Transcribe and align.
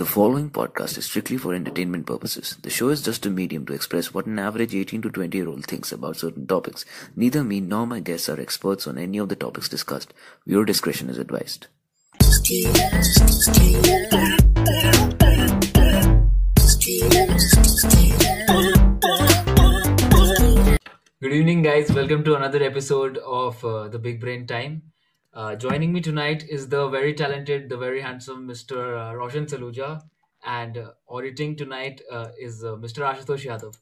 The 0.00 0.06
following 0.06 0.48
podcast 0.48 0.96
is 0.96 1.04
strictly 1.04 1.36
for 1.36 1.52
entertainment 1.52 2.06
purposes. 2.06 2.56
The 2.62 2.70
show 2.70 2.88
is 2.88 3.02
just 3.02 3.26
a 3.26 3.28
medium 3.28 3.66
to 3.66 3.74
express 3.74 4.14
what 4.14 4.24
an 4.24 4.38
average 4.38 4.74
18 4.74 5.02
to 5.02 5.10
20 5.10 5.36
year 5.36 5.46
old 5.46 5.66
thinks 5.66 5.92
about 5.92 6.16
certain 6.16 6.46
topics. 6.46 6.86
Neither 7.14 7.44
me 7.44 7.60
nor 7.60 7.86
my 7.86 8.00
guests 8.00 8.30
are 8.30 8.40
experts 8.40 8.86
on 8.86 8.96
any 8.96 9.18
of 9.18 9.28
the 9.28 9.36
topics 9.36 9.68
discussed. 9.68 10.14
Viewer 10.46 10.64
discretion 10.64 11.10
is 11.10 11.18
advised. 11.18 11.66
Good 21.20 21.34
evening, 21.34 21.60
guys. 21.60 21.92
Welcome 21.92 22.24
to 22.24 22.36
another 22.36 22.62
episode 22.62 23.18
of 23.18 23.62
uh, 23.62 23.88
the 23.88 23.98
Big 23.98 24.18
Brain 24.18 24.46
Time. 24.46 24.89
Uh, 25.33 25.53
joining 25.57 25.91
me 25.93 26.01
tonight 26.01 26.43
is 26.49 26.67
the 26.69 26.81
very 26.89 27.13
talented, 27.13 27.69
the 27.69 27.77
very 27.77 28.01
handsome 28.01 28.43
Mr. 28.49 28.77
Uh, 28.97 29.15
Roshan 29.15 29.45
Saluja, 29.45 29.87
and 30.43 30.77
uh, 30.77 30.85
auditing 31.09 31.55
tonight 31.57 32.01
uh, 32.11 32.27
is 32.39 32.63
uh, 32.63 32.75
Mr. 32.77 33.03
Ashutosh 33.09 33.45
Yadav. 33.47 33.75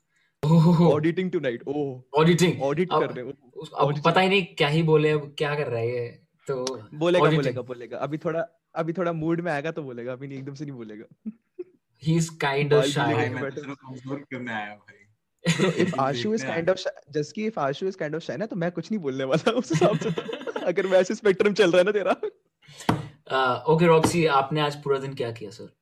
Oh, 0.43 0.73
auditing 0.85 1.29
tonight 1.31 1.61
oh 1.67 2.21
auditing. 2.21 2.59
Audit 2.69 2.89
अब- 2.91 3.01
कर 3.07 3.13
रहे 3.13 3.25
हो 3.25 3.61
उस- 3.61 3.73
अब 3.79 4.01
पता 4.05 4.21
ही 4.21 4.29
नहीं 4.29 4.45
क्या 4.57 4.67
ही 4.67 4.81
बोले 4.83 5.09
अब 5.11 5.33
क्या 5.37 5.53
कर 5.55 5.67
रहा 5.67 5.79
है 5.79 5.87
ये 5.89 6.07
तो 6.47 6.55
बोलेगा 7.03 7.23
auditing. 7.25 7.35
बोलेगा 7.35 7.61
बोलेगा 7.69 7.97
अभी 8.07 8.17
थोड़ा 8.25 8.45
अभी 8.81 8.93
थोड़ा 8.97 9.13
मूड 9.21 9.41
में 9.41 9.51
आएगा 9.51 9.71
तो 9.77 9.83
बोलेगा 9.83 10.13
अभी 10.13 10.27
नहीं 10.27 10.37
एकदम 10.39 10.53
से 10.53 10.65
नहीं 10.65 10.75
बोलेगा 10.75 11.31
he's 12.03 12.29
kind 12.43 12.73
of 12.73 12.79
बाल 12.79 12.91
shy. 12.91 13.07
भी 13.07 13.13
भाई 13.13 13.23
लेके 13.23 13.33
मैं 13.35 13.43
बैठे। 13.43 13.61
तो 13.61 13.75
कमजोर 13.85 14.19
करने 14.33 14.53
आया 14.53 14.71
हूँ 14.71 14.79
भाई 14.79 14.99
Bro, 15.43 15.69
if 15.85 15.93
Ashu 16.01 16.33
is 16.35 16.41
देखने 16.41 16.55
kind 16.55 16.69
of 16.73 16.77
shy, 16.81 16.91
just 17.15 17.33
कि 17.35 17.47
if 17.51 17.61
Ashu 17.67 17.87
is 17.91 18.01
kind 18.03 18.19
of 18.19 18.25
shy 18.27 18.37
ना 18.39 18.45
तो 18.45 18.55
मैं 18.65 18.71
कुछ 18.71 18.91
नहीं 18.91 19.01
बोलने 19.07 19.23
वाला 19.31 19.51
उस 19.61 19.71
हिसाब 19.71 19.97
से 19.99 20.11
तो। 20.11 20.46
अगर 20.68 20.86
वैसे 20.86 21.14
स्पेक्ट्रम 21.14 21.52
चल 21.52 21.72
रहा 21.72 21.78
है 21.78 21.84
ना 21.84 21.92
तेरा। 21.92 22.16
Uh, 23.32 23.70
okay, 23.70 24.28
आपने 24.28 24.60
आज 24.60 24.82
पूरा 24.82 24.98
दिन 24.98 25.14
क्या 25.14 25.32
किया 25.32 25.50
सर 25.50 25.72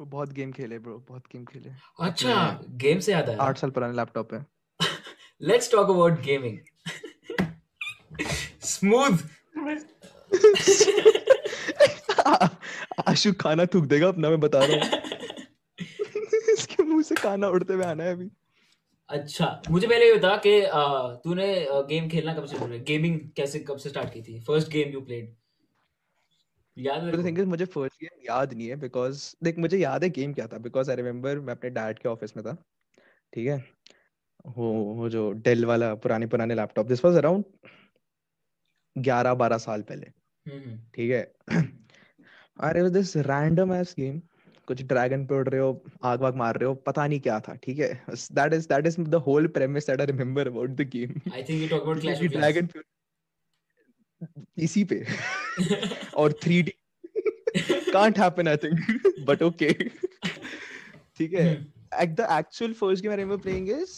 बहुत 0.00 0.32
गेम 0.32 0.52
खेले 0.52 0.78
ब्रो 0.78 1.04
बहुत 1.08 1.24
गेम 1.32 1.44
खेले। 1.44 1.70
अच्छा 2.00 2.60
गेम 2.68 2.98
से 2.98 3.12
याद 3.12 3.28
आया। 3.28 3.38
आठ 3.38 3.58
साल 3.58 3.70
पुराने 3.70 3.96
लैपटॉप 3.96 4.34
है 4.34 4.46
Let's 5.42 5.74
talk 5.74 5.90
about 5.90 6.22
gaming. 6.22 6.60
Smooth. 8.74 9.22
आशु 13.08 13.32
खाना 13.32 13.66
थूक 13.66 13.84
देगा 13.84 14.08
अपना 14.08 14.30
मैं 14.30 14.40
बता 14.40 14.60
रहा 14.62 14.76
हूँ। 14.76 14.84
इसके 16.52 16.82
मुँह 16.82 17.02
से 17.02 17.14
खाना 17.14 17.48
उड़ते 17.48 17.74
हुए 17.74 17.84
आना 17.84 18.04
है 18.04 18.12
अभी। 18.12 18.30
अच्छा 19.12 19.46
मुझे 19.70 19.86
पहले 19.86 20.06
ये 20.06 20.14
बता 20.14 20.36
कि 20.46 20.52
तूने 21.24 21.46
गेम 21.88 22.08
खेलना 22.08 22.34
कब 22.34 22.44
से 22.44 22.56
शुरू 22.56 22.66
किया 22.68 22.82
गेमिंग 22.82 23.18
कैसे 23.36 23.58
कब 23.60 23.76
से 23.76 23.88
स्टार्ट 23.88 24.12
की 24.12 24.22
थी? 24.22 24.40
फ़र्स्ट 24.40 24.70
गेम 24.70 24.92
यू 24.92 25.00
प्लेड 25.00 25.34
याद 26.76 27.02
है 27.04 27.12
thing 27.24 27.38
is 27.38 27.46
मुझे 27.46 27.64
फ़र्स्ट 27.64 28.00
गेम 28.00 28.24
याद 28.26 28.52
नहीं 28.52 28.68
है 28.68 28.76
बिकॉज़ 28.76 29.24
देख 29.44 29.58
मुझे 29.58 29.78
याद 29.78 30.04
है 30.04 30.10
गेम 30.10 30.32
क्या 30.32 30.46
था 30.46 30.58
बिकॉज़ 30.58 30.90
आई 30.90 30.96
रिमेम्बर 30.96 31.40
मैं 31.40 31.54
अपने 31.54 31.70
डैड 31.70 31.98
के 31.98 32.08
ऑफ़िस 32.08 32.36
में 32.36 32.44
था 32.46 32.56
ठीक 33.32 33.48
है? 33.48 33.58
वो 34.46 34.72
वो 34.94 35.08
जो 35.08 35.30
डेल 35.46 35.64
वाला 35.64 35.94
पुराने 35.94 36.26
पुराने 36.26 36.54
लैपटॉप 36.54 36.86
दिस 36.86 37.04
वाज 37.04 37.16
अराउंड 37.16 37.44
11 38.96 39.34
12 39.34 39.58
साल 39.58 39.82
पहले 39.82 40.06
हम्म 40.46 40.78
ठीक 40.94 41.10
है? 41.10 41.22
अरे 42.60 42.88
दिस 42.90 43.16
रैंडम 43.16 43.72
एस 43.74 43.94
गेम 43.98 44.20
कुछ 44.66 44.82
ड्रैगन 44.82 45.26
पे 45.26 45.34
उड़ 45.34 45.48
रहे 45.48 45.60
हो 45.60 45.84
आग 46.04 46.20
वाग 46.20 46.36
मार 46.36 46.56
रहे 46.56 46.68
हो 46.68 46.74
पता 46.74 47.06
नहीं 47.06 47.20
क्या 47.20 47.40
था 47.40 47.54
ठीक 47.54 47.78
है? 47.78 47.92
That 48.10 48.52
is 48.52 48.68
that 48.68 48.86
is 48.86 49.00
the 49.00 49.14
whole 49.14 49.46
premise 49.46 49.86
that 49.86 50.00
I 50.00 50.06
remember 50.06 50.48
about 50.48 50.70
the 50.70 50.88
game 50.92 51.20
I 51.34 51.42
think 51.42 51.62
you 51.62 51.68
talk 51.68 51.82
about 51.82 52.00
clash 52.00 52.18
of 52.18 52.38
dragon 52.38 52.66
पे 52.66 52.80
पीसी 54.56 54.84
पे। 54.92 55.04
और 56.16 56.32
3D 56.44 56.70
can't 57.92 58.16
happen 58.16 58.48
I 58.48 58.56
think 58.56 58.80
but 59.26 59.42
okay. 59.42 59.72
ठीक 61.18 61.32
है? 61.34 61.66
The 62.16 62.26
actual 62.30 62.74
first 62.74 63.02
game 63.02 63.12
I 63.12 63.16
remember 63.16 63.38
playing 63.38 63.66
is 63.68 63.90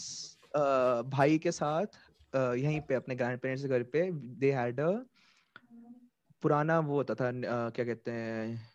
uh, 0.57 1.03
भाई 1.11 1.39
के 1.39 1.53
साथ 1.53 1.87
uh, 1.87 2.55
यहीं 2.55 2.81
पे 2.81 2.95
अपने 2.95 3.15
ग्रैंड 3.15 3.39
पेरेंट्स 3.41 3.63
के 3.63 3.69
घर 3.69 3.83
पे 3.83 4.11
दे 4.13 4.53
had 4.53 4.81
a 4.81 4.93
पुराना 6.43 6.79
वो 6.81 6.95
होता 6.95 7.15
था 7.15 7.31
uh, 7.31 7.75
क्या 7.77 7.85
कहते 7.85 8.11
हैं 8.11 8.74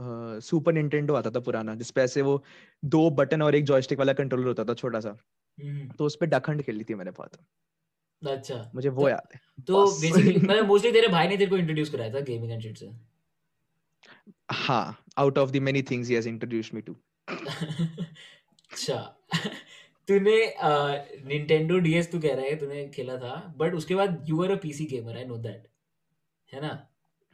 सुपर 0.00 0.72
निंटेंडो 0.72 1.14
आता 1.14 1.30
था 1.30 1.40
पुराना 1.40 1.74
जिसपे 1.74 2.00
ऐसे 2.00 2.22
वो 2.22 2.42
दो 2.84 3.10
बटन 3.10 3.42
और 3.42 3.54
एक 3.54 3.64
जॉयस्टिक 3.64 3.98
वाला 3.98 4.12
कंट्रोलर 4.12 4.46
होता 4.46 4.64
था 4.64 4.74
छोटा 4.74 5.00
सा 5.00 5.16
तो 5.98 6.04
उस 6.04 6.16
पे 6.16 6.26
डखंड 6.26 6.62
खेली 6.62 6.84
थी 6.84 6.94
मैंने 6.94 7.10
बहुत। 7.10 7.30
अच्छा। 8.22 8.70
मुझे 8.74 8.88
वो 8.88 9.02
तो- 9.02 9.10
याद 9.10 9.28
है। 9.34 9.40
तो 9.66 10.00
बेसिकली 10.00 10.46
मैं 10.46 10.60
मोस्टली 10.60 10.92
तेरे 10.92 11.08
भाई 11.08 11.28
ने 11.28 11.36
तेरे 11.36 11.50
को 11.50 11.56
इंट्रोड्यूस 11.56 11.90
कराया 11.90 12.14
था 12.14 12.20
गेमिंग 12.20 12.52
एंड 12.52 12.62
शिट 12.62 12.78
से। 12.78 12.90
हाँ 14.52 15.04
out 15.18 15.38
of 15.38 15.50
the 15.50 15.56
many 15.56 15.82
things 15.82 16.08
he 16.08 16.14
has 16.14 16.28
introduced 16.28 16.74
me 16.74 16.80
to 16.80 16.96
अच्छा। 18.72 19.14
तूने 20.08 20.54
निंटेंडो 21.24 21.78
डीएस 21.78 22.12
तू 22.12 22.20
कह 22.20 22.34
रहा 22.34 22.44
है 22.44 22.56
तूने 22.56 22.88
खेला 22.88 23.16
था 23.16 23.54
बट 23.56 23.74
उसके 23.74 23.94
बाद 23.94 24.24
you 24.28 24.42
are 24.44 24.50
a 24.50 24.56
PC 24.56 24.84
gamer 24.84 25.16
I 25.16 25.24
know 25.24 25.36
that 25.36 25.68
है 26.52 26.60
ना? 26.60 26.88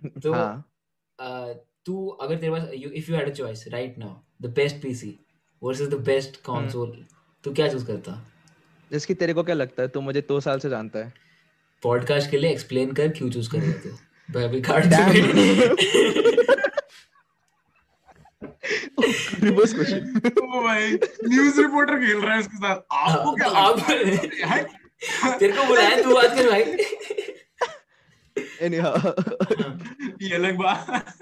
तो 0.22 0.32
हाँ। 0.32 0.72
uh, 1.20 1.54
तू 1.86 2.08
अगर 2.08 2.36
तेरे 2.36 2.52
पास 2.52 2.68
if 2.74 3.10
you 3.10 3.16
had 3.16 3.28
a 3.28 3.32
choice 3.32 3.64
right 3.68 3.98
now 3.98 4.14
the 4.42 4.46
best 4.54 4.76
PC 4.76 5.18
versus 5.62 5.88
the 5.88 5.94
best 5.94 6.36
console 6.36 7.06
तू 7.44 7.54
क्या 7.54 7.68
चूज़ 7.68 7.86
करता? 7.86 8.30
जिसकी 8.92 9.14
तेरे 9.14 9.34
को 9.34 9.42
क्या 9.42 9.54
लगता 9.54 9.82
है? 9.82 9.88
तू 9.88 10.00
मुझे 10.00 10.20
दो 10.20 10.40
साल 10.40 10.58
से 10.58 10.70
जानता 10.70 10.98
है। 10.98 11.12
पॉडकास्ट 11.82 12.30
के 12.30 12.38
लिए 12.38 12.50
एक्सप्लेन 12.50 12.92
कर 12.92 13.08
क्यों 13.08 13.30
चूज़ 13.30 13.50
कर 13.50 13.58
रहे 13.58 13.72
तू 13.72 13.88
भाई 14.34 14.44
अभी 14.44 14.60
कार्ड 14.62 14.84
रिवर्स 19.44 19.74
क्वेश्चन 19.74 20.20
ओ 20.42 20.62
भाई 20.62 20.92
न्यूज़ 21.24 21.60
रिपोर्टर 21.60 21.96
खेल 21.96 22.16
रहा 22.16 22.34
है 22.34 22.40
उसके 22.40 22.56
साथ। 22.56 22.76
आपको 22.92 23.34
क्या 23.34 23.48
हाँ, 23.48 23.72
लगता 23.72 23.92
है? 23.92 24.16
आप- 24.42 24.68
है? 25.24 25.38
तेरे 25.38 25.52
को 25.52 25.64
बुलाया 25.64 26.02
तू 26.02 26.14
बात 26.14 26.34
कर 26.34 26.50
भाई। 26.50 26.62
एनीहाउ 28.60 28.96
ये 30.22 30.34
अलग 30.34 30.56
बात। 30.56 31.14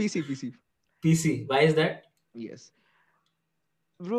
PC 0.00 0.22
PC 0.22 0.52
PC 1.02 1.38
why 1.44 1.66
is 1.66 1.76
that 1.76 2.02
yes. 2.34 2.68
Bro 4.00 4.18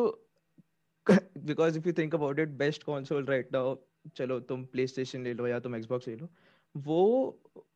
because 1.46 1.78
if 1.78 1.86
you 1.90 1.94
think 2.00 2.14
about 2.14 2.40
it 2.40 2.58
best 2.58 2.84
console 2.90 3.30
right 3.30 3.54
now 3.56 3.78
चलो 4.16 4.40
तुम 4.40 4.66
PlayStation 4.66 5.24
ले 5.24 5.34
लो 5.34 5.48
या 5.48 5.60
तुम 5.60 5.78
Xbox 5.80 6.08
ले 6.08 6.16
लो 6.16 6.30
वो 6.78 7.00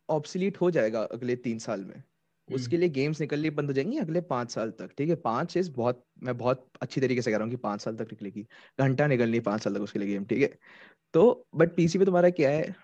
ऑब्सोलीट 0.09 0.61
हो 0.61 0.71
जाएगा 0.71 1.03
अगले 1.03 1.35
तीन 1.35 1.59
साल 1.59 1.85
में। 1.85 2.03
उसके 2.51 2.77
लिए 2.77 2.89
गेम्स 2.89 3.21
निकलनी 3.21 3.49
बंद 3.49 3.67
हो 3.67 3.73
जाएँगी 3.73 3.97
अगले 3.97 4.21
पाँच 4.21 4.51
साल 4.51 4.71
तक 4.71 4.91
ठीक 4.97 5.09
है? 5.09 5.15
पाँच 5.15 5.57
इज़ 5.57 5.71
बहुत 5.71 6.03
मैं 6.23 6.37
बहुत 6.37 6.67
अच्छी 6.81 7.01
तरीके 7.01 7.21
से 7.21 7.31
कह 7.31 7.37
रहा 7.37 7.43
हूँ 7.43 7.51
कि 7.51 7.57
पाँच 7.57 7.81
साल 7.81 7.95
तक 7.95 8.07
निकलेगी। 8.11 8.47
घंटा 8.79 9.07
निकलनी 9.07 9.39
पाँच 9.39 9.63
साल 9.63 9.75
तक 9.75 9.81
उसके 9.81 9.99
लिए 9.99 10.07
गेम 10.07 10.25
ठीक 10.25 10.41
है? 10.41 10.57
तो 11.13 11.47
बट 11.55 11.75
पीसी 11.75 11.99
पे 11.99 12.05
तुम्हारा 12.05 12.29
क्या 12.29 12.49
है? 12.49 12.75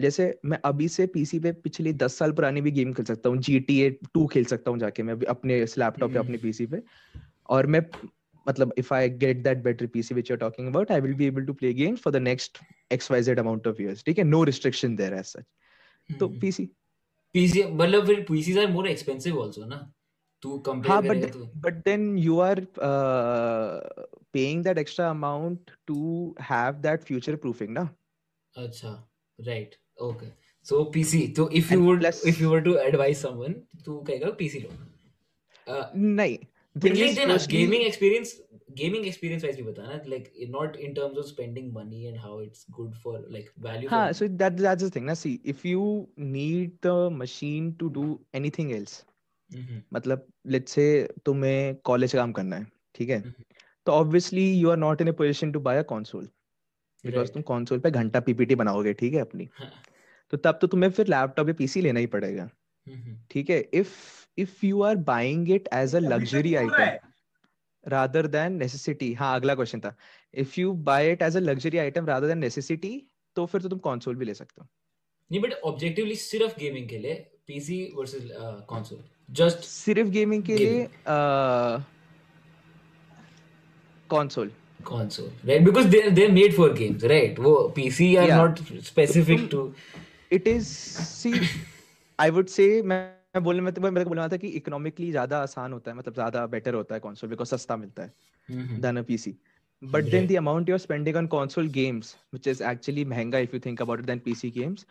जैसे 0.00 0.38
मैं 0.44 0.58
अभी 0.64 0.88
से 0.88 1.06
पीसी 1.06 1.38
पे 1.40 1.52
पिछली 1.64 1.92
दस 1.92 2.14
साल 2.18 2.32
पुरानी 2.32 2.60
भी 2.60 2.70
गेम 2.70 2.92
खेल 2.92 3.04
सकता 3.04 3.28
हूँ 3.28 3.38
जी 3.38 3.58
टी 3.60 3.80
ए 3.82 3.90
टू 4.14 4.26
खेल 4.26 4.44
सकता 4.44 4.70
हूँ 4.70 4.78
जाके 4.78 5.02
मैं 5.02 5.12
अभी 5.12 5.26
अपने 5.26 5.60
लैपटॉप 5.78 6.10
या 6.10 6.20
हम्म। 6.20 6.28
अपने 6.28 6.38
पीसी 6.38 6.66
पे। 6.66 6.82
और 7.48 7.66
मैं 7.66 7.80
मतलब 8.46 8.72
if 8.78 8.92
I 8.94 9.08
get 9.08 9.42
that 9.44 9.62
better 9.62 9.86
PC 9.86 10.14
which 10.14 10.30
you 10.30 10.34
are 10.34 10.40
talking 10.40 10.68
about 10.68 10.92
I 10.92 11.00
will 11.00 11.14
be 11.14 11.26
able 11.26 11.44
to 11.44 11.52
play 11.52 11.72
games 11.74 12.00
for 12.00 12.12
the 12.12 12.22
next 12.22 12.58
X 12.92 13.10
Y 13.10 13.22
Z 13.22 13.38
amount 13.38 13.66
of 13.66 13.82
years 13.82 14.04
ठीक 14.04 14.18
है? 14.18 14.24
No 14.24 14.42
restriction 14.44 14.96
there 14.96 15.14
as 15.14 15.24
such 15.24 16.16
तो 16.20 16.28
PC 16.40 16.66
PC 17.34 17.64
मतलब 17.64 18.06
फिर 18.06 18.24
PCs 18.28 18.58
are 18.58 18.66
more 18.68 18.88
expensive 18.88 19.42
also 19.42 19.64
ना? 19.64 19.92
तू 20.42 20.58
compare 20.58 20.94
हाँ 20.94 21.02
but 21.56 21.82
then 21.84 22.04
you 22.16 22.40
are 22.40 22.60
uh, 22.88 24.04
paying 24.32 24.62
that 24.62 24.78
extra 24.82 25.10
amount 25.10 25.72
to 25.86 26.34
have 26.50 26.82
that 26.82 27.06
future 27.10 27.36
proofing 27.44 27.78
na 27.78 27.86
अच्छा 28.54 28.90
right 29.38 29.74
okay 30.00 30.26
so 30.66 30.84
PC 30.94 31.26
तो 31.36 31.48
if 31.50 31.72
you 31.74 31.80
would 31.80 32.04
if 32.04 32.42
you 32.42 32.50
were 32.50 32.60
to 32.60 32.74
advice 32.78 33.22
someone 33.22 33.52
तू 33.84 33.98
कहेगा 34.00 34.30
PC 34.38 34.60
लो 34.60 34.70
नहीं 35.96 36.36
gaming 37.48 37.82
experience 37.82 38.40
gaming 38.78 39.06
experience 39.06 39.44
wise 39.44 39.56
भी 39.56 39.62
बताना 39.62 40.00
like 40.06 40.32
not 40.50 40.76
in 40.76 40.92
terms 40.94 41.18
of 41.18 41.26
spending 41.26 41.72
money 41.72 42.04
and 42.04 42.18
how 42.18 42.40
it's 42.42 42.66
good 42.70 42.94
for 42.94 43.26
like 43.30 43.50
value 43.58 43.90
हाँ 43.90 44.12
so 44.12 44.28
that 44.28 44.52
that's 44.52 44.84
the 44.84 44.94
thing 44.96 45.06
ना 45.06 45.14
see 45.14 45.38
if 45.44 45.66
you 45.68 45.84
need 46.18 46.76
the 46.86 47.08
machine 47.12 47.72
to 47.72 47.88
do 47.88 48.18
anything 48.34 48.72
else 48.72 49.04
मतलब 49.94 50.26
let's 50.46 50.72
say 50.72 50.86
तुम्हें 51.24 51.74
college 51.84 52.12
काम 52.12 52.32
करना 52.32 52.56
है 52.56 52.66
ठीक 52.94 53.08
है? 53.10 53.20
तो 53.86 53.92
obviously 53.92 54.50
you 54.52 54.70
are 54.70 54.76
not 54.76 55.00
in 55.00 55.08
a 55.08 55.12
position 55.12 55.52
to 55.52 55.60
buy 55.60 55.78
a 55.78 55.82
console 55.90 56.28
because 57.04 57.30
तुम 57.32 57.42
कंसोल 57.42 57.78
पे 57.80 57.90
घंटा 57.90 58.20
पीपीटी 58.20 58.54
बनाओगे 58.54 58.92
ठीक 58.92 59.14
है 59.14 59.20
अपनी। 59.20 59.48
तो 60.32 60.36
तब 60.36 60.58
तो 60.60 60.66
तुम्हें 60.66 60.90
फिर 60.90 61.06
लैपटॉप 61.08 61.48
या 61.48 61.54
पीसी 61.58 61.80
लेना 61.80 62.00
ही 62.00 62.06
पड़ेगा। 62.06 62.48
ठीक 63.30 63.50
है? 63.50 63.60
If 63.74 63.94
if 64.38 64.66
you 64.66 64.82
are 64.82 64.96
buying 65.06 65.50
it 65.50 65.68
as 65.74 65.94
a 65.96 65.98
luxury. 65.98 66.54
Item 66.54 66.90
rather 67.84 68.26
than 68.26 68.52
necessity 68.52 69.12
हाँ 69.14 69.34
अगला 69.36 69.54
क्वेश्चन 69.54 69.80
था। 69.80 69.94
If 70.34 70.60
you 70.60 70.72
buy 70.88 71.10
it 71.12 71.22
as 71.22 71.36
a 71.36 71.40
luxury 71.40 71.78
item 71.78 72.06
rather 72.06 72.26
than 72.26 72.38
necessity 72.38 72.92
तो 73.36 73.46
फिर 73.46 73.62
तो 73.62 73.68
तुम 73.68 73.78
कंसोल 73.78 74.16
भी 74.16 74.24
ले 74.24 74.34
सकते 74.34 74.60
हो। 74.60 74.68
नहीं 75.30 75.40
बट 75.42 75.52
ऑब्जेक्टिवली 75.64 76.14
सिर्फ़ 76.14 76.58
गेमिंग 76.60 76.88
के 76.88 76.98
लिए 76.98 77.14
पीसी 77.46 77.82
वर्सेस 77.94 78.28
कंसोल 78.70 79.04
just 79.28 79.64
सिर्फ़ 79.64 80.08
गेमिंग 80.10 80.42
के 80.44 80.56
लिए 80.58 80.86
console 84.10 84.50
console 84.88 85.46
right 85.48 85.62
because 85.62 85.86
they 85.86 86.00
they're 86.16 86.32
made 86.34 86.54
for 86.56 86.68
games 86.76 87.02
right? 87.10 87.38
वो 87.38 87.52
are 87.76 88.26
Yeah. 88.26 88.38
not 88.38 88.60
specific 88.86 89.42
to 89.50 89.60
it 90.30 90.48
is 90.48 90.66
see 90.66 91.32
I 92.18 92.30
would 92.30 92.46
say 92.48 92.66
मैं 92.82 93.42
बोलने 93.42 93.62
में 93.62 93.72
तो 93.72 93.80
मेरे 93.82 94.04
को 94.04 94.10
बोलना 94.10 94.28
था 94.28 94.36
कि 94.36 94.48
इकोनॉमिकली 94.50 95.10
ज़्यादा 95.10 95.38
आसान 95.40 95.72
होता 95.72 95.90
है 95.90 95.96
मतलब 95.96 96.14
ज़्यादा 96.14 96.46
बेटर 96.46 96.74
होता 96.74 96.94
है 96.94 97.00
कंसोल 97.00 97.30
बिकॉज़ 97.30 97.48
सस्ता 97.48 97.76
मिलता 97.76 98.02
है 98.02 98.80
then 98.80 98.96
a 98.96 99.02
PC 99.02 99.34
but 99.82 100.04
then 100.06 100.26
the 100.26 100.36
amount 100.36 100.68
you 100.68 100.74
are 100.74 100.78
spending 100.78 101.16
on 101.16 101.26
console 101.26 101.68
games 101.72 102.16
which 102.34 102.48
is 102.48 102.62
actually 102.62 103.04
महँगा 103.04 103.38
if 103.38 103.54
you 103.54 103.60
think 103.66 103.82
about 103.82 104.00
then 104.04 104.18
PC 104.18 104.50
games 104.50 104.86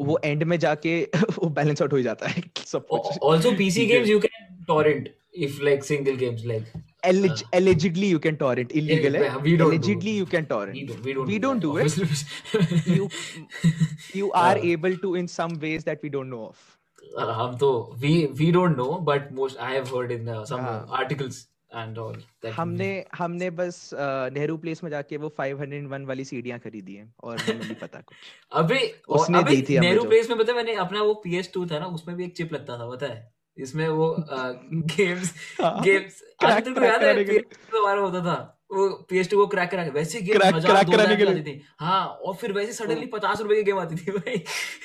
वो 0.00 0.18
एंड 0.24 0.42
में 0.44 0.58
जाके 0.58 1.00
वो 1.38 1.48
बैलेंस 1.50 1.82
आउट 1.82 1.92
हो 1.92 2.00
जाता 2.02 2.28
है 2.28 2.42
सब 2.66 2.86
also 3.24 3.52
PC 3.58 3.86
games 3.86 4.08
you 4.08 4.18
can 4.20 4.64
torrent 4.68 5.08
if 5.46 5.58
like 5.68 5.84
single 5.88 6.16
games 6.22 6.44
like 6.52 6.70
Alleg- 7.08 7.42
allegedly 7.58 8.06
you 8.12 8.18
can 8.22 8.36
torrent. 8.38 8.72
Illegal 8.80 9.16
Yeah, 9.18 9.36
we 9.42 9.52
don't 9.58 9.68
Allegedly 9.74 10.14
it. 10.14 10.20
you 10.22 10.26
can 10.32 10.46
torrent 10.52 10.74
we 10.78 10.86
don't 10.88 11.04
we 11.08 11.12
don't 11.18 11.28
We 11.32 11.38
do 11.38 11.46
don't 11.46 11.60
that, 11.66 11.98
do 11.98 12.62
it. 12.62 12.88
You 12.96 13.04
you 14.20 14.30
are 14.46 14.56
Uh, 14.56 14.64
able 14.72 14.96
to 15.04 15.14
in 15.22 15.28
some 15.36 15.54
ways 15.66 15.84
that 15.90 16.02
we 16.06 16.10
don't 16.16 16.34
know 16.36 16.42
of. 16.48 16.64
uh, 17.22 17.32
हम 17.42 17.54
तो 17.60 17.68
we 18.06 18.14
we 18.40 18.48
don't 18.58 18.76
know 18.82 18.90
but 19.12 19.30
most 19.42 19.62
I 19.68 19.70
have 19.76 19.94
heard 19.98 20.16
in 20.16 20.28
uh, 20.38 20.40
some 20.54 20.66
uh, 20.72 20.74
हाँ. 20.74 20.98
articles 21.02 21.38
and 21.82 21.98
all 22.02 22.18
that 22.42 22.52
हमने 22.58 22.90
हमने 23.22 23.48
बस 23.62 23.80
Nehru 24.36 24.56
place 24.66 24.82
में 24.84 24.90
जाके 24.90 25.16
वो 25.24 25.32
501 25.40 26.06
वाली 26.10 26.24
सीढ़ियाँ 26.24 26.58
खरीदी 26.66 26.94
हैं 27.00 27.08
और 27.24 27.38
हमें 27.40 27.64
नहीं 27.64 27.74
पता 27.86 28.00
कुछ. 28.10 28.16
अबे 28.62 28.78
उसने 29.18 29.38
अबे 29.38 29.56
दी 29.56 29.62
थी 29.70 29.78
नेहरू 29.80 30.04
प्लेस 30.12 30.30
में 30.30 30.38
पता 30.38 30.54
मैंने 30.60 30.74
अपना 30.86 31.02
वो 31.10 31.20
PS2 31.26 31.70
था 31.72 31.78
ना 31.78 31.86
उसमें 31.98 32.16
भी 32.16 32.24
एक 32.24 32.36
चिप 32.36 32.52
लगता 32.52 32.78
था 32.78 32.88
पता 32.94 33.06
है 33.14 33.18
इसमें 33.58 33.88
वो 33.88 34.14
गेम्स 34.72 35.32
हाँ, 35.60 35.80
गेम्स 35.82 36.22
crack- 36.42 36.56
आज 36.56 36.62
तक 36.64 36.82
याद 36.82 36.84
है 36.84 36.98
कराने 36.98 37.24
के 37.24 37.32
लिए। 37.32 37.40
PS2 37.40 37.78
हमारा 37.78 38.00
होता 38.00 38.20
था। 38.20 38.54
वो 38.72 38.86
PS2 39.12 39.34
को 39.34 39.46
क्रैक 39.46 39.70
कराके 39.70 39.90
वैसे 39.90 40.20
गेम 40.20 40.38
crack 40.38 40.86
दो 40.86 40.92
कराने 40.92 41.16
के 41.16 41.24
लिए। 41.24 41.42
थी। 41.42 41.62
हाँ 41.80 42.06
और 42.06 42.34
फिर 42.34 42.52
वैसे 42.52 42.72
सडनली 42.72 43.06
पचास 43.06 43.40
रुपए 43.40 43.54
की 43.56 43.62
गेम 43.62 43.78
आती 43.78 43.96
थी 43.96 44.10
भाई। 44.12 44.36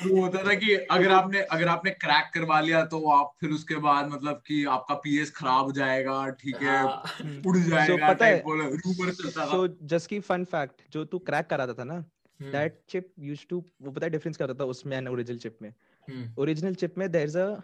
वो 0.07 0.21
होता 0.21 0.43
था 0.43 0.53
कि 0.53 0.73
अगर 0.75 1.11
आपने 1.11 1.39
अगर 1.41 1.67
आपने 1.67 1.91
क्रैक 1.91 2.31
करवा 2.33 2.59
लिया 2.59 2.85
तो 2.85 3.03
आप 3.09 3.33
फिर 3.41 3.49
उसके 3.49 3.75
बाद 3.75 4.09
मतलब 4.11 4.41
कि 4.47 4.63
आपका 4.65 4.95
पीएस 4.95 5.31
खराब 5.31 5.65
हो 5.65 5.71
जाएगा 5.71 6.29
ठीक 6.29 6.55
है 6.61 6.77
हाँ, 6.77 7.03
उड़ 7.47 7.57
जाएगा 7.57 8.07
पता 8.13 8.25
है- 8.25 8.41
रूमर 8.47 9.11
चलता 9.11 9.45
था। 9.45 9.51
So 9.51 9.67
just 9.93 10.07
की 10.07 10.19
fun 10.21 10.45
fact 10.55 10.91
जो 10.91 11.05
तू 11.05 11.19
क्रैक 11.19 11.47
कराता 11.47 11.73
था 11.73 11.83
ना 11.83 11.93
हम्म, 11.93 12.51
that 12.51 12.79
chip 12.91 13.11
used 13.31 13.47
to 13.53 13.61
वो 13.81 13.91
पता 13.91 14.05
है 14.05 14.09
डिफरेंस 14.09 14.37
करता 14.37 14.53
था 14.53 14.63
उसमें 14.65 14.97
एंड 14.97 15.09
ओरिजिनल 15.09 15.39
चिप 15.39 15.57
में? 15.61 15.69
हम्म, 16.07 16.33
ओरिजिनल 16.41 16.73
चिप 16.75 16.97
में 16.97 17.11
there 17.11 17.27
is 17.27 17.37
a 17.37 17.55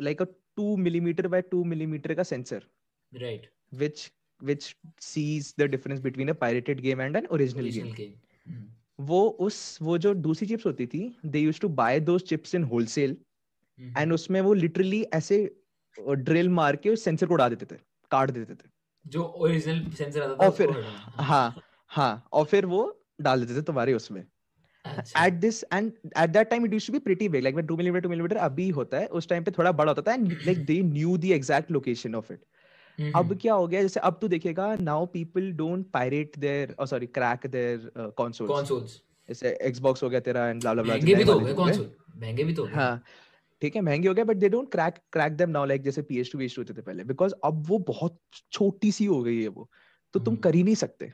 like 0.00 0.22
a 0.22 0.24
2 0.58 0.76
millimeter 0.78 1.28
by 1.28 1.42
2 1.54 1.64
millimeter 1.64 2.14
का 2.14 2.22
sensor 2.22 2.64
right. 3.12 3.46
which 3.82 4.10
which 4.40 4.68
sees 5.00 5.48
the 5.62 5.68
difference 5.68 6.00
between 6.04 6.30
a 6.30 6.34
pirated 6.34 6.82
game 6.82 7.00
and 7.00 7.18
an 7.20 7.26
original 7.30 7.64
original 7.64 7.92
game. 7.92 7.96
game. 7.96 8.14
Hmm, 8.46 8.64
वो 8.98 9.28
उस 9.40 9.78
वो 9.82 9.98
जो 9.98 10.14
दूसरी 10.14 10.46
chips 10.48 10.66
होती 10.66 10.86
थी 10.86 11.02
they 11.26 11.38
used 11.38 11.60
to 11.60 11.68
buy 11.80 12.00
those 12.00 12.22
chips 12.22 12.54
in 12.54 12.64
wholesale 12.72 13.16
and 13.98 14.12
उसमें 14.12 14.40
वो 14.40 14.52
लिटरली 14.54 15.02
ऐसे 15.14 15.38
ड्रिल 15.98 16.48
मार 16.48 16.76
के 16.76 16.90
उस 16.90 17.04
सेंसर 17.04 17.26
को 17.26 17.34
उड़ा 17.34 17.48
देते 17.48 17.66
थे 17.66 17.78
काट 18.10 18.30
देते 18.30 18.54
थे। 18.54 18.68
जो 19.06 19.22
ओरिजिनल 19.24 19.90
सेंसर 19.90 20.22
आता 20.22 20.34
था 20.34 20.46
और 20.46 20.50
फिर 20.50 20.70
हाँ 21.30 21.62
हाँ 21.88 22.28
और 22.32 22.44
फिर 22.44 22.66
वो 22.66 22.82
डाल 23.20 23.44
देते 23.44 23.58
थे 23.60 23.62
तुम्हारे 23.62 23.94
उसमें। 23.94 24.24
अच्छा 24.92 25.24
at 25.24 25.40
this 25.40 25.58
and 25.76 25.92
at 26.22 26.32
that 26.32 26.50
time 26.50 26.66
it 26.66 26.72
used 26.72 26.86
to 26.86 26.94
be 26.94 27.00
pretty 27.00 27.28
big 27.28 27.44
like 27.44 27.56
when 27.56 27.68
2 27.68 27.76
millimeter 27.76 28.06
2 28.06 28.12
millimeter 28.12 28.38
अभी 28.46 28.68
होता 28.78 28.98
है 28.98 29.06
उस 29.20 29.28
टाइम 29.28 29.44
पे 29.44 29.50
थोड़ा 29.58 29.72
बड़ा 29.72 29.92
होता 29.92 30.02
था 30.02 30.16
and 30.16 30.34
like 30.48 30.66
they 30.66 30.80
knew 30.88 31.16
the 31.24 31.32
exact 31.38 31.72
location 31.78 32.18
of 32.20 32.30
it 32.30 32.40
हम्म, 32.98 33.12
अब 33.16 33.38
क्या 33.42 33.54
हो 33.54 33.66
गया 33.68 33.82
जैसे 33.82 34.00
अब 34.00 34.18
तू 34.20 34.28
देखेगा 34.28 34.76
now 34.78 35.00
people 35.14 35.50
don't 35.60 35.90
pirate 35.96 36.38
their 36.40 36.66
oh 36.74 36.88
sorry 36.92 37.08
crack 37.18 37.48
their 37.50 37.78
uh, 37.78 38.10
consoles 38.20 38.50
consoles 38.50 39.00
जैसे 39.28 39.56
Xbox 39.70 40.02
हो 40.02 40.10
गया 40.10 40.20
तेरा 40.20 40.50
and 40.52 40.64
blah 40.64 40.74
blah 40.74 40.84
blah 40.84 40.96
महँगे 40.96 41.14
भी 41.14 41.24
तो 41.24 41.38
हो 41.38 41.44
गए 41.46 41.54
console 41.54 41.88
महँगे 42.22 42.44
भी 42.44 42.54
तो 42.54 42.64
हो 42.64 42.74
हाँ 42.74 43.02
ठीक 43.62 43.76
है 43.76 43.82
महँगे 43.82 44.08
हो 44.08 44.14
गए 44.14 44.24
but 44.24 44.36
they 44.36 44.48
don't 44.48 44.70
crack 44.72 44.94
crack 45.12 45.32
them 45.32 45.50
now 45.50 45.64
like 45.64 45.82
जैसे 45.82 46.02
PS2 46.02 46.38
PS2 46.38 46.58
होते 46.58 46.74
थे 46.74 46.82
पहले 46.82 47.04
बिकॉज़ 47.04 47.34
अब 47.44 47.62
वो 47.68 47.78
बहुत 47.88 48.18
छोटी 48.52 48.92
सी 48.92 49.04
हो 49.04 49.22
गई 49.22 49.42
है 49.42 49.48
वो 49.48 49.68
तो 50.14 50.20
तुम 50.20 50.34
हम्म। 50.34 50.42
कर 50.42 50.54
ही 50.54 50.62
नहीं 50.62 50.74
सकते 50.74 51.06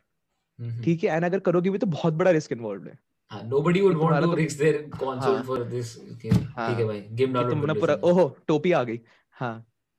हम्म, 0.59 0.83
ठीक 0.83 1.05
है 1.05 1.17
एंड 1.17 1.25
अगर 1.25 1.39
करोगे 1.41 1.71
भी 1.71 1.79
तो 1.79 1.87
बहुत 1.87 2.15
बड़ा 2.15 2.31
रिस्क 2.31 2.53
इन्वॉल्व 2.53 2.87
है 2.87 2.93
हाँ 2.93 3.08
nobody 3.31 3.81
would 3.83 3.97
want 3.99 4.15
to 4.17 4.27
तो- 4.27 4.37
risk 4.39 4.59
their 4.59 4.77
console 5.01 5.35
हाँ। 5.37 5.45
for 5.47 5.59
this 5.73 5.89
game 6.25 6.39
हाँ, 6.57 6.69
ठीक 6.69 6.79
है 6.79 6.85
भाई 6.85 7.01
गेम 7.01 7.27
कि 7.29 7.33
डाउनलोड 7.33 7.51
तुम 7.51 7.61
कर 7.61 7.67
ना 7.67 7.73
लो 7.73 7.81
पूरा। 7.81 7.95
ओहो 8.11 8.25
टोपी 8.49 8.73
आ 8.73 8.83
गई। 8.83 9.01
हाँ। 9.37 9.55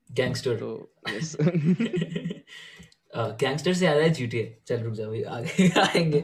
गैंगस्टर 0.10 0.56
तो 0.56 0.70
गैंगस्टर 3.42 3.74
से 3.80 3.86
याद 3.86 3.98
है 3.98 4.10
GTA 4.16 4.44
चल 4.68 4.84
रुक 4.84 4.94
जा 4.94 5.08
भाई 5.08 5.22
आगे 5.24 5.70
आएँगे। 5.82 6.24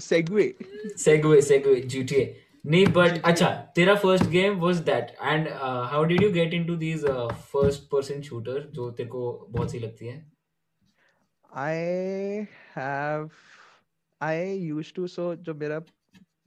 सेगवे 0.00 0.54
सेगवे 0.96 1.40
सेगवे 1.42 1.80
GTA 1.94 2.26
नहीं 2.66 2.86
बट 2.86 3.22
अच्छा 3.24 3.48
तेरा 3.76 3.94
first 3.94 4.24
game 4.30 4.58
was 4.60 4.76
that 4.88 5.14
and 5.22 5.48
how 5.90 6.04
did 6.04 6.22
you 6.22 6.30
get 6.30 6.54
into 6.54 6.74
these 6.76 7.04
first 7.52 7.82
person 7.92 8.20
shooter 8.22 8.68
जो 8.74 8.90
तेरे 8.90 9.08
को 9.08 9.22
बहुत 9.50 9.70
सी 9.72 9.78
लगती 9.78 10.06
है? 10.06 10.16
I 11.56 12.44
have 12.76 13.28
I 14.20 14.54
used 14.54 14.94
to 14.94 15.06
so 15.06 15.34
जो 15.34 15.54
मेरा 15.54 15.82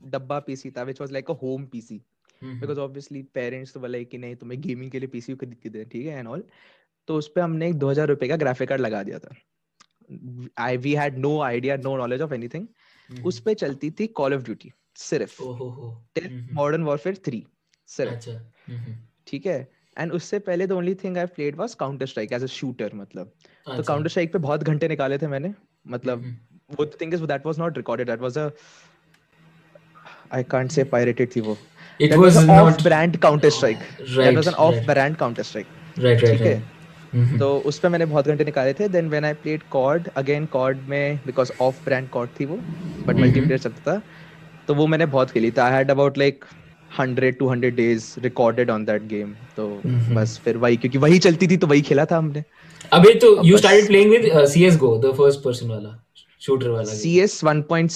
डब्बा 0.04 0.40
पीसी 0.40 0.72
था 0.72 0.84
which 0.84 1.02
was 1.02 1.12
like 1.12 1.32
a 1.32 1.34
home 1.34 1.66
PC 1.66 2.02
hmm, 2.42 2.60
because 2.60 2.80
obviously 2.80 3.22
parents 3.34 3.74
तो 3.74 3.80
बोले 3.80 4.04
कि 4.06 4.18
नहीं 4.18 4.36
तुम्हें 4.36 4.60
गेमिंग 4.62 4.92
के 4.92 5.00
लिए 5.00 5.08
पीसी 5.08 5.36
खरीद 5.36 5.60
के 5.64 5.70
दे 5.70 5.84
ठीक 5.86 6.06
है 6.06 6.18
एंड 6.20 6.28
ऑल 6.28 6.44
तो 7.08 7.16
उस 7.16 7.32
पे 7.36 7.42
हमने 7.42 7.68
एक 7.70 7.76
2000 7.76 8.08
रुपए 8.08 8.28
का 8.28 8.36
ग्राफिक 8.36 8.70
कार्ड 8.70 8.82
लगा 8.82 9.04
दिया 9.04 9.20
था। 9.20 9.36
I 10.58 10.78
we 10.78 10.94
had 10.96 11.18
no 11.18 11.40
idea 11.42 11.78
no 11.78 11.96
knowledge 11.98 12.22
of 12.22 12.34
anything 12.34 12.68
hmm, 13.10 13.24
उस 13.24 13.40
पे 13.40 13.54
चलती 13.56 13.92
थी 13.92 14.08
कॉल 14.08 14.34
ऑफ़ 14.34 14.44
ड्यूटी 14.44 14.72
सिर्फ़। 14.96 15.38
टिल 16.16 16.26
हम्म, 16.26 16.56
मॉडर्न 16.56 16.84
वॉरफेयर 16.84 17.16
3 17.16 17.42
सिर्फ़। 17.88 18.14
अच्छा 18.14 18.32
हम्म, 18.68 18.96
ठीक 19.28 19.46
है? 19.46 19.72
एंड 19.98 20.12
उससे 20.12 20.40
पहले 20.40 20.68
the 20.68 20.72
only 20.72 20.96
thing 20.96 21.18
I 21.18 21.26
played 21.26 21.56
was 21.56 21.74
counter 21.76 22.06
strike 22.06 22.34
as 22.34 22.44
a 22.44 22.48
shooter 22.48 22.94
मतलब। 22.94 23.34
तो 23.66 23.72
अच्छा। 23.72 23.82
काउंटर 23.84 24.10
स्ट्राइक 24.10 24.34
पे 24.34 24.40
बहुत 24.40 24.64
घंटे 24.64 24.88
निकाले 24.88 25.18
थे 25.18 25.28
मैंने 25.28 25.54
मतलब 25.88 26.24
हम्म, 26.24 26.53
वो 26.70 26.86
the 26.86 26.98
thing 26.98 27.14
is 27.14 27.22
that 27.34 27.46
was 27.46 27.58
not 27.58 27.78
recorded 27.78 28.08
that 28.08 28.22
was 28.22 28.38
a 28.38 28.52
I 30.32 30.42
can't 30.54 30.72
say 30.72 30.84
pirated 30.94 31.36
थी 31.36 31.42
वो 31.48 31.58
it 32.00 32.10
that 32.12 32.20
was 32.20 32.36
was 32.36 32.38
an 32.44 32.48
not 32.52 32.62
off 32.68 32.84
brand 32.84 33.20
counter 33.26 33.52
strike 33.58 33.84
that 33.98 34.18
right 34.20 34.38
was 34.38 34.48
an 34.48 34.56
off 34.68 34.76
right 34.76 34.86
brand 34.92 35.18
counter 35.20 35.44
strike 35.50 35.74
right 35.98 36.24
right 36.24 36.32
ठीक 36.32 36.42
है 36.42 36.56
हम्म, 37.14 37.38
तो 37.40 37.58
उस 37.72 37.78
पे 37.80 37.90
मैंने 37.90 38.06
बहुत 38.06 38.28
घंटे 38.28 38.44
निकाले 38.46 38.74
थे 38.74 38.88
then 38.90 39.10
when 39.10 39.26
I 39.26 39.34
played 39.42 39.64
cord 39.72 40.08
again 40.18 40.46
cord 40.56 40.78
में 40.90 41.20
बिकॉज़ 41.26 41.52
ऑफ़ 41.62 41.84
ब्रांड 41.86 42.10
कॉर्ड 42.10 42.30
थी 42.40 42.46
वो 42.46 42.56
बट 42.56 43.16
Mhm. 43.16 43.22
मल्टीप्लेयर 43.22 43.60
चलता 43.60 43.92
था 43.92 44.02
तो 44.68 44.74
वो 44.76 44.88
मैंने 44.94 45.06
बहुत 45.18 45.32
खेली 45.32 45.52
था 45.58 45.66
I 45.66 45.72
had 45.74 45.92
about 45.92 46.18
like 46.18 46.46
100 47.00 47.32
200 47.42 47.72
days 47.76 48.14
recorded 48.24 48.70
on 48.70 48.86
that 48.86 49.04
game 49.08 49.34
तो 49.58 49.68
Mhm. 49.86 50.16
बस 50.16 50.40
फिर 50.46 50.58
वही 50.66 50.78
क्योंकि 50.78 50.98
वही 50.98 51.20
चलती 51.28 51.48
थी 51.48 51.58
तो 51.58 51.68
वही 51.68 51.82
खेला 51.92 52.06
था 52.12 52.18
हमने 52.18 52.44
अबे 52.92 53.14
तो 53.20 53.36
अब 53.36 53.46
you 53.46 53.54
बस- 53.54 53.66
started 53.66 53.92
playing 53.92 54.10
with 54.16 54.26
uh, 54.32 54.48
shooter 56.46 56.70
वाला 56.70 56.94
C 56.94 57.20
S 57.20 57.44
one 57.44 57.62
point 57.62 57.92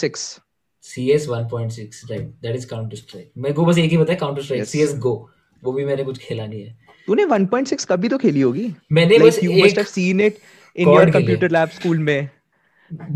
right 2.12 2.22
that 2.22 2.56
is 2.56 2.68
counter 2.68 2.98
strike 2.98 3.32
मेरे 3.38 3.56
को 3.56 3.66
बस 3.66 3.78
एक 3.78 3.92
ही 3.92 3.98
बताया 3.98 4.20
काउंटर 4.20 4.42
स्ट्राइक 4.42 4.66
सी 4.66 4.86
गो 4.88 5.30
वो 5.64 5.72
भी 5.72 5.86
मैंने 5.86 6.04
कुछ 6.04 6.18
खेला 6.18 6.48
नहीं 6.48 6.62
है। 6.62 6.78
तूने 7.08 7.26
1.6 7.26 7.86
कभी 7.86 8.10
तो 8.10 8.18
खेली 8.18 8.42
होगी? 8.42 8.74
मैंने 8.92 9.16
like 9.16 9.28
बस 9.28 9.40
you 9.40 9.52
एक 9.52 9.64
must 9.64 9.78
have 9.78 9.92
seen 9.98 10.22
it 10.26 10.34
in 10.80 10.88
your 10.94 11.12
computer 11.16 11.50
lab 11.52 11.80
school 11.80 11.98
में। 11.98 12.30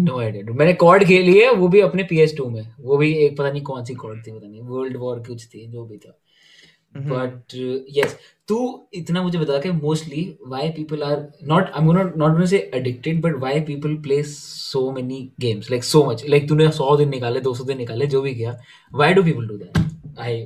No 0.01 0.15
idea 0.17 0.55
मैंने 0.55 0.73
कॉर्ड 0.73 1.03
खेली 1.03 1.39
है 1.39 1.51
वो 1.53 1.67
भी 1.67 1.79
अपने 1.79 2.07
PS2 2.11 2.49
में। 2.49 2.73
वो 2.79 2.97
भी 2.97 3.13
एक 3.13 3.37
पता 3.37 3.51
नहीं 3.51 3.61
कौन 3.61 3.85
सी 3.85 3.93
कॉर्ड 3.93 4.27
थी 4.27 4.31
पता 4.31 4.47
नहीं। 4.47 4.61
वर्ल्ड 4.61 4.97
वॉर 4.97 5.19
कुछ 5.19 5.45
थी 5.45 5.67
जो 5.67 5.85
भी 5.85 5.97
था। 5.97 6.19
बट 6.97 7.53
यस 7.97 8.15
तू 8.47 8.57
इतना 8.93 9.21
मुझे 9.23 9.37
बता 9.39 9.57
के 9.61 9.71
mostly 9.71 10.23
why 10.47 10.69
people 10.77 11.03
are 11.03 11.17
not 11.47 11.69
I 11.69 11.81
am 11.81 11.85
gonna 11.85 12.03
not 12.03 12.31
gonna 12.31 12.45
say 12.53 12.57
addicted 12.75 13.21
but 13.21 13.35
why 13.39 13.59
people 13.69 13.95
play 14.07 14.21
so 14.23 14.89
many 14.91 15.19
games 15.41 15.69
like 15.71 15.83
so 15.83 16.03
much 16.09 16.23
like 16.29 16.47
तूने 16.49 16.67
100 16.67 16.97
दिन 16.97 17.09
निकाले 17.09 17.41
200 17.41 17.67
दिन 17.67 17.77
निकाले 17.77 18.07
जो 18.15 18.21
भी 18.21 18.33
किया 18.35 18.57
why 18.93 19.13
do 19.13 19.23
people 19.23 19.47
do 19.47 19.57
that 19.57 20.19
I 20.19 20.39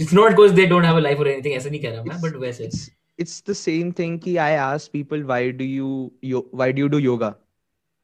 it's 0.00 0.12
not 0.14 0.30
because 0.30 0.52
they 0.54 0.66
don't 0.66 0.84
have 0.84 0.96
a 0.96 1.00
life 1.00 1.18
और 1.18 1.28
anything 1.28 1.54
ऐसा 1.54 1.70
नहीं 1.70 1.80
कह 1.80 1.90
रहा 1.90 2.04
मैं 2.04 2.20
बट 2.20 2.36
वैसे 2.46 2.68
it's 2.68 2.88
it's 3.22 3.40
the 3.50 3.54
same 3.60 3.92
thing 4.00 4.16
ki 4.24 4.32
I 4.42 4.50
ask 4.64 4.92
people 4.96 5.22
why 5.30 5.42
do 5.60 5.66
you 5.68 5.92
yo, 6.32 6.42
why 6.62 6.70
do 6.72 6.82
you 6.84 6.90
do 6.96 6.98
yoga 7.04 7.34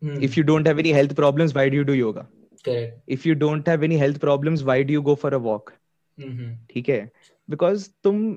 Hmm, 0.02 0.16
if 0.26 0.36
you 0.36 0.42
don't 0.44 0.66
have 0.66 0.80
any 0.82 0.92
health 0.92 1.12
problems 1.18 1.52
why 1.54 1.62
do 1.74 1.76
you 1.80 1.84
do 1.90 1.94
yoga 1.98 2.26
correct 2.64 3.12
if 3.16 3.26
you 3.28 3.34
don't 3.42 3.68
have 3.72 3.84
any 3.88 3.98
health 4.02 4.18
problems 4.24 4.64
why 4.70 4.76
do 4.88 4.96
you 4.96 5.02
go 5.08 5.14
for 5.22 5.30
a 5.38 5.40
walk 5.46 5.72
ठीक 6.74 6.88
है? 6.88 7.10
Because 7.50 7.82
तुम 8.04 8.36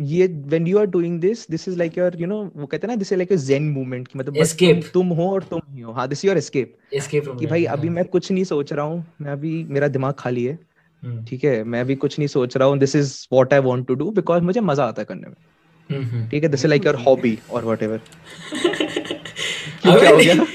ये 0.00 0.42
when 0.46 0.64
you 0.66 0.76
are 0.76 0.86
doing 0.86 1.20
this 1.24 1.38
this 1.50 1.68
is 1.68 1.74
like 1.80 1.98
your 1.98 2.10
you 2.16 2.26
know 2.26 2.50
वो 2.56 2.66
कहते 2.66 2.86
हैं 2.86 2.96
ना 2.96 3.02
this 3.02 3.12
is 3.12 3.18
like 3.22 3.32
a 3.32 3.40
zen 3.48 3.62
movement 3.62 4.08
कि 4.08 4.18
मतलब 4.18 4.38
बस 4.40 4.56
तुम, 4.58 4.80
तुम 4.80 5.06
हो 5.06 5.32
और 5.32 5.42
तुम 5.42 5.60
ही 5.70 5.80
हो। 5.80 5.92
हाँ 5.92 6.08
is 6.08 6.24
your 6.24 6.36
escape. 6.36 6.66
एस्केप 6.94 7.36
कि 7.40 7.46
भाई 7.46 7.64
अभी 7.64 7.88
मैं 7.88 8.04
कुछ 8.04 8.32
नहीं 8.32 8.44
सोच 8.44 8.72
रहा 8.72 8.86
हूँ 8.86 9.06
मैं 9.20 9.32
अभी 9.32 9.64
मेरा 9.64 9.88
दिमाग 9.88 10.14
खाली 10.18 10.44
है। 10.44 10.58
हम्म, 11.02 11.24
ठीक 11.24 11.44
है? 11.44 11.64
मैं 11.64 11.80
अभी 11.80 11.94
कुछ 11.94 12.18
नहीं 12.18 12.28
सोच 12.28 12.56
रहा 12.56 12.68
हूँ 12.68 12.78
this 12.78 12.96
is 12.96 13.26
what 13.32 13.52
I 13.52 13.60
want 13.60 13.86
to 13.86 13.94
do 13.94 14.10
because 14.10 14.42
मुझे 14.42 14.60
मज़ा 14.60 14.84
आता 14.84 15.02
है 15.02 15.06
करने 15.06 15.28
में। 15.28 16.02
हम्म। 16.02 16.28
ठीक 16.28 16.42
है? 16.42 16.48
This 16.48 16.60
is 16.60 16.66
like 16.66 16.86
your 16.86 16.94
hobby 16.94 17.38
और 17.50 17.64
नहीं- 20.16 20.36
गया? 20.36 20.46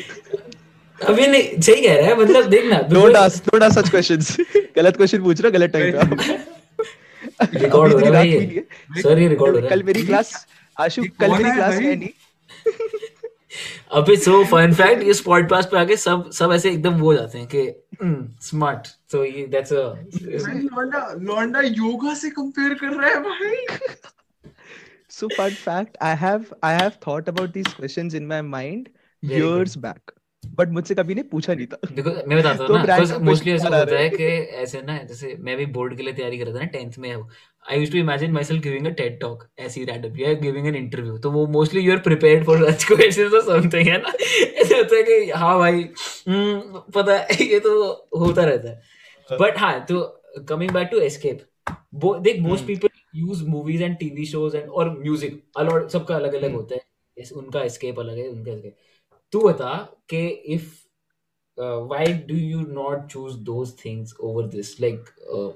अभी 1.08 1.28
नहीं 1.28 1.62
सही 1.62 1.88
कह 1.88 1.98
रहा 1.98 2.08
है 2.08 2.18
मतलब 2.20 2.46
देखना 2.46 2.82
don't 2.82 3.16
ask 3.16 3.46
don't 3.46 3.64
ask 3.64 3.80
such 3.80 3.90
questions 3.90 4.38
गलत 4.82 4.98
क्वेश्चन 4.98 5.24
पूछ 5.24 5.42
रहा 5.42 5.50
गलत 5.58 5.72
टाइम 5.74 6.16
पे 6.16 7.60
रिकॉर्ड 7.60 7.94
हो 7.94 8.00
रहा 8.00 8.22
है। 8.22 8.60
सर 9.02 9.20
ये। 9.20 9.28
रिकॉर्ड 9.28 9.56
हो। 9.56 9.60
रहा 9.60 9.70
है। 9.70 9.76
कल 9.76 9.84
मेरी 9.84 10.06
क्लास 10.06 10.48
आशु 10.80 11.04
कल 11.20 11.32
मेरी 11.32 11.52
क्लास 11.52 11.74
है 11.74 11.96
नहीं। 11.96 12.10
अबे 14.00 14.16
सो 14.16 14.44
फन 14.52 14.74
फैक्ट 14.74 15.02
इस 15.14 15.22
पॉडकास्ट 15.22 15.70
पे 15.70 15.78
आके 15.78 15.96
सब 15.98 16.30
सब 16.32 16.52
ऐसे 16.54 16.70
एकदम 16.72 17.00
वो 17.00 17.14
जाते 17.14 17.38
हैं 17.38 17.48
कि 17.56 17.64
स्मार्ट 18.48 18.88
सो 19.12 19.24
ये 19.26 19.46
दैट्स 19.48 19.74
अ 19.74 19.82
लौंडा 20.68 21.02
लौंडा 21.22 21.62
योगा 21.62 22.14
से 22.14 22.30
कंपेयर 22.30 22.74
कर 22.74 22.94
रहा 22.94 23.10
है 23.10 23.20
भाई। 23.30 23.66
So 25.14 25.28
fun 25.38 25.56
fact, 25.62 25.98
I 26.10 26.10
have 26.20 26.44
I 26.68 26.70
have 26.76 26.94
thought 27.06 27.30
about 27.32 27.50
these 27.56 27.72
questions 27.80 28.14
in 28.20 28.28
my 28.28 28.38
mind 28.52 28.86
Very 29.24 29.42
good. 29.42 29.42
years 29.42 29.74
back, 29.86 30.14
but 30.60 30.72
मुझसे 30.74 30.96
कभी 30.96 31.16
ने 31.16 31.24
पूछा 31.32 31.54
नहीं 31.54 31.66
था. 31.68 31.78
देखो 31.92 32.10
मैं 32.28 32.38
बताता 32.38 32.64
हूँ 32.64 32.68
तो 32.68 32.78
ना 32.78 32.84
का 32.86 33.18
मोस्टली 33.20 33.52
ऐसा 33.52 33.68
होता 33.70 33.96
है 33.96 34.04
है। 34.04 34.10
कि 34.10 34.26
ऐसे 34.64 34.82
ना 34.82 34.98
जैसे 35.04 35.36
मैं 35.40 35.56
भी 35.58 35.66
बोर्ड 35.78 35.96
के 35.98 36.04
लिए 36.04 36.14
तैयारी 36.14 36.38
कर 36.38 36.46
रहा 36.46 36.56
था 36.56 36.60
ना 36.60 36.66
टेंथ 36.72 36.98
में 37.00 37.10
I 37.66 37.80
use 37.80 37.92
to 37.92 37.98
imagine 37.98 38.32
myself 38.44 38.64
giving 38.64 38.86
a 38.88 38.90
TED 39.00 39.20
talk 39.22 39.48
ऐसी 39.60 39.84
रैंडम 39.86 40.18
या 40.20 40.34
गिविंग 40.42 40.68
एन 40.68 40.76
इंटरव्यू 40.76 41.18
तो 41.18 41.32
वो 41.32 41.46
mostly 41.48 41.82
you 41.82 41.92
are 41.92 42.00
prepared 42.08 42.46
for 42.46 42.66
such 42.72 42.84
questions 42.84 43.34
और 43.34 43.62
समथिंग 43.62 43.88
है 43.88 43.98
ना 43.98 44.14
ऐसे 44.22 44.78
होता 44.78 44.96
है 44.96 45.04
कि 45.04 45.30
हाँ 45.32 45.58
भाई 45.60 45.82
हम्म, 46.28 46.80
पता 46.96 47.18
है 47.18 47.46
ये 47.46 47.60
तो 47.60 47.74
होता 48.18 48.46
रहता 48.46 48.70
है 48.70 49.38
बट 49.40 49.58
हाँ 49.58 49.74
तो 49.86 50.02
कमिंग 50.50 50.72
बैक 50.72 50.88
टू 50.92 51.00
एस्केप 51.02 51.48
देख 52.22 52.40
most. 52.42 52.66
People 52.66 52.90
use 53.16 53.44
movies 53.46 53.84
and 53.84 53.98
TV 53.98 54.26
shows 54.26 54.58
and 54.58 54.70
और 54.70 54.90
म्यूज़िक 55.00 55.42
अलॉट 55.58 55.90
सबका 55.90 56.16
अलग 56.16 56.34
अलग 56.34 56.44
हम्म। 56.44 56.56
होता 56.56 56.76
है 56.76 57.26
उनका 57.36 57.64
एस्केप 57.64 58.00
अलग 58.00 58.18
है 58.18 58.28
उनका 58.30 58.52
escape. 58.52 58.74
तू 59.33 59.41
बता 59.49 59.75
कि 60.11 60.27
if 60.57 60.75
uh, 61.65 61.79
why 61.91 62.05
do 62.31 62.35
you 62.39 62.63
not 62.79 63.05
choose 63.13 63.37
those 63.45 63.71
things 63.83 64.11
over 64.31 64.43
this 64.55 64.71
like 64.85 65.07
uh, 65.37 65.49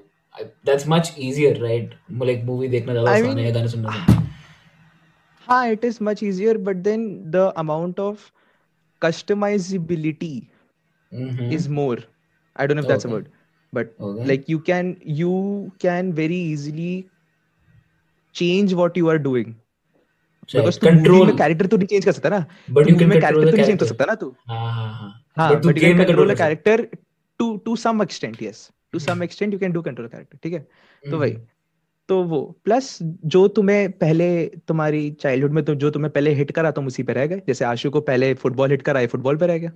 I- 0.43 0.47
that's 0.69 0.85
much 0.93 1.11
easier 1.25 1.51
right 1.63 1.91
like 2.31 2.43
movie 2.47 2.69
देखना 2.75 2.93
ज्यादा 2.93 3.11
I 3.11 3.19
आसान 3.19 3.37
है 3.37 3.43
mean- 3.43 3.53
गाने 3.55 3.67
सुनना 3.73 3.89
आसान 3.89 4.15
है 4.15 4.29
हाँ, 5.47 5.67
it 5.75 5.83
is 5.83 5.99
much 6.07 6.21
easier, 6.23 6.53
but 6.57 6.83
then 6.87 7.05
the 7.35 7.43
amount 7.61 7.99
of 7.99 8.25
customizability 9.05 10.33
Mhm. 11.11 11.51
is 11.57 11.67
more. 11.79 11.97
I 12.55 12.67
don't 12.67 12.77
know 12.79 12.83
if 12.85 12.87
that's 12.93 13.05
a 13.05 13.09
Okay. 13.09 13.15
word, 13.15 13.29
but 13.79 13.95
Okay. 14.09 14.27
like 14.31 14.49
you 14.53 14.59
can 14.71 14.91
you 15.21 15.31
can 15.85 16.13
very 16.21 16.41
easily 16.53 16.91
change 18.35 18.73
what 18.73 18.97
you 18.97 19.09
are 19.09 19.19
doing. 19.19 19.55
Control 20.52 21.30
character 21.38 21.66
तू 21.66 21.78
change 21.78 22.04
कर 22.04 22.12
सकता 22.12 22.28
ना? 22.28 22.44
But 22.70 22.88
you 22.90 22.96
can 22.98 23.10
character 23.10 23.50
तू 23.50 23.56
change 23.56 23.78
कर 23.78 23.86
सकता 23.86 24.04
ना 24.04 24.14
तू? 24.14 24.34
हाँ 24.48 24.72
हाँ 25.36 25.50
but 25.56 25.66
you 25.66 25.72
can 25.80 26.04
control 26.04 26.34
character 26.34 26.86
to 27.40 27.56
to 27.64 27.76
some 27.76 28.02
extent 28.02 28.42
yes 28.42 28.70
to 28.92 28.98
some 28.98 29.22
extent 29.22 29.52
you 29.52 29.58
can 29.58 29.72
do 29.72 29.82
control 29.82 30.08
character 30.08 30.38
ठीक 30.42 30.52
है? 30.52 30.66
तो 31.04 31.18
भाई 31.18 31.36
तो 32.08 32.22
वो. 32.22 32.40
प्लस 32.64 32.98
जो 33.02 33.46
तुम्हें 33.48 33.90
पहले 33.92 34.28
तुम्हारी 34.68 35.10
चाइल्डहुड 35.20 35.52
में 35.52 35.64
तो 35.64 35.74
जो 35.74 35.90
तुम्हें 35.90 36.12
पहले 36.12 36.32
हिट 36.34 36.50
करा 36.52 36.70
तुम 36.70 36.86
उसी 36.86 37.02
पे 37.02 37.12
रह 37.12 37.26
गए. 37.26 37.42
जैसे 37.46 37.64
आशु 37.64 37.90
को 37.90 38.00
पहले 38.02 38.32
फुटबॉल 38.34 38.70
हिट 38.70 38.82
करा 38.82 39.06
फुटबॉल 39.06 39.36
पे 39.36 39.46
रह 39.46 39.58
गया. 39.58 39.70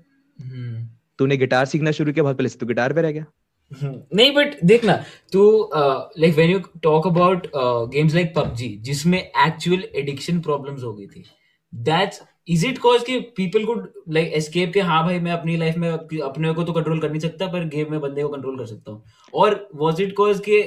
तूने 1.18 1.36
गिटार 1.36 1.64
सीखना 1.66 1.90
शुरू 1.90 2.12
किया 2.12 2.22
बहुत 2.22 2.36
पहले 2.36 2.48
से 2.48 2.58
तू 2.58 2.66
गिटार 2.66 2.92
पे 2.92 3.02
रह 3.02 3.12
गया. 3.12 3.24
नहीं 3.72 4.32
बट 4.34 4.56
देखना, 4.64 4.94
तू 5.32 5.70
like 5.74 6.34
when 6.34 6.50
you 6.50 6.58
talk 6.82 7.06
about 7.06 7.46
games 7.92 8.14
like 8.14 8.32
PUBG 8.36 8.68
जिसमें 8.82 9.18
एक्चुअल 9.18 9.84
एडिक्शन 9.94 10.40
प्रॉब्लम्स 10.40 10.82
हो 10.82 10.92
गई 10.94 11.06
थी 11.06 11.24
दैट्स 11.72 12.22
इज़ 12.48 12.66
इट 12.66 12.78
कॉज 12.78 13.02
कि 13.04 13.18
पीपल 13.36 13.64
को 13.64 13.74
लाइक 14.12 14.32
एस्केप 14.34 14.72
के 14.74 14.80
हाँ 14.82 15.02
भाई, 15.04 15.18
मैं 15.20 15.32
अपनी 15.32 15.56
लाइफ 15.56 15.76
में 15.76 15.90
अपने 15.90 16.52
को 16.54 16.62
तो 16.62 16.72
कंट्रोल 16.72 17.00
कर 17.00 17.10
नहीं 17.10 17.20
सकता, 17.20 17.46
पर 17.46 17.64
गेम 17.68 17.90
में 17.90 18.00
बंदे 18.00 18.22
को 18.22 18.28
कंट्रोल 18.28 18.58
कर 18.58 18.66
सकता 18.66 18.92
हूँ। 18.92 19.02
और 19.34 19.68
वाज 19.74 20.00
इट 20.00 20.14
कॉज 20.16 20.40
के 20.48 20.58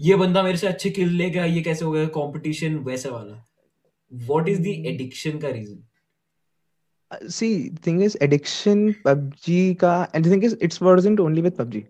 ये 0.00 0.16
बंदा 0.16 0.42
मेरे 0.42 0.56
से 0.56 0.66
अच्छे 0.66 0.90
किल 0.90 1.08
ले 1.16 1.30
गया, 1.30 1.44
ये 1.44 1.60
कैसे 1.62 1.84
हो 1.84 1.90
गया 1.92 2.06
कंपटीशन 2.16 2.76
वैसे 2.86 3.08
वाला? 3.08 3.44
व्हाट 4.12 4.48
इज़ 4.48 4.60
द 4.62 4.66
एडिक्शन 4.86 5.38
का 5.38 5.48
reason 5.48 5.82
see 7.30 7.48
thing 7.86 8.02
is 8.02 8.16
addiction 8.22 8.90
PUBG 9.04 9.74
का 9.80 9.96
and 10.14 10.26
thing 10.26 10.44
is 10.44 10.56
it's 10.62 10.78
wasn't 10.82 11.20
only 11.20 11.42
with 11.42 11.52
PUBG 11.58 11.84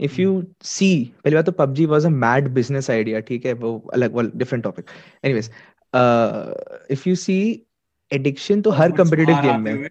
if 0.00 0.20
you 0.20 0.42
see 0.64 0.88
पहली 1.24 1.36
बात 1.36 1.46
तो 1.46 1.52
PUBG 1.52 1.86
was 1.86 2.06
a 2.06 2.08
mad 2.08 2.48
business 2.54 2.90
idea 2.90 3.20
ठीक 3.20 3.46
है? 3.46 3.52
वो 3.52 3.78
अलग 3.94 4.14
वाला 4.14 4.30
different 4.34 4.64
topic 4.64 4.84
anyways 5.24 5.50
if 6.90 7.08
you 7.08 7.14
see 7.16 7.36
addiction 8.12 8.62
तो 8.62 8.70
हर 8.70 8.92
कम्पिटिटिव 8.92 9.34
गेम 9.42 9.60
में। 9.60 9.88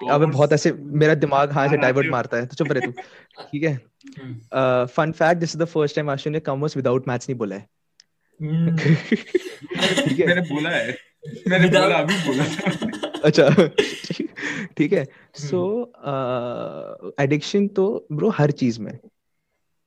अबे 0.00 0.26
बहुत 0.26 0.52
ऐसे 0.52 0.72
मेरा 0.72 1.14
दिमाग 1.14 1.52
हाँ 1.52 1.68
से 1.68 1.76
डाइवर्ट 1.76 2.06
मारता 2.06 2.36
है 2.36 2.46
तो 2.46 2.54
चुप 2.54 2.72
रहे 2.72 2.82
तू 2.82 2.90
ठीक 2.90 3.62
है। 3.62 3.76
Fun 4.86 5.12
fact 5.12 5.40
this 5.40 5.54
is 5.54 5.62
the 5.62 5.64
first 5.64 5.96
time 5.96 6.10
Ashu 6.10 6.30
ने 6.30 6.40
कॉमर्स 6.40 6.76
विदाउट 6.76 7.08
मैथ्स 7.08 7.28
नहीं 7.28 7.38
बोला। 7.38 7.56
ठीक 8.40 10.18
है? 10.20 10.26
मैंने 10.26 10.40
बोला 10.40 10.70
है। 10.70 10.96
मैंने 11.48 11.68
बोला 11.68 11.96
अभी 11.96 12.14
बोला 12.26 12.44
अच्छा 13.24 13.48
ठीक 14.76 14.92
है? 14.92 15.04
सो 15.34 15.60
एडिक्शन 17.20 17.66
तो 17.68 18.06
ब्रो 18.12 18.28
हर 18.30 18.50
चीज़ 18.50 18.80
में। 18.80 18.98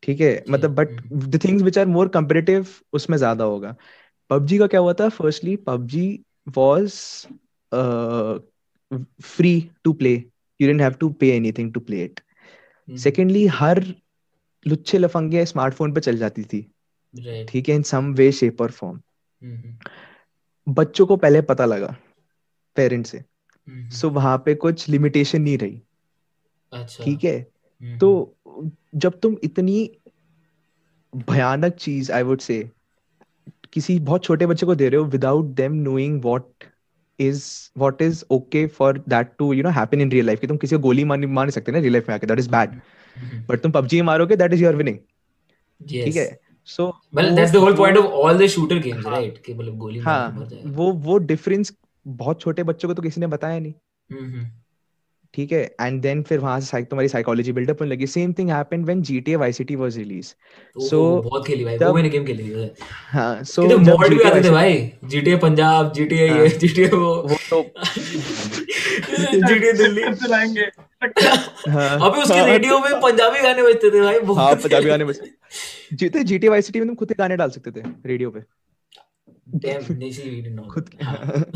ठीक 0.03 0.21
है? 0.21 0.43
मतलब 0.49 0.75
but 0.75 1.01
the 1.13 1.39
things 1.43 1.61
which 1.63 1.77
are 1.77 1.85
more 1.87 2.07
competitive 2.09 2.67
उसमें 2.93 3.17
ज़्यादा 3.17 3.43
होगा। 3.43 3.75
पबजी 4.29 4.57
का 4.57 4.67
क्या 4.67 4.79
हुआ 4.79 4.93
था? 4.93 5.09
Firstly 5.11 5.55
PUBG 5.67 6.07
was 6.47 6.91
free 9.23 9.69
to 9.83 9.93
play 9.93 10.13
you 10.13 10.67
didn't 10.67 10.81
have 10.81 10.93
to 10.93 11.09
pay 11.11 11.29
anything 11.35 11.73
to 11.73 11.79
play 11.79 12.03
it. 12.03 12.19
Secondly 12.87 13.45
हर 13.49 13.83
लुच्छे 14.65 14.97
लफंगे 14.97 15.45
स्मार्टफ़ोन 15.45 15.93
पे 15.93 16.01
चल 16.01 16.17
जाती 16.17 16.43
थी। 16.43 16.61
ठीक 17.49 17.69
है? 17.69 17.75
इन 17.75 17.83
सम 17.83 18.13
वे 18.13 18.31
शेप 18.31 18.61
और 18.61 18.71
फॉर्म 18.71 18.99
बच्चों 20.67 21.05
को 21.05 21.15
पहले 21.17 21.41
पता 21.43 21.65
लगा 21.65 21.95
पेरेंट्स 22.77 23.09
से। 23.11 23.23
सो 23.91 24.09
वहाँ 24.09 24.37
पे 24.45 24.53
कुछ 24.55 24.87
लिमिटेशन 24.89 25.41
नहीं 25.41 25.57
रही। 25.57 25.81
अच्छा। 26.73 27.03
ठीक 27.03 27.23
है? 27.23 27.35
हम्म, 27.81 27.97
तो 27.97 28.35
जब 28.95 29.19
तुम 29.19 29.37
इतनी 29.43 29.97
भयानक 31.15 31.73
चीज़ 31.73 32.11
आई 32.11 32.23
वुड 32.23 32.39
से 32.39 32.69
किसी 33.73 33.99
बहुत 33.99 34.23
छोटे 34.23 34.45
बच्चे 34.45 34.65
को 34.65 34.75
दे 34.75 34.89
रहे 34.89 34.99
हो 34.99 35.05
without 35.05 35.45
them 35.45 35.73
knowing 35.73 36.21
what 36.23 36.63
is 37.19 37.43
what 37.77 38.01
is 38.01 38.23
okay 38.31 38.65
for 38.67 38.97
that 39.09 39.31
to 39.37 39.53
you 39.53 39.63
know 39.63 39.69
happen 39.69 40.01
in 40.01 40.11
real 40.11 40.25
life 40.25 40.39
कि 40.39 40.47
तुम 40.47 40.57
किसी 40.57 40.75
को 40.75 40.81
गोली 40.81 41.03
मार 41.03 41.17
मार 41.17 41.45
नहीं 41.45 41.51
सकते 41.51 41.71
ना 41.71 41.79
रियल 41.79 41.93
लाइफ 41.93 42.09
में 42.09 42.15
आके 42.15 42.27
दैट 42.27 42.39
इज़ 42.39 42.49
बैड 42.49 42.79
बट 43.49 43.61
तुम 43.61 43.71
पबजी 43.71 44.01
मारोगे 44.01 44.35
दैट 44.35 44.53
इज़ 44.53 44.63
योर 44.63 44.75
विनिंग. 44.75 44.97
ठीक 45.81 46.15
है? 46.15 46.39
So 46.65 46.93
well 47.15 47.29
that's 47.37 47.51
the 47.53 47.59
whole 47.59 47.75
point 47.77 47.97
of 47.99 48.05
all 48.05 48.37
the 48.41 48.47
shooter 48.47 48.77
games 48.83 49.05
right? 49.05 49.37
कि 49.37 49.53
मतलब 49.53 49.77
गोली 49.77 49.99
मार 49.99 50.07
हाँ 50.07 50.47
वो 50.65 50.91
वो 50.91 51.17
डिफरेंस 51.17 51.73
बहुत 52.07 52.41
छोटे 52.41 52.63
बच्चों 52.63 52.89
को 52.89 52.93
तो 52.93 53.01
किसी 53.01 53.21
ने 53.21 53.27
बताया 53.27 53.59
नहीं। 53.59 53.73
हम्म, 54.11 54.25
हम्म, 54.25 54.45
ठीक 55.33 55.51
है? 55.51 55.75
एंड 55.81 56.01
देन 56.01 56.23
फिर 56.23 56.39
वहाँ 56.39 56.59
से 56.59 56.65
साइक 56.65 56.85
तुम्हारी 56.85 57.07
साइकोलॉजी 57.07 57.51
बिल्डअप 57.51 57.81
होने 57.81 57.91
लगी। 57.91 58.07
Same 58.07 58.33
thing 58.33 58.49
happened 58.49 58.85
when 58.85 59.01
GTA 59.03 59.37
Vice 59.37 59.61
City 59.61 59.75
was 59.75 59.97
released. 59.97 60.33
ओहो, 60.77 60.87
So, 60.87 61.23
बहुत 61.23 61.47
खेली 61.47 61.65
भाई। 61.65 61.77
तब- 61.77 61.87
वो 61.87 61.93
मैंने 61.93 62.09
गेम 62.09 62.25
खेली 62.25 62.43
थी। 62.43 62.71
हाँ 63.09 63.43
सो 63.43 63.63
तो 63.63 63.69
जब 63.69 63.79
मॉड 63.79 64.09
भी 64.09 64.19
आते 64.19 64.43
थे 64.43 64.49
भाई। 64.49 64.91
GTA 65.05 65.41
पंजाब 65.41 65.93
GTA 65.93 66.29
हाँ। 66.29 66.39
ये 66.39 66.49
GTA 66.49 66.93
वो। 66.93 67.15
वो 67.15 67.35
तो 67.49 67.61
GTA 69.47 69.77
दिल्ली। 69.77 70.01
टक्कर 70.03 70.13
चलाएँगे 70.15 70.61
हाँ। 71.71 72.09
अबे 72.09 72.21
उसके 72.21 72.39
हाँ, 72.39 72.47
रेडियो 72.47 72.79
में 72.79 73.01
पंजाबी 73.01 73.39
गाने 73.39 73.63
बजते 73.63 73.91
थे 73.91 74.01
भाई 74.01 74.19
बहुत। 74.19 74.37
हाँ 74.37 74.55
पंजाबी 74.55 74.85
गाने 74.85 75.05
बज 75.05 75.19
जीते 75.93 76.19
GTA 76.23 76.49
Vice 76.49 76.63
City 76.63 76.77
में 76.77 76.87
तुम 76.87 76.95
खुद 76.95 77.07
के 77.07 77.15
गाने 77.19 77.37
डाल 77.37 77.49
सकते 77.49 77.71
थे 77.71 77.83
रेडियो 78.05 78.31
पे। 78.31 78.39
See, 79.53 80.23
we 80.23 80.41
didn't 80.41 80.59
know 80.59 80.73
खुद. 80.73 80.89
हाँ। 81.03 81.45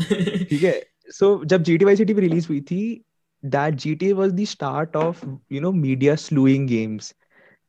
ठीक 0.50 0.62
है। 0.62 0.86
सो 1.10 1.44
जब 1.44 1.64
GTA 1.64 1.82
Vice 1.82 1.98
City 1.98 2.12
भी 2.12 2.20
रिलीज़ 2.20 2.48
हुई 2.48 2.60
थी 2.60 3.04
that 3.42 3.74
GTA 3.76 4.14
was 4.14 4.34
the 4.34 4.46
start 4.46 4.96
of 4.96 5.24
you 5.52 5.60
know 5.60 5.72
media 5.80 6.16
slewing 6.16 6.66
games 6.66 7.12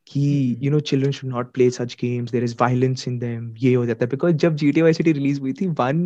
कि 0.06 0.20
हम्म। 0.20 0.64
you 0.64 0.70
know 0.70 0.80
children 0.90 1.12
should 1.12 1.32
not 1.32 1.52
play 1.54 1.70
such 1.70 1.96
games 1.98 2.32
there 2.32 2.44
is 2.44 2.54
violence 2.62 3.06
in 3.10 3.18
them 3.18 3.48
ये 3.58 3.74
हो 3.74 3.86
जाता 3.86 4.04
है 4.04 4.10
because 4.10 4.36
जब 4.44 4.56
GTA 4.56 4.84
Vice 4.84 4.96
City 4.96 5.12
रिलीज़ 5.12 5.40
हुई 5.40 5.52
थी 5.52 5.68
one 5.74 6.04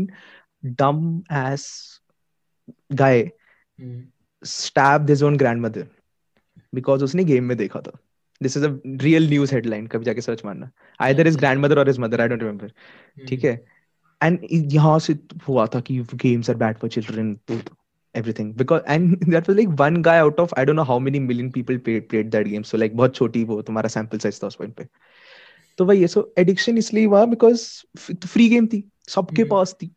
dumb 0.82 1.04
ass 1.42 1.66
guy 2.94 3.16
हम्म, 3.78 4.02
stabbed 4.42 5.08
his 5.08 5.22
own 5.22 5.38
grandmother 5.42 5.86
because 6.72 7.02
उसने 7.02 7.24
गेम 7.24 7.44
में 7.44 7.56
देखा 7.56 7.80
था 7.80 7.98
this 8.40 8.56
is 8.56 8.64
a 8.66 8.68
real 9.02 9.28
news 9.28 9.54
headline 9.54 9.86
कभी 9.86 10.04
जाके 10.04 10.20
सर्च 10.20 10.44
मारना 10.44 10.70
आइदर 11.00 11.26
इज़ 11.26 11.38
ग्रैंडमदर 11.38 11.78
और 11.78 11.88
his 11.88 11.98
mother 11.98 12.20
I 12.20 12.28
don't 12.28 12.42
remember 12.42 12.72
ठीक 13.28 13.44
है 13.44 13.54
एंड 14.20 14.46
यहाँ 14.52 14.98
से 14.98 15.16
हुआ 15.48 15.66
था 15.74 15.80
कि 15.80 15.98
games 16.14 16.50
are 16.50 16.56
bad 16.56 16.78
for 16.78 16.90
children 16.90 17.34
everything 18.14 18.52
because 18.52 18.82
and 18.86 19.20
that 19.34 19.48
was 19.48 19.56
like 19.56 19.74
one 19.80 20.00
guy 20.02 20.18
out 20.18 20.38
of 20.38 20.54
I 20.56 20.64
don't 20.64 20.76
know 20.76 20.84
how 20.84 20.98
many 20.98 21.20
million 21.20 21.50
people 21.52 21.78
played 21.78 22.08
played 22.08 22.30
that 22.32 22.48
game 22.52 22.64
so 22.64 22.78
like 22.78 22.94
बहुत 23.00 23.14
छोटी 23.14 23.44
वो 23.44 23.60
तुम्हारा 23.62 23.90
sample 23.96 24.22
size 24.24 24.42
था 24.42 24.46
उस 24.46 24.56
point 24.56 24.76
पे 24.76 24.86
तो 25.78 25.84
वही 25.84 26.00
है 26.00 26.06
सो 26.06 26.32
एडिक्शन 26.38 26.78
इसलिए 26.78 27.04
हुआ 27.04 27.24
बिकॉज़ 27.26 27.62
फ्री 28.26 28.48
गेम 28.48 28.66
थी 28.72 28.82
सबके 29.08 29.42
हम्म। 29.42 29.50
पास 29.50 29.72
थी 29.82 29.90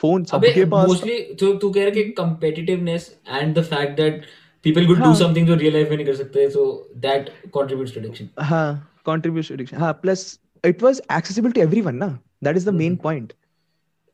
फ़ोन 0.00 0.24
सबके 0.24 0.64
पास। 0.64 0.88
मोस्टली 0.88 1.20
तो 1.40 1.52
तू 1.58 1.70
कह 1.70 1.84
रहा 1.84 1.94
है 1.94 2.02
कि 2.02 2.14
competitiveness 2.18 3.06
and 3.38 3.60
the 3.60 3.64
fact 3.70 3.96
that 4.00 4.26
people 4.64 4.86
could 4.90 4.98
do 4.98 5.04
हाँ। 5.04 5.14
something 5.20 5.46
जो 5.46 5.56
real 5.56 5.74
life 5.76 5.90
में 5.90 5.96
नहीं 5.96 6.06
कर 6.06 6.16
सकते 6.16 6.48
so 6.56 6.66
that 7.06 7.30
contributes 7.56 7.94
to 7.96 8.02
addiction 8.02 8.28
हाँ 8.50 8.66
contribution 9.08 9.58
addiction 9.58 9.78
हाँ 9.78 9.92
plus 10.02 10.26
it 10.64 10.84
was 10.88 11.00
accessible 11.18 11.56
to 11.58 11.64
everyone 11.68 11.98
ना 12.04 12.10
that 12.42 12.62
is 12.62 12.68
the 12.70 12.76
main 12.82 12.98
हम्म। 12.98 13.28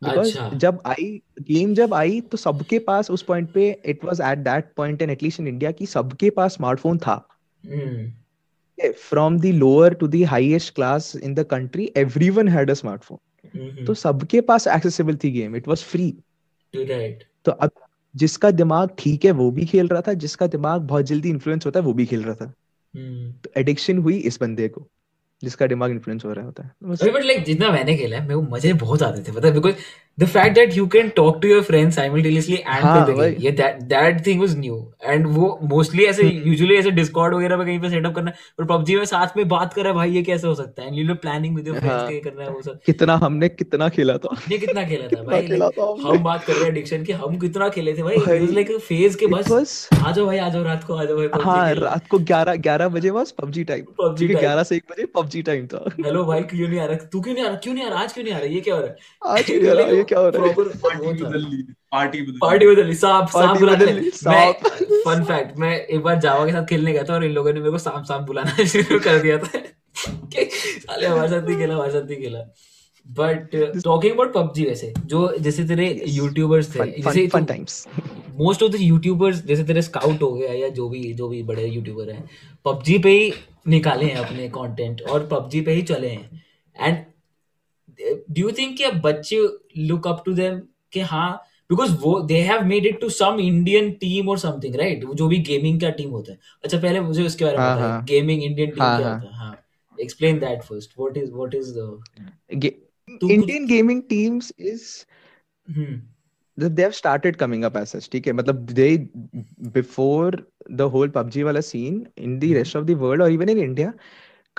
अच्छा। 0.03 0.49
जब 0.55 0.81
आई 0.87 1.05
गेम 1.41 1.75
जब 1.75 1.95
आई 1.95 2.21
तो 2.21 2.37
सबके 2.37 2.79
पास 2.79 3.11
उस 3.11 3.23
पॉइंट 3.23 3.51
पे 3.53 3.83
it 3.87 4.05
was 4.05 4.21
at 4.21 4.39
that 4.39 4.73
point 4.77 5.03
at least 5.03 5.41
in 5.41 5.49
India 5.49 5.71
की 5.71 5.87
सबके 5.87 6.31
पास 6.31 6.55
स्मार्टफ़ोन 6.55 6.99
था। 6.99 7.17
From 8.79 9.39
the 9.41 9.47
lower 9.47 9.95
to 9.95 10.09
the 10.09 10.23
highest 10.25 10.75
class 10.75 11.17
in 11.17 11.35
the 11.35 11.45
country 11.45 11.93
everyone 11.97 12.49
had 12.49 12.71
a 12.71 12.75
smartphone 12.75 13.85
तो 13.87 13.95
सबके 13.95 14.41
पास 14.41 14.67
एक्सेसिबल 14.67 15.17
थी 15.17 15.31
game 15.31 15.57
it 15.57 15.69
was 15.69 15.83
free 15.83 16.15
right 16.75 17.25
तो 17.45 17.53
अब 17.53 17.71
जिसका 18.15 18.51
दिमाग 18.51 18.91
ठीक 18.99 19.25
है 19.25 19.31
वो 19.31 19.51
भी 19.51 19.67
खेल 19.67 19.89
रहा 19.89 20.03
था 20.03 20.13
जिसका 20.15 20.47
दिमाग 20.47 20.81
बहुत 20.81 21.05
जल्दी 21.05 21.31
इन्फ्लुएंस 21.31 21.67
होता 21.67 21.81
है 21.81 21.87
वो 21.87 21.93
भी 21.93 22.07
खेल 22.07 22.23
रहा 22.25 22.35
था। 22.35 22.53
हम्म 22.95 23.33
तो 23.33 23.51
एडिक्शन 23.57 23.99
हुई 23.99 24.17
इस 24.17 24.39
बंदे 24.41 24.69
को। 24.69 24.87
जिसका 25.43 25.67
दिमाग 25.67 25.91
इन्फ्लुएंस 25.91 26.25
हो 26.25 26.33
रहा 26.33 26.45
होता 26.45 26.63
है। 26.63 26.71
अरे 26.93 27.11
बट 27.11 27.25
लाइक 27.25 27.45
जितना 27.45 27.71
मैंने 27.71 27.97
खेला 27.97 28.17
है, 28.17 28.23
मेरे 28.23 28.35
को 28.35 28.43
मज़े 28.43 28.73
बहुत 28.73 29.03
आते 29.03 29.23
थे, 29.23 29.33
पता 29.33 29.51
because 29.51 29.75
the 30.21 30.27
fact 30.27 30.55
that 30.55 30.77
you 30.77 30.87
can 30.87 31.09
talk 31.17 31.39
to 31.43 31.49
your 31.49 31.63
friends 31.63 31.95
simultaneously 31.97 32.57
and 32.57 32.85
हाँ, 32.85 33.05
प्ले 33.05 33.13
द 33.15 33.19
वही। 33.19 33.31
गेम 33.31 33.43
ये 33.43 33.51
that 33.51 33.83
that 33.93 34.27
thing 34.27 34.41
was 34.41 34.57
new 34.59 34.75
and 35.05 35.27
वो 35.27 35.59
मोस्टली 35.65 36.05
ऐसे 36.05 36.23
हम्म। 36.23 36.49
यूजुअली 36.49 36.75
ऐसे 36.77 36.91
डिस्कॉर्ड 36.91 37.35
वगैरह 37.35 37.57
पे 37.57 37.65
कहीं 37.65 37.79
पे 37.81 37.91
सेटअप 37.91 38.15
करना 38.15 38.33
और 38.61 38.67
पबजी 38.67 38.97
में 38.97 39.05
साथ 39.05 39.37
में 39.37 39.47
बात 39.49 39.75
कर 39.75 39.83
रहा 39.83 39.91
है 39.93 39.97
भाई 39.97 40.11
ये 40.11 40.23
कैसे 40.23 40.47
हो 40.47 40.55
सकता 40.55 40.83
है? 40.83 41.05
No 41.07 41.15
planning 41.23 41.57
with 41.57 41.69
your 41.69 41.79
friends 41.79 41.97
हाँ। 41.97 42.09
के 42.09 42.19
करना 42.21 42.45
है 42.45 42.51
वो 42.51 42.63
सब। 42.63 42.81
कितना 42.87 43.15
हमने 43.23 43.49
कितना 43.49 43.89
खेला 43.89 44.17
था। 44.19 44.37
ये 44.51 44.59
कितना 44.59 44.85
खेला 44.89 45.09
था 45.09 45.23
भाई 45.23 45.47
खेला 45.47 45.69
था 45.79 45.87
हम 46.03 46.23
बात 46.25 46.45
कर 46.45 46.53
रहे 46.53 46.63
हैं 46.63 46.71
एडिक्शन 46.71 47.05
की 47.05 47.13
हम 47.23 47.39
कितना 47.39 47.69
खेले 47.79 47.95
थे 47.95 48.03
भाई। 48.03 48.17
इट 48.17 48.29
वाज 48.29 48.53
लाइक 48.55 48.73
फ़ेज़ 48.79 49.17
के 49.19 49.27
बस। 49.27 49.89
आ 50.07 50.11
जाओ 50.13 50.27
भाई 50.27 50.39
आ 50.39 50.49
जाओ 50.49 50.63
रात 50.65 50.85
को 50.85 50.95
आ 50.95 51.05
जाओ 51.05 51.17
भाई 51.17 51.29
PUBG 51.29 51.45
हाँ 51.45 51.75
रात 51.75 52.07
को 52.11 52.19
11 52.33 52.61
11 52.69 52.89
बजे 52.99 53.11
बस 53.13 53.35
पबजी 53.41 53.65
टाइम 53.65 53.85
PUBG 54.03 54.31
11 54.35 54.65
से 54.65 54.77
1 54.77 54.85
बजे 54.91 55.07
पबजी 55.17 55.43
टाइम 55.43 55.67
था। 55.67 55.85
हेलो 56.05 56.25
भाई 56.25 56.43
क्यों 56.53 56.69
नहीं 56.69 56.81
आ 56.81 56.85
रहा? 56.85 56.97
तू 57.13 57.21
क्यों 57.21 57.35
नहीं 57.35 57.45
आ 57.45 57.49
रहा? 57.49 57.57
क्यों 57.57 57.75
नहीं 57.75 57.85
आ 57.85 57.89
रहा? 57.89 58.03
आज 58.03 58.13
क्यों 58.13 58.25
नहीं 58.25 58.35
आ 58.35 58.39
रहा? 58.39 58.47
ये 58.47 58.61
क्या 58.61 58.75
हो 58.75 58.81
रहा 58.81 58.91
है? 58.91 58.97
आज 59.37 59.45
क्यों 59.45 59.61
नहीं 59.61 59.71
आ 59.71 59.75
रहा? 59.75 60.09
क्या 60.11 60.19
हो 60.21 60.29
रहा 60.29 60.47
है? 60.47 60.55
पार्टी 60.55 61.23
बदल 61.23 61.39
ली 61.41 61.63
पार्टी 61.93 62.23
बदल 62.23 62.39
पार्टी 62.41 62.67
बदल 62.67 62.87
ली 62.87 62.95
सांप 62.95 63.29
सांप 63.29 63.45
पार्टी 63.45 63.61
बुलाते 63.61 63.85
मैं 64.27 64.53
फन 65.05 65.25
फैक्ट 65.25 65.59
मैं 65.59 65.77
एक 65.79 66.01
बार 66.03 66.19
जावा 66.21 66.45
के 66.47 66.53
साथ 66.53 66.67
खेलने 66.67 66.93
गया 66.93 67.03
था 67.03 67.15
और 67.15 67.25
इन 67.25 67.33
लोगों 67.33 67.53
ने 67.53 67.61
मेरे 67.61 67.73
को 67.73 67.79
सांप 67.79 68.05
सांप 68.05 68.27
बुलाना 68.27 68.65
शुरू 68.73 68.99
कर 69.01 69.19
दिया 69.19 69.39
था। 69.39 69.63
साले 70.37 71.07
हमारे 71.07 71.29
साथ 71.29 71.43
नहीं 71.43 71.57
खेला 71.57 71.75
हमारे 71.75 71.93
साथ 71.93 72.03
नहीं 72.03 72.19
खेला। 72.19 72.39
बट 73.07 73.55
टॉकिंग 73.85 74.13
अबाउट 74.13 74.33
पबजी 74.33 74.65
वैसे 74.65 74.93
जो 75.07 75.21
जैसे 75.41 75.65
तेरे 75.65 75.87
यूट्यूबर्स 76.09 76.75
थे 76.75 76.85
जैसे 77.03 77.27
fun 77.27 77.45
times 77.45 77.87
most 78.39 78.63
of 78.63 78.73
the 78.73 78.81
YouTubers 78.81 79.45
जैसे 79.47 79.65
तेरे 79.65 79.83
स्काउट 79.83 80.23
हो 80.23 80.33
गया 80.33 80.53
या 80.53 80.69
जो 80.79 80.89
भी 80.89 81.13
जो 81.13 81.29
भी 81.29 81.43
बड़े 81.43 81.67
यूट्यूबर 81.67 82.11
हैं 82.11 82.29
पबजी 82.65 82.99
पे 82.99 83.11
ही 83.11 83.33
निकाले 83.69 84.05
हैं 84.05 84.17
अपने 84.17 84.49
कंटेंट 84.49 85.03
और 85.03 85.27
पबजी 85.33 85.61
पे 85.61 85.73
ही 85.73 85.83
चले 85.83 86.09
हैं। 86.09 86.43
एंड 86.77 87.05
डू 88.31 88.43
यू 88.43 88.51
थिंक 88.59 88.77
कि 88.79 88.91
बच्चे 89.01 89.39
लुक 89.77 90.07
अप 90.07 90.23
टू 90.27 90.33
देम 90.33 90.61
कि 90.93 91.01
हाँ 91.13 91.31
बिकॉज़ 91.71 91.93
वो 92.01 92.21
they 92.21 92.41
have 92.43 92.65
made 92.67 92.87
it 92.87 93.01
to 93.01 93.09
some 93.09 93.41
Indian 93.41 93.91
team 94.01 94.29
और 94.29 94.39
समथिंग 94.39 94.77
राइट 94.77 95.05
जो 95.15 95.29
भी 95.29 95.39
गेमिंग 95.49 95.81
का 95.81 95.91
टीम 95.91 96.11
होता 96.11 96.33
है। 96.33 96.39
अच्छा 96.65 96.79
पहले 96.79 97.01
मुझे 97.01 97.27
उसके 97.27 97.45
बारे 97.45 97.57
में 97.57 97.65
हाँ। 97.65 98.05
गेमिंग 98.05 98.43
इंडियन 98.43 98.71
टीम 98.71 98.79
क्या 98.79 98.87
हाँ। 98.87 99.15
होता 99.15 99.29
है? 99.29 99.37
हाँ 99.37 99.57
explain 99.99 100.39
that 100.39 100.63
first 100.63 100.99
what 100.99 101.17
is 101.17 101.33
what 101.33 101.55
is 101.55 101.73
the 101.75 102.03
Indian 103.31 103.67
gaming 103.67 104.03
teams 104.03 104.53
is 104.59 104.89
hmm. 105.69 106.01
they 106.59 106.83
have 106.83 106.95
started 106.95 107.37
coming 107.39 107.63
up 107.65 107.77
as 107.77 107.93
such 107.95 108.11
ठीक 108.13 108.27
है? 108.27 108.33
मतलब 108.33 108.67
they 108.75 108.91
before 109.77 110.33
the 110.79 110.89
whole 110.95 111.09
PUBG 111.09 111.43
वाला 111.43 111.61
scene 111.61 112.01
in 112.19 112.39
the 112.41 112.51
rest 112.55 112.77
of 112.81 112.87
the 112.89 112.97
world 113.03 113.23
और 113.23 113.33
even 113.33 113.53
in 113.55 113.63
India 113.67 113.93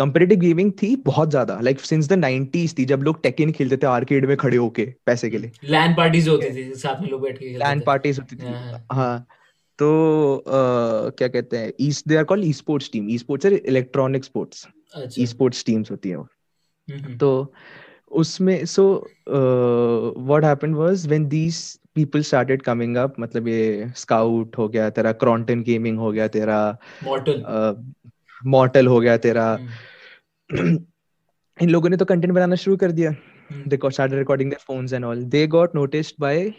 competitive 0.02 0.42
gaming 0.44 0.72
थी 0.84 0.96
बहुत 0.96 1.30
ज़्यादा। 1.30 1.60
Like 1.62 1.80
since 1.80 2.10
the 2.12 2.18
90s 2.18 2.78
थी 2.78 2.86
जब 2.86 3.04
लोग 3.04 3.22
टेकिन 3.24 3.52
खेलते 3.52 3.78
थे 3.78 3.88
आर्केड 3.88 4.26
में 4.26 4.38
खड़े 4.38 4.58
होके 4.58 4.86
पैसे 5.06 5.30
के 5.30 5.38
लिए। 5.38 5.52
लैन 5.64 5.96
पार्टीज़ 5.96 6.30
होती 6.30 6.56
थी 6.56 6.74
साथ 6.74 7.02
में 7.02 7.10
लोग 7.10 7.22
बैठ 7.22 7.38
के 7.38 7.46
खेलते 7.46 7.58
लैन 7.58 7.82
पार्टीज़ 7.82 8.20
होती 8.20 8.36
थी। 8.36 8.46
हाँ, 8.46 8.86
हाँ। 8.92 9.28
तो 9.80 9.88
uh, 10.48 11.18
क्या 11.18 11.28
कहते 11.28 11.58
हैं 11.58 11.74
east 11.82 12.08
they 12.08 12.16
are 12.16 12.24
called 12.24 12.46
esports 12.54 12.90
team 12.94 13.10
esports 13.18 13.46
है 13.46 13.52
electronic 13.56 14.24
sports 14.24 14.68
e 15.20 15.26
sports 15.26 15.66
teams 15.66 15.92
होती 15.92 16.10
है 16.10 16.16
वो। 16.16 16.28
तो 17.18 17.54
उसमें 18.12 18.66
so 18.66 19.10
what 20.18 20.44
happened 20.44 20.76
was 20.76 21.08
when 21.08 21.28
these 21.28 21.80
people 21.96 22.22
started 22.22 22.62
coming 22.62 22.96
up 22.98 23.16
मतलब 23.20 23.48
ये 23.48 23.92
स्काउट 23.96 24.58
हो 24.58 24.68
गया 24.70 24.90
तेरा 24.90 25.12
क्रॉन्टन 25.12 25.62
गेमिंग 25.62 25.98
हो 25.98 26.12
गया 26.12 26.28
तेरा 26.28 26.78
मॉर्टल 27.04 27.44
मॉर्टल 28.46 28.88
हो 28.88 29.00
गया 29.00 29.18
तेरा 29.18 29.54
हम्म, 29.54 29.68
इन 30.54 31.70
लोगों 31.70 31.90
ने 31.90 31.98
तो 31.98 32.06
कंटेंट 32.06 32.34
बनाना 32.34 32.56
शुरू 32.56 32.78
कर 32.78 32.92
दिया। 32.92 33.16
They 33.68 33.80
started 33.86 34.20
recording 34.20 34.54
phones 34.54 34.94
and 34.94 35.06
all 35.06 35.24
they 35.24 35.48
got 35.48 35.76
noticed 35.76 36.16
by 36.20 36.54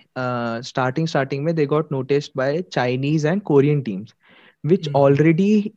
starting 0.63 1.07
starting 1.07 1.45
में 1.45 1.55
they 1.55 1.67
got 1.67 1.93
noticed 1.93 2.33
by 2.37 2.63
Chinese 2.63 3.27
and 3.27 3.43
Korean 3.43 3.81
teams 3.81 4.15
which 4.67 4.89
already 4.97 5.73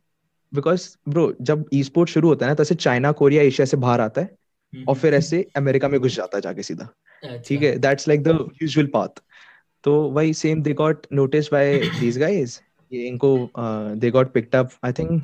because 0.53 0.97
bro 1.09 1.33
जब 1.41 1.65
ई-स्पोर्ट 1.73 2.09
शुरू 2.09 2.27
होता 2.27 2.45
है 2.45 2.49
ना 2.49 2.55
तो 2.55 2.63
ऐसे 2.63 2.75
चाइना 2.75 3.11
कोरिया 3.11 3.43
एशिया 3.43 3.65
से 3.65 3.77
बाहर 3.77 4.01
आता 4.01 4.21
है 4.21 4.29
hmm. 4.29 4.87
और 4.87 4.95
फिर 4.95 5.13
ऐसे 5.13 5.47
अमेरिका 5.55 5.87
में 5.87 5.99
घुस 5.99 6.15
जाता 6.15 6.37
है 6.37 6.41
जाके 6.41 6.63
सीधा। 6.63 6.89
अच्छा। 7.23 7.37
ठीक 7.37 7.61
है? 7.61 7.77
That's 7.79 8.07
like 8.07 8.23
the 8.23 8.49
usual 8.61 8.87
path 8.87 9.21
तो 9.83 10.01
वही 10.01 10.33
same 10.33 10.61
they 10.61 10.73
got 10.73 11.07
noticed 11.13 11.51
by 11.51 11.77
these 11.99 12.17
guys 12.17 12.61
ये 12.93 13.07
इनको 13.07 13.49
they 13.95 14.11
got 14.11 14.31
picked 14.31 14.55
up 14.55 14.69
I 14.83 14.91
think 14.91 15.23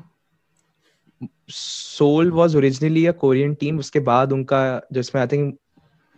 Soul 1.49 2.31
was 2.31 2.55
originally 2.55 3.05
a 3.05 3.12
Korean 3.12 3.53
team 3.53 3.79
उसके 3.79 3.99
बाद 3.99 4.31
उनका 4.34 4.62
जिसमें 4.93 5.21
आई 5.21 5.27
थिंक 5.27 5.57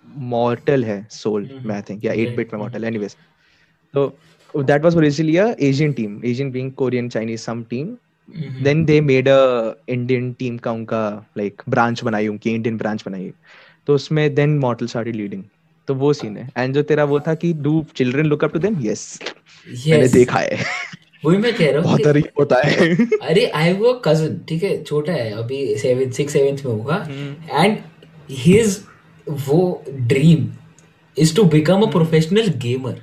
मॉर्टल 0.06 0.84
है 0.84 1.06
सोल 1.12 1.44
हम्म, 1.44 1.68
में 1.68 1.76
आई 1.76 1.82
थिंक 1.82 2.06
या 2.06 2.14
8 2.14 2.36
बिट 2.36 2.54
में। 2.54 2.60
मॉर्टल 2.60 2.84
एनीवेज 2.84 3.16
तो 3.94 4.64
that 4.64 4.84
was 4.84 4.96
originally 4.98 5.38
a 5.38 5.46
Asian 5.62 5.94
team 5.94 6.22
Asian 6.26 6.52
being 6.52 6.72
Korean 6.72 7.10
Chinese 7.10 7.42
some 7.42 7.64
team 7.64 7.96
then 8.64 8.84
they 8.86 9.00
made 9.02 9.28
a 9.30 9.74
Indian 9.90 10.32
team 10.34 10.58
का 10.58 10.72
उनका 10.72 11.02
लाइक 11.38 11.62
ब्रांच 11.70 12.04
बनाई 12.04 12.28
उनकी 12.28 12.50
इंडियन 12.50 12.78
ब्रांच 12.78 13.04
बनाई. 13.06 13.32
तो 13.88 13.96
उसमें 13.96 14.34
देन 14.36 14.58
मॉर्टल 14.60 14.88
स्टार्टेड 14.88 15.16
लीडिंग 15.16 15.44
तो 15.88 15.96
वो 15.96 16.12
सीन 16.14 16.38
है. 16.38 16.50
एंड 16.58 16.74
जो 16.76 16.82
तेरा 16.84 17.04
वो 17.04 17.20
था 17.20 17.34
कि 17.36 17.54
do 17.54 17.86
children 17.96 18.26
look 18.26 18.44
up 18.44 18.54
to 18.54 18.60
them 18.60 18.80
yes 18.82 19.20
मैंने 19.68 20.08
देखा 20.08 20.40
है. 20.40 20.58
वही 21.26 21.38
मैं 21.38 21.54
कह 21.56 21.72
रहा 21.72 21.82
हूँ 21.82 21.98
बहुत 21.98 22.32
होता 22.40 22.62
है 22.66 22.96
अरे 23.22 23.46
आई 23.46 23.64
हैव 23.64 23.86
अ 23.86 24.00
कज़न 24.06 24.38
ठीक 24.50 24.64
है 24.64 24.84
छोटा 24.84 25.14
है 25.14 25.32
अभी 25.44 25.66
सेवन 25.78 26.12
सिक्स 26.12 26.34
सेवेंथ 26.34 26.66
में 26.66 26.72
होगा 26.74 26.96
हम्म। 27.08 27.64
एंड 27.64 27.78
हिज 28.44 28.80
वो 29.48 29.62
dream 29.90 30.52
is 31.18 31.36
to 31.36 31.44
become 31.58 31.82
a 31.82 31.92
professional 31.92 32.48
gamer 32.68 33.02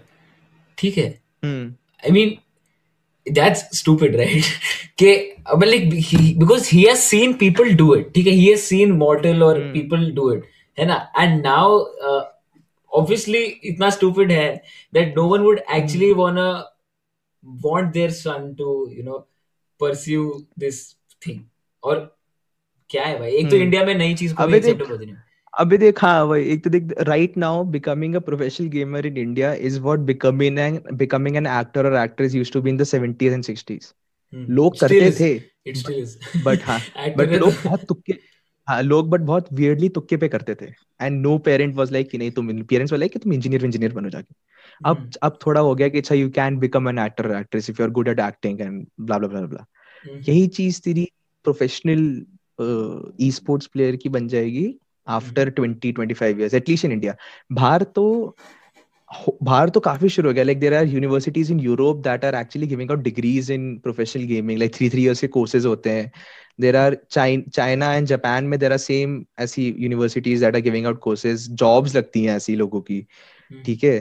ठीक 0.79 0.99
है 0.99 1.09
हम्म 1.45 1.73
I 2.03 2.11
mean, 2.13 2.31
that's 3.27 3.63
stupid, 3.79 4.15
right? 4.15 4.47
कि 4.99 5.11
अब 5.47 5.63
he, 6.03 6.35
because 6.35 6.69
he 6.69 6.85
has 6.85 7.03
seen 7.05 7.35
people 7.35 7.73
do 7.81 7.89
it, 7.95 8.13
ठीक 8.15 8.27
है? 8.27 8.33
He 8.33 8.47
has 8.51 8.63
seen 8.69 8.93
mortal 8.99 9.43
or 9.43 9.55
Hmm. 9.57 9.73
people 9.73 10.07
do 10.19 10.29
it, 10.35 10.47
है 10.79 10.87
ना? 10.87 10.97
And 11.15 11.43
now, 11.43 11.67
uh, 12.09 12.23
obviously, 12.93 13.43
इतना 13.65 13.91
stupid 13.91 14.31
है 14.31 14.47
that 14.93 15.13
no 15.19 15.27
one 15.27 15.45
would 15.45 15.61
actually 15.79 16.11
wanna 16.15 16.47
want 17.45 17.93
their 17.93 18.11
son 18.11 18.47
to, 18.57 18.71
you 18.97 19.03
know, 19.05 19.19
pursue 19.81 20.25
this 20.59 20.81
thing. 21.23 21.39
और 21.83 22.01
क्या 22.91 23.05
है 23.05 23.19
भाई? 23.19 23.31
एक 23.33 23.45
तो 23.45 23.57
Hmm. 23.57 23.63
इंडिया 23.65 23.85
में 23.85 23.95
नई 23.95 24.15
चीज़ 24.15 24.35
को 24.35 24.49
एक्सेप्ट 24.55 24.83
अभी 25.55 25.79
देख 25.79 26.03
हाँ 26.03 26.23
वही 26.25 26.45
एक 26.53 26.63
तो 26.65 26.71
देख 26.71 26.93
right 27.03 27.37
now 27.37 27.63
becoming 27.71 28.15
a 28.17 28.19
professional 28.27 28.67
gamer 28.69 29.07
in 29.07 29.17
India 29.19 29.53
is 29.69 29.79
what 29.81 29.99
becoming 30.11 30.59
an 30.59 30.81
becoming 30.97 31.37
an 31.37 31.47
actor 31.47 31.87
और 31.87 31.97
actress 32.03 32.35
used 32.35 32.53
to 32.53 32.61
be 32.63 32.71
in 32.71 32.77
the 32.77 32.83
70s 32.93 33.33
and 33.33 33.45
60s 33.45 33.93
Hmm. 34.33 34.45
लोग 34.51 34.79
करते 34.81 35.11
थे 35.21 35.29
It 35.71 35.79
still 35.79 35.97
is. 36.03 36.11
बट 36.45 36.63
हाँ 36.65 36.79
बट 37.17 37.29
लोग 37.31 37.51
तो- 37.53 37.65
बहुत 37.65 37.85
तुक्के 37.89 38.15
हाँ 38.69 38.83
लोग 38.83 39.09
बट 39.11 39.21
बहुत 39.31 39.53
वियर्डली 39.53 39.89
तुक्के 39.97 40.17
पे 40.17 40.29
करते 40.29 40.55
थे 40.55 40.67
and 41.01 41.21
no 41.23 41.37
parent 41.47 41.75
was 41.77 41.93
like 41.93 42.11
कि 42.11 42.19
नहीं 42.19 42.31
तुम 42.31 42.63
पेरेंट्स 42.63 42.93
वाले 42.93 43.09
कि 43.09 43.19
तुम 43.19 43.33
इंजीनियर 43.33 43.65
इंजीनियर 43.65 43.93
बनो 43.93 44.11
जाके 44.11 44.35
अब 44.81 44.97
Hmm. 44.97 45.17
अब 45.23 45.39
थोड़ा 45.47 45.61
हो 45.61 45.75
गया 45.75 45.89
कि 45.89 45.99
अच्छा 45.99 46.15
you 46.15 46.29
can 46.31 46.59
become 46.59 46.89
an 46.89 46.99
actor 46.99 47.31
actress 47.31 47.71
if 47.71 47.81
you 47.81 47.87
are 47.87 47.93
good 47.93 48.09
at 48.09 48.21
acting 48.21 48.61
and 48.61 48.87
blah 49.01 49.19
blah 49.19 49.29
blah 49.29 49.41
blah. 49.41 49.65
यही 50.29 50.47
चीज़ 50.47 50.81
तेरी 50.83 51.09
प्रोफेशनल 51.45 52.25
ई 53.21 53.31
स्पोर्ट्स 53.31 53.67
प्लेयर 53.67 53.97
की 53.97 54.09
बन 54.09 54.29
जाएगी 54.29 54.75
after 55.07 55.51
20 55.51 55.93
25 55.93 56.23
years 56.23 56.55
at least 56.55 56.85
in 56.85 56.93
India 56.93 57.15
बाहर 57.53 57.83
तो 57.83 58.37
बाहर 59.43 59.69
तो 59.69 59.81
काफ़ी 59.81 60.09
शुरू 60.09 60.29
हो 60.29 60.35
गया 60.35 60.45
like 60.45 60.59
there 60.61 60.75
are 60.75 60.87
universities 60.87 61.51
in 61.53 61.61
Europe 61.61 62.03
that 62.03 62.25
are 62.25 62.35
actually 62.35 62.67
giving 62.67 62.91
out 62.91 63.01
degrees 63.03 63.51
in 63.51 63.77
professional 63.79 64.25
gaming 64.25 64.59
like 64.59 64.75
three 64.75 64.91
three 64.91 65.03
years 65.03 65.21
के 65.21 65.27
कोर्सेज 65.29 65.67
होते 65.67 65.91
हैं 65.91 66.13
there 66.61 66.77
are 66.77 66.97
China 67.11 67.93
and 67.95 68.07
Japan 68.07 68.45
में 68.45 68.59
देर 68.59 68.73
आर 68.73 68.79
सेम 68.79 69.25
ऐसी 69.39 69.75
universities 69.79 70.41
that 70.41 70.55
are 70.55 70.61
giving 70.61 70.87
out 70.87 70.99
courses 70.99 71.49
jobs 71.55 71.97
लगती 71.97 72.25
हैं 72.25 72.37
ऐसी 72.37 72.57
लोगों 72.57 72.81
की 72.81 72.99
हम्म। 72.99 73.40
ठीक 73.65 73.85
है? 73.85 73.99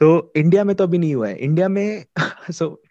तो 0.00 0.32
इंडिया 0.36 0.64
में 0.64 0.74
तो 0.76 0.84
अभी 0.84 0.98
नहीं 0.98 1.14
हुआ 1.14 1.28
है। 1.28 1.36
इंडिया 1.38 1.68
में 1.68 2.04
सो 2.50 2.82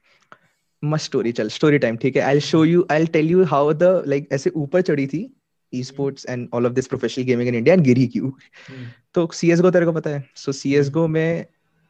मस्ट 0.84 1.06
स्टोरी 1.06 1.32
चल 1.32 1.50
स्टोरी 1.50 1.78
टाइम 1.80 1.98
ठीक 1.98 2.16
है? 2.16 2.22
I 2.22 2.40
show 2.40 2.64
you 2.66 2.86
I 2.92 3.06
tell 3.14 3.30
you 3.32 3.44
how 3.44 3.74
the 3.74 4.04
like 4.08 4.28
ऐसे 4.34 4.50
ऊपर 4.50 4.82
चढ़ी 4.82 5.08
थी 5.08 5.30
esports 5.84 6.26
and 6.30 6.48
all 6.54 6.66
of 6.66 6.74
this 6.74 6.88
professional 6.88 7.26
gaming 7.26 7.50
in 7.50 7.56
India 7.56 7.76
and 7.76 7.84
गिरी 7.84 8.08
क्यों? 8.08 8.30
हम्म, 8.70 8.88
तो 9.14 9.30
सीएसगो 9.34 9.72
तेरे 9.72 9.86
को 9.86 9.94
पता 9.94 10.10
है? 10.10 10.24
सो 10.36 10.52
सीएसगो 10.52 11.08
में 11.08 11.46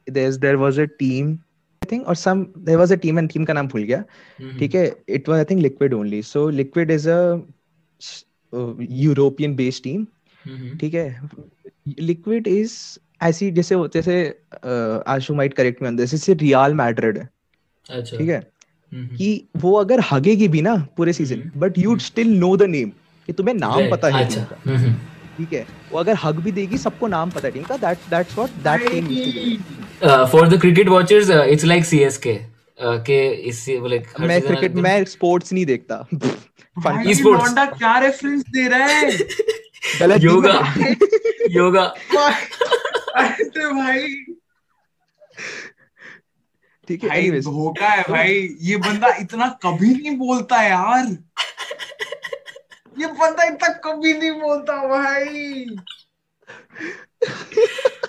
there's 0.06 0.36
there 0.42 0.58
was 0.58 0.76
a 0.78 0.86
team 0.98 1.30
I 1.82 1.86
think 1.90 2.08
or 2.10 2.14
some 2.18 2.42
there 2.66 2.78
was 2.80 2.92
a 2.94 2.96
team 3.04 3.18
and 3.20 3.30
team 3.32 3.46
का 3.46 3.52
नाम 3.52 3.68
भूल 3.68 3.82
गया। 3.82 4.04
हम्म, 4.40 4.58
ठीक 4.58 4.74
है? 4.74 4.84
It 5.16 5.28
was 5.28 5.40
I 5.40 5.46
think 5.50 5.62
liquid 5.64 5.94
only. 5.94 6.20
So 6.28 6.44
liquid 6.60 6.92
is 6.94 7.06
a 7.06 7.18
uh, 8.52 8.72
European 9.00 9.56
based 9.60 9.84
team 9.86 10.06
हम्म, 10.44 10.76
ठीक 10.78 10.94
है? 10.94 11.20
Liquid 12.00 12.48
is 12.52 12.76
ऐसी 13.20 13.50
जैसे 13.50 13.76
जैसे 13.94 14.14
आशु 15.08 15.34
माइट 15.34 15.54
करेक्ट 15.54 15.82
में 15.82 15.88
अंदर 15.88 16.04
जैसे 16.04 16.34
रियल 16.34 16.74
मैड्रिड। 16.74 17.18
है 17.18 17.28
अच्छा। 17.90 18.16
ठीक 18.16 18.28
है? 18.28 18.46
हम्म, 18.92 19.16
कि 19.16 19.48
वो 19.56 19.72
अगर 19.72 20.00
हगेगी 20.10 20.48
भी 20.48 20.62
ना 20.62 20.74
पूरे 20.96 21.12
season 21.12 21.40
hmm, 21.40 21.60
but 21.60 21.78
you 21.78 21.98
still 21.98 22.28
know 22.38 22.56
the 22.56 22.62
name 22.62 22.88
कि 23.28 23.32
तुम्हें 23.32 23.54
नाम 23.54 23.74
right, 23.74 23.90
पता 23.90 24.08
है 24.08 24.24
अच्छा। 24.24 24.46
हम्म, 24.66 24.92
ठीक 25.38 25.52
है? 25.52 25.66
वो 25.92 25.98
अगर 25.98 26.16
हग 26.24 26.36
भी 26.40 26.52
देगी 26.52 26.78
सबको 26.78 27.06
नाम 27.06 27.30
पता 27.30 27.48
है 27.48 27.54
टीम 27.54 27.62
का 27.62 27.76
that 27.76 27.98
that's 28.10 28.38
what 28.38 28.50
that 28.50 28.90
team 28.90 29.08
uh, 30.02 30.26
for 30.26 30.42
the 30.48 30.58
cricket 30.58 30.88
watchers 30.88 31.30
uh, 31.30 31.44
it's 31.52 31.64
like 31.64 31.84
CSK 31.90 32.26
uh, 32.26 32.98
के 33.06 33.18
इससे 33.48 33.78
like 33.80 34.20
मैं 34.20 34.40
क्रिकेट 34.42 34.74
मैं 34.74 35.04
स्पोर्ट्स 35.04 35.52
नहीं 35.52 35.66
देखता। 35.66 35.96
फन 36.14 36.80
भाई 36.80 37.14
Esports. 37.14 37.54
क्या 37.78 37.98
रेफरेंस 37.98 38.42
दे 38.48 38.68
रहा 38.68 38.86
है? 38.86 39.10
गलत 40.00 40.22
योगा। 40.22 40.74
योगा। 41.50 41.84
अरे 43.16 43.66
भाई। 43.74 44.08
ठीक 46.88 47.02
है 47.02 47.08
भाई 47.08 47.30
धोखा 47.40 47.88
है 47.88 48.02
भाई। 48.02 48.56
ये 48.60 48.76
बंदा 48.76 49.08
इतना 49.16 49.48
कभी 49.62 49.94
नहीं 49.94 50.16
बोलता 50.16 50.62
यार। 50.62 51.06
ये 52.98 53.06
बंदा 53.06 53.44
इतना 53.44 53.68
कभी 53.68 54.12
नहीं 54.12 54.30
बोलता 54.30 54.76
भाई। 54.86 55.66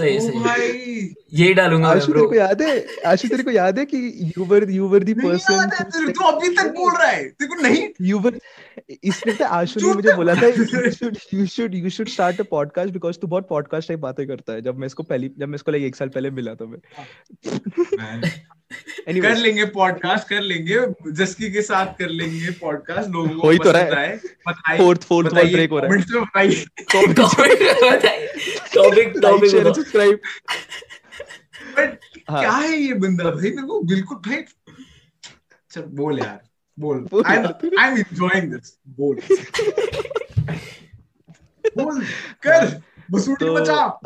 सही 0.00 0.16
ओ 0.16 0.20
सही 0.20 0.38
भाई 0.38 0.68
यही 1.32 1.54
डालूँगा 1.54 1.88
आशु 1.88 2.12
तेरे 2.12 2.26
को 2.26 2.34
याद 2.34 2.62
है 2.62 2.86
आशु 3.06 3.28
तेरे 3.28 3.42
को 3.42 3.50
याद 3.50 3.78
है 3.78 3.84
कि 3.84 3.98
you 4.38 4.44
were 4.44 4.70
you 4.70 4.88
were 4.88 5.04
the 5.04 5.14
person 5.14 5.68
तेरे 5.70 6.12
तू 6.12 6.24
अभी 6.24 6.54
तक 6.54 6.70
बोल 6.70 6.92
रहा 6.92 7.06
है। 7.06 7.22
तेरे 7.24 7.46
को 7.46 7.62
नहीं? 7.62 7.88
यू 8.00 8.18
वर 8.18 8.38
इसने 9.04 9.32
तो 9.32 9.44
आशु 9.44 9.80
ने 9.80 9.92
मुझे 9.94 10.14
बोला 10.16 10.34
था 10.34 10.46
you 10.46 10.64
should 10.64 11.16
you 11.34 11.46
should 11.46 11.74
you 11.74 11.90
should 11.90 12.08
start 12.08 12.40
a 12.40 12.44
podcast 12.50 12.92
because 12.92 13.18
तू 13.18 13.26
बहुत 13.26 13.48
पॉडकास्ट 13.48 13.88
टाइप 13.88 14.00
बातें 14.00 14.26
करता 14.28 14.52
है। 14.52 14.62
जब 14.62 14.78
मैं 14.78 14.86
इसको 14.86 15.02
पहली 15.02 15.30
जब 15.38 15.48
मैं 15.48 15.54
इसको 15.54 15.70
लाइक 15.70 15.84
एक 15.84 15.96
साल 15.96 16.08
पहले 16.08 16.30
मिला 16.30 16.54
था 16.54 16.66
मैं 16.66 18.20
Man, 18.70 19.22
कर 19.22 19.36
लेंगे 19.36 19.64
पॉडकास्ट 19.64 20.28
कर 20.28 20.40
लेंगे। 20.40 20.80
जस्की 21.12 21.52
के 21.52 21.62
साथ 21.62 21.86
कर 21.86 22.08
लेंगे 22.08 22.50
पॉडकास्ट 22.50 23.10
लोगों 23.10 23.28
को 23.28 23.64
तो 23.64 23.70
रहा 23.70 23.82
है। 23.82 24.16
बताइए 24.16 24.78
फोर्थ 24.78 25.02
फोर्थ 25.02 25.32
वन 25.32 25.52
ब्रेक 25.52 25.70
हो 25.70 25.78
रहा 25.78 25.86
है। 25.86 25.92
comments 25.92 26.14
में 26.14 26.22
बताइए। 26.22 26.64
Topic 26.84 28.72
topic 28.72 29.12
topic 29.22 29.50
subscribe 29.50 30.20
But 31.70 31.88
हाँ। 32.30 32.40
क्या 32.40 32.50
है 32.50 32.76
ये 32.76 32.94
बंदा 32.94 33.24
भाई? 33.24 33.42
मेरे 33.42 33.54
को 33.54 33.80
बिल्कुल 33.80 34.16
भाई 34.16 34.36
चल 35.70 35.80
बोल 35.80 36.18
यार 36.18 36.40
बोल। 36.78 37.08
आई 37.26 37.36
एम 37.36 37.98
एंजॉयिंग 37.98 38.52
दिस 38.52 38.78
बोल। 38.88 39.16
बोल 41.78 42.04
कर। 42.46 42.82
तो 43.14 43.54
बचा 43.54 43.98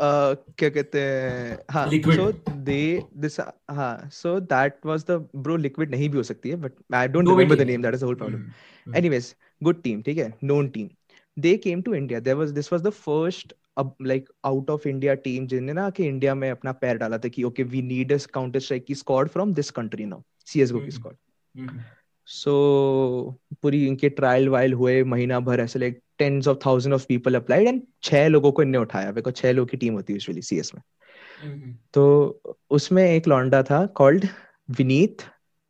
क्या 0.57 0.69
कहते 0.69 1.01
हैं? 1.01 1.57
हाँ 1.71 1.89
सो 1.89 2.31
दे 2.51 3.03
दिस 3.17 3.39
हाँ 3.71 4.09
so 4.13 4.39
that 4.39 4.85
was 4.85 5.05
the 5.11 5.29
bro 5.35 5.55
Liquid 5.55 5.91
नहीं 5.91 6.09
भी 6.09 6.17
हो 6.17 6.23
सकती 6.23 6.49
है 6.49 6.55
but 6.55 6.71
I 6.93 7.07
don't 7.07 7.27
remember 7.29 7.55
the 7.55 7.61
name 7.61 7.81
that 7.81 7.93
is 7.93 8.01
the 8.01 8.03
whole 8.03 8.15
problem 8.15 8.51
anyways 8.97 9.35
good 9.63 9.83
team 9.83 10.05
ठीक 10.05 10.17
है? 10.17 10.33
Known 10.43 10.69
team. 10.69 10.89
They 11.37 11.57
came 11.57 11.81
to 11.83 11.93
india. 11.95 12.21
There 12.21 12.37
was 12.37 12.53
this 12.53 12.71
was 12.71 12.81
the 12.81 12.91
first 12.91 13.53
uh, 13.77 13.85
like 14.01 14.27
out 14.45 14.69
of 14.69 14.85
india 14.85 15.15
team 15.15 15.47
जिन्होंने 15.47 15.73
ना 15.73 15.89
कि 15.89 16.05
India 16.05 16.35
में 16.35 16.49
अपना 16.51 16.71
पैर 16.71 16.97
डाला 16.97 17.17
था 17.17 17.27
कि 17.27 17.43
okay 17.43 17.63
we 17.63 17.81
need 17.81 18.13
a 18.13 18.17
Counter 18.33 18.59
Strike 18.59 18.85
की 18.85 18.95
squad 18.95 19.27
from 19.27 19.53
this 19.53 19.71
country 19.71 20.05
now 20.05 20.21
CSGO 20.45 20.79
की। 20.79 20.91
स्क्वाड 20.91 21.15
हम्म, 21.57 21.79
सो 22.25 23.39
पूरी 23.61 23.87
इनके 23.87 24.09
ट्रायल 24.09 24.49
वायल 24.49 24.73
हुए 24.73 25.03
महीना 25.03 25.39
भर 25.39 25.59
ऐसे 25.59 25.79
like 25.79 26.01
tens 26.19 26.47
of 26.47 26.57
thousand 26.65 26.93
of 26.93 27.05
people 27.07 27.35
applied 27.35 27.67
and 27.67 27.81
छह 28.03 28.27
लोगों 28.27 28.51
को 28.51 28.63
इनने 28.63 28.77
उठाया। 28.77 29.11
बिकॉज़ 29.11 29.35
छह 29.35 29.51
लोगों 29.51 29.67
की 29.67 29.77
टीम 29.77 29.93
होती 29.93 30.13
है 30.13 30.17
यूजुअली 30.17 30.41
सीएस 30.41 30.71
में। 30.75 30.81
हम्म, 31.43 31.73
तो 31.93 32.57
उसमें 32.71 33.03
एक 33.03 33.27
लौंडा 33.27 33.63
था 33.63 33.85
कॉल्ड 33.95 34.25
विनीत 34.69 35.21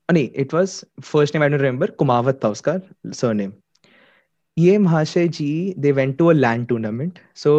नहीं 0.09 0.29
it 0.35 0.53
was 0.53 0.83
first 1.03 1.35
name 1.35 1.43
I 1.43 1.49
don't 1.49 1.61
remember 1.61 1.91
Kumawat 1.91 2.39
था 2.43 2.49
उसका 2.49 2.79
सरनेम 3.13 3.51
ये 4.57 4.77
महाशय 4.77 5.27
जी 5.27 5.73
they 5.77 5.91
went 5.91 6.17
to 6.17 6.27
a 6.27 6.33
LAN 6.33 6.67
tournament 6.67 7.19
so 7.35 7.53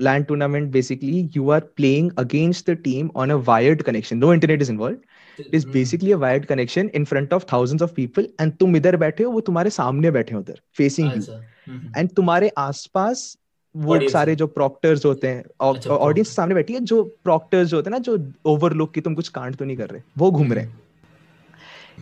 LAN 0.00 0.26
tournament 0.26 0.70
basically 0.72 1.30
you 1.36 1.50
are 1.50 1.60
playing 1.76 2.10
against 2.18 2.70
the 2.70 2.74
team 2.84 3.10
on 3.16 3.30
a 3.30 3.34
wired 3.46 3.82
connection 3.82 4.18
no 4.18 4.32
internet 4.34 4.62
is 4.62 4.72
involve 4.72 4.96
is 5.40 5.64
hmm, 5.64 5.72
basically 5.72 6.12
a 6.12 6.16
wired 6.16 6.44
connection 6.44 6.90
in 6.94 7.04
front 7.04 7.32
of 7.32 7.44
thousands 7.52 7.82
of 7.82 7.92
people 7.92 8.28
and 8.40 8.52
तुम 8.52 8.76
इधर 8.76 8.96
बैठे 8.96 9.24
हो 9.24 9.30
वो 9.30 9.40
तुम्हारे 9.40 9.70
सामने 9.70 10.10
बैठे 10.10 10.34
हो 10.34 10.40
उधर 10.40 10.60
फेसिंग 10.76 11.08
यू 11.08 11.20
अच्छा 11.20 11.40
हम्म, 11.68 11.92
एंड 11.96 12.10
तुम्हारे 12.10 12.50
आसपास 12.58 13.36
वो 13.74 14.08
सारे 14.08 14.34
जो 14.34 14.46
प्रॉक्टर्स 14.46 15.04
होते 15.04 15.28
हैं 15.28 15.42
अच्छा, 15.42 15.90
ऑडियंस 15.90 16.26
proctor. 16.26 16.36
सामने 16.36 16.54
बैठी 16.54 16.72
है 16.72 16.80
जो 16.80 17.02
प्रॉक्टर्स 17.24 17.72
होते 17.74 17.90
हैं 17.90 17.92
ना 17.92 17.98
जो 17.98 18.18
ओवरलुक 18.44 18.92
की 18.94 19.00
तुम 19.00 19.14
कुछ 19.14 19.28
कांड 19.28 19.56
तो 19.56 19.64
नहीं 19.64 19.76
कर 19.76 19.90
रहे 19.90 20.02
वो 20.18 20.30
घूम 20.30 20.52
रहे 20.52 20.64
हैं। 20.64 20.82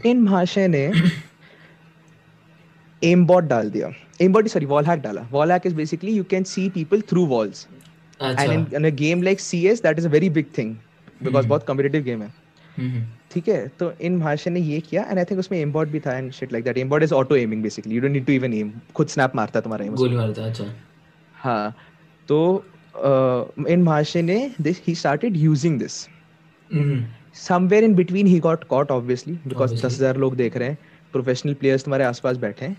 इन 0.06 0.20
महाशय 0.20 0.68
ने 0.68 0.90
एम 3.02 3.24
बॉट 3.26 3.44
डाल 3.44 3.70
दिया। 3.70 3.90
M 4.20 4.32
bot 4.32 4.48
sorry 4.48 4.66
wall 4.66 4.84
hack 4.84 5.00
डाला। 5.00 5.26
Wall 5.30 5.52
hack 5.52 5.66
is 5.66 5.74
basically 5.74 6.12
you 6.12 6.24
can 6.24 6.44
see 6.44 6.68
people 6.70 7.00
through 7.00 7.24
walls 7.26 7.66
अच्छा। 8.20 8.42
And 8.42 8.74
in 8.74 8.86
a 8.86 8.90
game 8.96 9.22
like 9.22 9.40
CS 9.40 9.82
that 9.82 9.98
is 9.98 10.06
a 10.06 10.10
very 10.10 10.30
big 10.30 10.46
thing 10.58 10.74
because 10.74 11.36
hmm. 11.36 11.48
बहुत 11.48 11.66
competitive 11.66 12.02
game 12.02 12.22
है। 12.22 12.28
हम्म, 12.76 13.04
ठीक 13.34 13.48
है 13.48 13.66
तो 13.78 13.92
इन 14.00 14.16
महाशय 14.16 14.50
ने 14.50 14.60
ये 14.60 14.80
किया 14.80 15.02
एंड 15.02 15.18
आई 15.18 15.24
थिंक 15.24 15.40
उसमें 15.40 15.58
एम 15.58 15.72
बॉट 15.72 15.88
भी 15.88 16.00
था 16.00 16.16
and 16.18 16.32
shit 16.32 16.52
like 16.52 16.64
that 16.64 16.78
aimbot 16.78 17.02
is 17.02 17.14
auto 17.14 17.36
aiming 17.36 17.62
basically 17.62 17.94
you 17.94 18.00
don't 18.00 18.12
need 18.12 18.26
to 18.26 18.32
even 18.32 18.54
aim 18.54 18.72
खुद 18.94 19.08
स्नैप 19.08 19.36
मारता 19.36 19.58
है 19.58 19.62
तुम्हारा 19.62 19.84
उसमें। 19.84 19.96
गोली 19.96 20.16
मारता 20.16 20.46
अच्छा। 20.46 20.64
हाँ 21.34 21.74
तो 22.28 22.64
uh, 22.94 23.44
Maharshi 23.56 24.22
ne 24.24 24.54
this 24.58 24.78
he 24.78 24.94
started 24.94 25.36
using 25.36 25.78
this. 25.78 26.08
Hmm, 26.70 27.04
somewhere 27.32 27.82
in 27.82 27.94
between 27.94 28.26
he 28.26 28.38
got 28.40 28.68
caught 28.68 28.90
obviously 28.90 29.36
because 29.48 29.72
दस 29.72 29.94
हज़ार 29.94 30.16
लोग 30.16 30.36
देख 30.36 30.56
रहे 30.56 30.68
हैं 30.68 30.78
प्रोफेशनल 31.12 31.54
प्लेयर्स 31.54 31.84
तुम्हारे 31.84 32.04
आसपास 32.04 32.36
बैठे 32.36 32.66
हैं। 32.66 32.76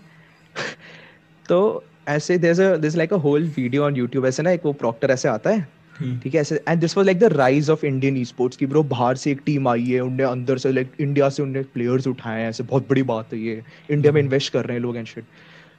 तो 1.48 1.84
ऐसे 2.08 2.36
a 2.36 2.38
there's 2.38 2.96
like 2.96 3.12
a 3.12 3.18
whole 3.18 3.46
video 3.58 3.82
on 3.82 3.98
YouTube 4.00 4.26
ऐसे 4.26 4.42
ना 4.42 4.50
एक 4.50 4.64
वो 4.64 4.72
प्रॉक्टर 4.72 5.10
ऐसे 5.10 5.28
आता 5.28 5.50
है 5.50 5.68
ठीक 5.98 6.34
है 6.34 6.40
ऐसे 6.40 6.60
and 6.68 6.80
this 6.80 6.96
was 6.96 7.06
like 7.06 7.18
the 7.18 7.24
rise 7.32 7.70
of 7.70 7.84
Indian 7.86 8.16
esports 8.24 8.56
की 8.56 8.66
ब्रो 8.66 8.82
बाहर 8.82 9.16
से 9.16 9.30
एक 9.32 9.40
टीम 9.46 9.68
आई 9.68 9.84
है 9.84 10.00
उनने 10.00 10.22
अंदर 10.22 10.58
से 10.58 10.72
लाइक 10.72 10.92
इंडिया 11.00 11.28
से 11.28 11.42
उनने 11.42 11.62
प्लेयर्स 11.74 12.06
उठाए 12.06 12.40
हैं 12.40 12.48
ऐसे 12.48 12.62
बहुत 12.62 12.88
बड़ी 12.88 13.02
बात 13.02 13.32
है 13.32 13.38
ये। 13.38 13.62
इंडिया 13.90 14.12
में 14.12 14.20
इन्वेस्ट 14.22 14.52
कर 14.52 14.64
रहे 14.64 14.76
हैं 14.76 14.82
लोग 14.82 14.96
एंड 14.96 15.06
शिट 15.06 15.24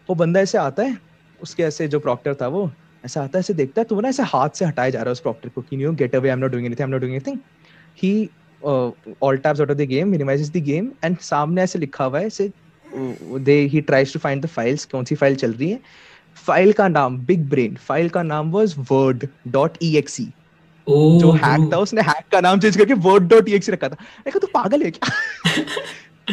वो 0.09 0.15
बंदा 0.15 0.39
ऐसे 0.39 0.57
आता 0.57 0.83
है 0.83 0.97
उसके 1.39 1.63
ऐसे 1.63 1.87
जो 1.87 1.99
प्रॉक्टर 1.99 2.35
था 2.41 2.47
वो 2.47 2.71
ऐसा 3.05 3.23
आता 3.23 3.37
है 3.37 3.39
ऐसे 3.39 3.53
देखता 3.53 3.81
है 3.81 3.85
तो 3.85 3.95
वो 3.95 4.01
ना 4.01 4.09
ऐसे 4.09 4.23
हाथ 4.23 4.49
से 4.49 4.65
हटाया 4.65 4.89
जा 4.89 4.99
रहा 4.99 5.05
है 5.05 5.11
उस 5.11 5.19
प्रॉक्टर 5.19 5.49
को 5.49 5.61
कि 5.61 5.83
you 5.83 5.91
get 5.93 6.15
away 6.15 6.29
I 6.29 6.33
am 6.33 6.39
not 6.39 6.51
doing 6.51 6.65
anything 6.65 6.81
I 6.81 6.87
am 6.87 6.91
not 6.91 7.01
doing 7.01 7.15
anything 7.15 7.39
he 8.03 8.29
all 9.21 9.37
tabs 9.37 9.59
out 9.59 9.71
of 9.71 9.77
the 9.77 9.81
game 9.81 10.07
minimizes 10.07 10.51
the 10.51 10.63
game 10.63 10.91
and 11.03 11.17
सामने 11.17 11.61
ऐसे 11.61 11.79
लिखा 11.79 12.03
हुआ 12.03 12.19
है 12.19 12.25
ऐसे 12.25 12.51
they 12.85 13.59
he 13.65 13.81
tries 13.81 14.13
to 14.13 14.19
find 14.19 14.41
the 14.43 14.47
files 14.47 14.85
कौन 14.85 15.05
सी 15.05 15.15
file 15.15 15.35
चल 15.35 15.53
रही 15.53 15.69
है 15.71 15.79
फ़ाइल 16.47 16.73
का 16.73 16.87
नाम 16.87 17.17
बिग 17.25 17.49
ब्रेन 17.49 17.75
फ़ाइल 17.87 18.09
का 18.09 18.23
नाम 18.23 18.51
was 18.51 18.75
word 18.91 19.27
dot 19.47 19.77
E 19.83 19.95
X 19.97 20.19
E 20.21 20.31
जो 20.87 21.31
हैक 21.43 21.69
था 21.73 21.77
उसने 21.77 22.01
हैक 22.09 22.25
का 22.31 22.41
नाम 22.41 22.59
चेंज 22.59 22.77
करके 22.77 22.93
वर्ड 23.05 23.27
डॉट 23.29 23.49
एक्स 23.49 23.69
रखा 23.69 23.89
था 23.89 23.95
कहा 24.25 24.39
तू 24.39 24.47
पागल 24.53 24.83
है 24.83 24.91
क्या 24.91 25.63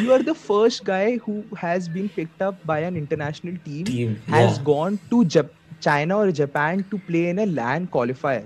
you 0.00 0.12
are 0.14 0.22
the 0.26 0.34
first 0.34 0.82
guy 0.84 1.06
who 1.24 1.32
has 1.62 1.86
been 1.94 2.06
picked 2.12 2.42
up 2.44 2.60
by 2.68 2.76
an 2.84 2.94
international 3.00 3.56
team 3.64 3.88
team 3.88 4.14
has 4.34 4.54
yeah. 4.54 4.62
gone 4.68 4.94
to 5.10 5.18
Jap- 5.34 5.50
China 5.86 6.20
or 6.20 6.30
Japan 6.38 6.84
to 6.92 7.00
play 7.08 7.24
in 7.32 7.42
a 7.44 7.46
LAN 7.58 7.88
qualifier 7.96 8.40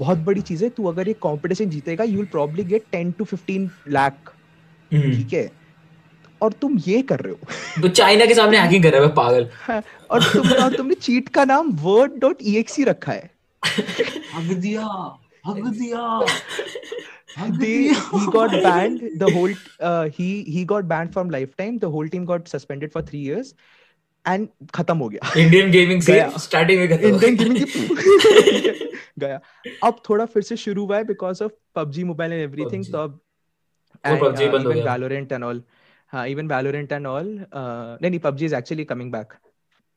बहुत 0.00 0.18
बड़ी 0.28 0.40
चीज़ 0.40 0.62
है 0.64 0.68
तू 0.76 0.84
अगर 0.84 1.08
ये 1.08 1.14
कंपटीशन 1.22 1.70
जीतेगा 1.70 2.04
you 2.04 2.16
will 2.16 2.26
probably 2.26 2.64
get 2.64 2.84
10 2.94 3.12
to 3.18 3.24
15 3.24 3.68
lakh 3.88 4.32
हम्म, 4.90 5.10
ठीक 5.16 5.32
है 5.32 5.44
और 6.42 6.52
तुम 6.62 6.78
ये 6.86 7.02
कर 7.10 7.20
रहे 7.20 7.32
हो। 7.32 7.82
तो 7.82 7.88
चाइना 7.88 8.26
के 8.26 8.34
सामने 8.34 8.58
हैकिंग 8.58 8.82
कर 8.84 8.92
रहा 8.92 9.02
है 9.02 9.14
पागल। 9.14 9.48
और 10.10 10.22
तुम 10.32 10.48
और 10.52 10.76
तुमने 10.76 10.94
चीट 10.94 11.28
का 11.36 11.44
नाम 11.44 11.72
word.exe 11.84 12.84
रखा 12.86 13.12
है। 13.12 13.30
हक 14.34 14.52
दिया 14.66 14.86
हक 15.46 15.56
दिया 15.56 16.00
they 17.60 17.76
he 18.08 18.18
got 18.32 18.54
banned 18.64 19.04
the 19.20 19.28
whole 19.34 19.52
uh, 19.90 20.06
he 20.16 20.26
he 20.54 20.64
got 20.72 20.88
banned 20.88 21.12
from 21.12 21.30
lifetime 21.34 21.78
the 21.84 21.90
whole 21.94 22.10
team 22.14 22.24
got 22.30 22.50
suspended 22.50 22.92
for 22.96 23.02
3 23.06 23.20
years 23.28 23.52
and 24.24 24.48
खत्म 24.74 24.96
हो 24.98 25.08
गया। 25.08 25.32
इंडियन 25.42 25.70
गेमिंग 25.70 26.02
से 26.02 26.12
गया। 26.12 26.28
स्टार्टिंग 26.38 26.80
में 26.80 26.88
खत्म 26.90 27.02
हो 27.02 27.08
इंडियन 27.08 27.36
गेमिंग 27.36 27.64
की 27.66 27.82
गया। 29.18 29.40
अब 29.84 30.02
थोड़ा 30.08 30.24
फिर 30.34 30.42
से 30.42 30.56
शुरू 30.64 30.84
हुआ 30.86 30.96
है 30.96 31.04
because 31.04 31.42
of 31.44 31.52
PUBG 31.74 32.04
mobile 32.04 32.32
and 32.32 32.42
everything 32.42 32.84
PUBG. 32.84 32.92
तो 32.92 32.98
अब 32.98 33.18
PUBG 34.04 34.64
हो। 34.66 34.70
वैलोरेंट 34.90 35.32
एंड 35.32 35.44
ऑल 35.44 35.62
हाँ 36.12 36.26
इवन 36.28 36.48
वैलोरेंट 36.48 36.92
एंड 36.92 37.06
ऑल 37.06 37.26
नहीं 37.26 38.10
नहीं 38.10 38.20
PUBG 38.20 38.44
is 38.44 38.54
actually 38.54 38.84
coming 38.84 39.12
back 39.12 39.32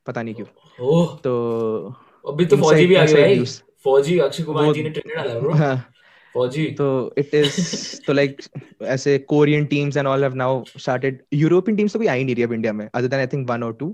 पता 0.08 0.22
नहीं 0.22 0.36
क्यों। 0.36 0.48
ओह। 0.80 1.16
तो 1.24 1.34
अभी 2.26 2.46
तो 2.46 2.58
फौजी 2.58 2.86
भी 2.86 2.96
आ 2.96 3.06
गया 3.06 3.28
news. 3.28 3.60
फौजी 3.84 4.18
अक्षय 4.20 4.44
कुमार 4.44 4.74
जी 4.74 4.84
ने 4.84 4.90
ट्रेंड 4.90 5.16
डाला 5.16 5.40
ब्रो 5.40 5.52
हाँ। 5.54 5.76
फौजी 6.36 6.66
तो 6.78 6.88
इट 7.18 7.36
इज़ 7.36 8.00
तो 8.08 8.14
लाइक 8.14 8.42
ऐसे 8.96 9.18
Korean 9.28 9.66
teams 9.66 9.98
and 9.98 10.08
all 10.08 10.24
have 10.24 10.34
now 10.36 10.64
started 10.78 11.22
European 11.34 11.78
teams 11.78 11.94
तो 11.94 12.00
कोई 12.00 12.08
आ 12.08 12.14
ही 12.14 12.24
नहीं 12.24 12.36
रही 12.36 12.44
अब 12.44 12.54
इंडिया 12.54 12.74
में 12.74 12.88
other 12.88 13.08
than 13.08 13.20
I 13.20 13.28
think 13.34 13.50
one 13.50 13.64
और 13.64 13.74
टू 13.80 13.88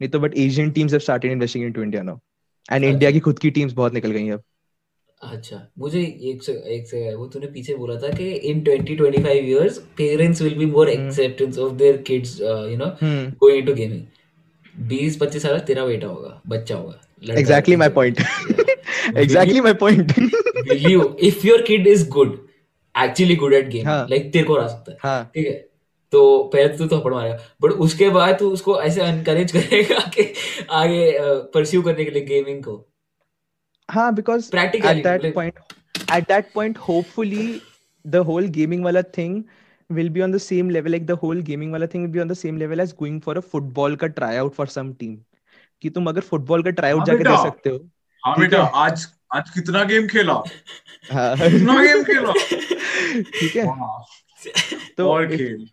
नहीं 0.00 0.10
तो 0.10 0.20
but 0.20 0.36
Asian 0.38 0.70
teams 0.70 0.92
have 0.92 1.00
started 1.00 1.32
investing 1.32 1.64
into 1.64 1.82
India 1.82 2.02
now 2.02 2.18
and. 2.72 2.84
India 2.84 3.10
की 3.10 3.20
खुद 3.20 3.38
की 3.38 3.50
टीम्स 3.50 3.72
बहुत 3.72 3.94
निकल 3.94 4.10
गई 4.10 4.24
हैं 4.24 4.32
अब। 4.32 4.42
अच्छा 5.20 5.56
मुझे 5.78 6.00
एक 6.30 6.42
से 6.42 6.52
एक 6.74 6.86
से 6.88 7.14
वो 7.14 7.26
तूने 7.32 7.46
पीछे 7.46 7.74
बोला 7.74 7.94
था 8.02 8.08
कि 8.18 8.28
in 8.50 8.62
20 8.64 9.00
25 9.00 9.26
years 9.26 9.78
parents 9.96 10.42
will 10.42 10.54
be 10.58 10.66
more 10.66 10.90
hmm. 10.90 11.06
Acceptance 11.06 11.58
of 11.58 11.72
their 11.82 11.96
kids 12.06 12.40
you 12.40 12.76
know 12.76 12.86
hmm 13.02 13.30
going 13.40 13.58
into 13.58 13.74
gaming 13.74 14.02
20 14.92 15.18
25 15.22 15.42
साल 15.42 15.58
तेरा 15.68 15.84
बेटा 15.86 16.06
होगा 16.06 16.40
बच्चा 16.48 16.76
होगा 16.76 17.00
लड़का 17.22 17.40
Exactly 17.40 17.76
होगा। 17.76 17.84
my 17.84 17.94
point. 17.94 18.20
Yeah. 18.20 19.20
exactly 19.22 19.60
my 19.60 19.72
point 19.74 20.12
will 20.68 20.90
you 20.90 21.02
if 21.28 21.44
your 21.44 21.58
kid 21.62 21.86
is 21.86 22.04
good 22.16 22.36
actually 22.94 23.36
good 23.36 23.56
at 23.58 23.70
game 23.74 23.86
हाँ। 23.86 24.06
like 24.08 24.30
तेरे 24.32 24.44
को 24.44 24.54
आ 24.54 24.66
सकता 24.66 24.92
है 24.92 24.98
हाँ 25.02 25.30
ठीक 25.34 25.46
है 25.46 25.52
तो 26.12 26.22
पहले 26.52 26.68
तो 26.68 26.86
तू 26.86 26.96
थप्पड़ 26.96 27.12
मारेगा 27.14 27.38
बट 27.62 27.72
उसके 27.86 28.08
बाद 28.10 28.38
तू 28.38 28.50
उसको 28.50 28.80
ऐसे 28.82 29.00
अनकरेज 29.00 29.52
करेगा 29.52 29.98
कि 30.16 30.32
आगे 30.78 31.02
परस्यू 31.54 31.82
करने 31.82 32.04
के 32.04 32.10
लिए 32.10 32.24
गेमिंग 32.26 32.62
को 32.64 32.74
हाँ 33.94 34.10
at 34.14 35.02
that 35.04 35.22
like- 35.22 35.34
point 35.34 35.54
at 36.16 36.28
that 36.28 36.52
point 36.54 36.76
hopefully 36.88 37.46
the 38.04 38.22
whole 38.30 38.46
gaming 38.58 38.82
wala 38.88 39.02
thing 39.18 39.34
will 39.90 40.08
be 40.16 40.22
on 40.26 40.30
the 40.30 40.40
same 40.46 40.68
level 40.76 40.92
like 40.92 41.06
the 41.06 41.16
whole 41.22 41.40
gaming 41.50 41.72
wala 41.76 41.86
thing 41.94 42.02
will 42.06 42.12
be 42.16 42.20
on 42.20 42.28
the 42.32 42.38
same 42.42 42.58
level 42.62 42.80
as 42.84 42.92
going 43.02 43.20
for 43.26 43.36
a 43.38 43.42
football 43.54 43.96
का 44.04 44.10
tryout 44.20 44.54
for 44.60 44.66
some 44.76 44.92
team 45.02 45.16
कि 45.82 45.90
तुम 45.90 46.06
अगर 46.08 46.20
football 46.20 46.62
का 46.62 46.70
try 46.78 46.90
out 46.90 46.98
हाँ 47.00 47.06
जाके 47.06 47.24
दे। 47.24 47.36
सकते 47.42 47.70
हो 47.70 47.78
हाँ 48.22 48.34
बेटा 48.38 48.62
है। 48.64 48.70
आज 48.74 49.06
आज 49.34 49.50
कितना 49.50 49.82
गेम 49.90 50.06
खेला 50.08 50.32
हाँ 51.12 51.36
कितना 51.36 51.76
गेम 51.82 52.02
खेला 52.04 52.32
ठीक 53.38 53.56
है 53.56 53.64
तो 54.96 55.08
और 55.12 55.26
खेल 55.36 55.68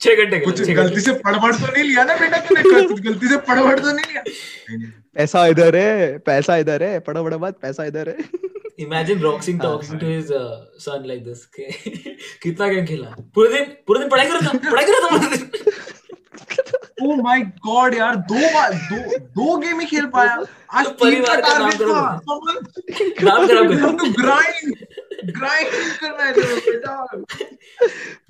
छह 0.00 0.14
घंटे 0.14 0.38
कुछ 0.40 0.60
गलती 0.70 1.00
से 1.00 1.12
पढ़ 1.14 1.36
तो 1.36 1.66
नहीं 1.66 1.84
लिया 1.84 2.04
ना 2.04 2.14
बेटा 2.16 2.38
तूने 2.46 2.62
कुछ 2.62 3.00
गलती 3.00 3.28
से 3.28 3.36
पढ़ 3.48 3.78
तो 3.80 3.92
नहीं 3.92 4.06
लिया। 4.08 4.22
पैसा 5.14 5.46
इधर 5.46 5.76
है 5.76 6.18
पैसा 6.26 6.56
इधर 6.56 6.82
है 6.82 6.98
पढ़ो 7.00 7.22
बड़ा 7.24 7.36
बात 7.36 7.58
पैसा 7.62 7.84
इधर 7.84 8.08
है। 8.08 8.16
Imagine 8.80 9.20
रॉक्सिंग 9.20 9.60
talking 9.60 10.00
to 10.00 10.06
his 10.06 10.28
son 10.84 11.04
like 11.06 11.24
this 11.24 11.44
कितना 12.42 12.68
गेम 12.68 12.86
खेला। 12.86 13.14
पूरे 13.34 13.48
दिन 13.52 13.64
पूरे 13.86 14.00
दिन 14.00 14.08
पढ़ाई 14.08 14.26
कर 14.26 14.34
रहा 14.34 14.52
पढ़ाई 14.70 14.84
कर 14.84 14.92
रहा 14.92 15.00
था 15.08 15.16
पूरे 15.16 15.36
दिन। 15.36 15.48
ओ 17.02 17.14
माय 17.22 17.40
गॉड 17.66 17.94
यार 17.94 18.16
दो 18.32 18.40
बार 18.54 18.74
दो 18.74 19.18
दो 19.18 19.56
गेम 19.58 19.80
ही 19.80 19.86
खेल 19.86 20.06
पाया। 20.14 20.34
आज 20.70 20.86
तो 20.86 20.90
तीन 21.04 21.22
का 21.22 21.34
परिवार 21.34 21.40
का 21.40 21.58
नाम 21.58 21.70
टारगेट 21.70 21.78
करो। 21.78 21.92
नाम 23.24 23.46
खराब 23.46 23.66
कर 23.68 23.76
तो 23.92 24.04
ग्राइंड 24.22 24.74
ग्राइंड 25.36 25.68
करना 26.00 26.22
है 26.24 26.32
तेरे 26.32 26.46
को, 26.46 26.70
बेटा। 26.70 26.92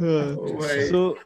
सो 0.90 1.18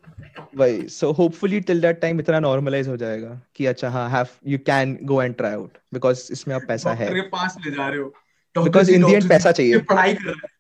भाई 0.57 0.89
so 0.89 1.13
hopefully 1.13 1.61
till 1.61 1.81
that 1.81 2.01
time 2.01 2.21
इतना 2.21 2.41
नॉर्मलाइज 2.41 2.89
हो 2.89 2.97
जाएगा 2.97 3.41
कि 3.57 3.67
अच्छा 3.67 3.89
हाँ 3.89 4.11
have 4.11 4.27
you 4.47 4.59
can 4.59 4.99
go 5.03 5.23
and 5.23 5.35
try 5.35 5.53
out 5.53 5.71
because 5.95 6.33
इसमें 6.33 6.55
अब 6.55 6.67
पैसा 6.69 6.93
है। 6.93 7.07
डॉक्टर 7.07 7.21
के 7.21 7.29
पास 7.29 7.57
ले 7.65 7.71
जा 7.71 7.89
रहे 7.89 7.99
हो। 7.99 8.15
डॉक्टर 8.55 8.71
Because 8.71 8.87
जी, 8.87 8.95
in 8.95 9.01
the 9.01 9.09
end 9.09 9.15
डॉक्टर 9.15 9.29
पैसा 9.29 9.53
चाहिए। 9.53 9.79
पढ़ाई 9.79 10.15
कर 10.15 10.25
रहा 10.25 10.47
है। 10.47 10.55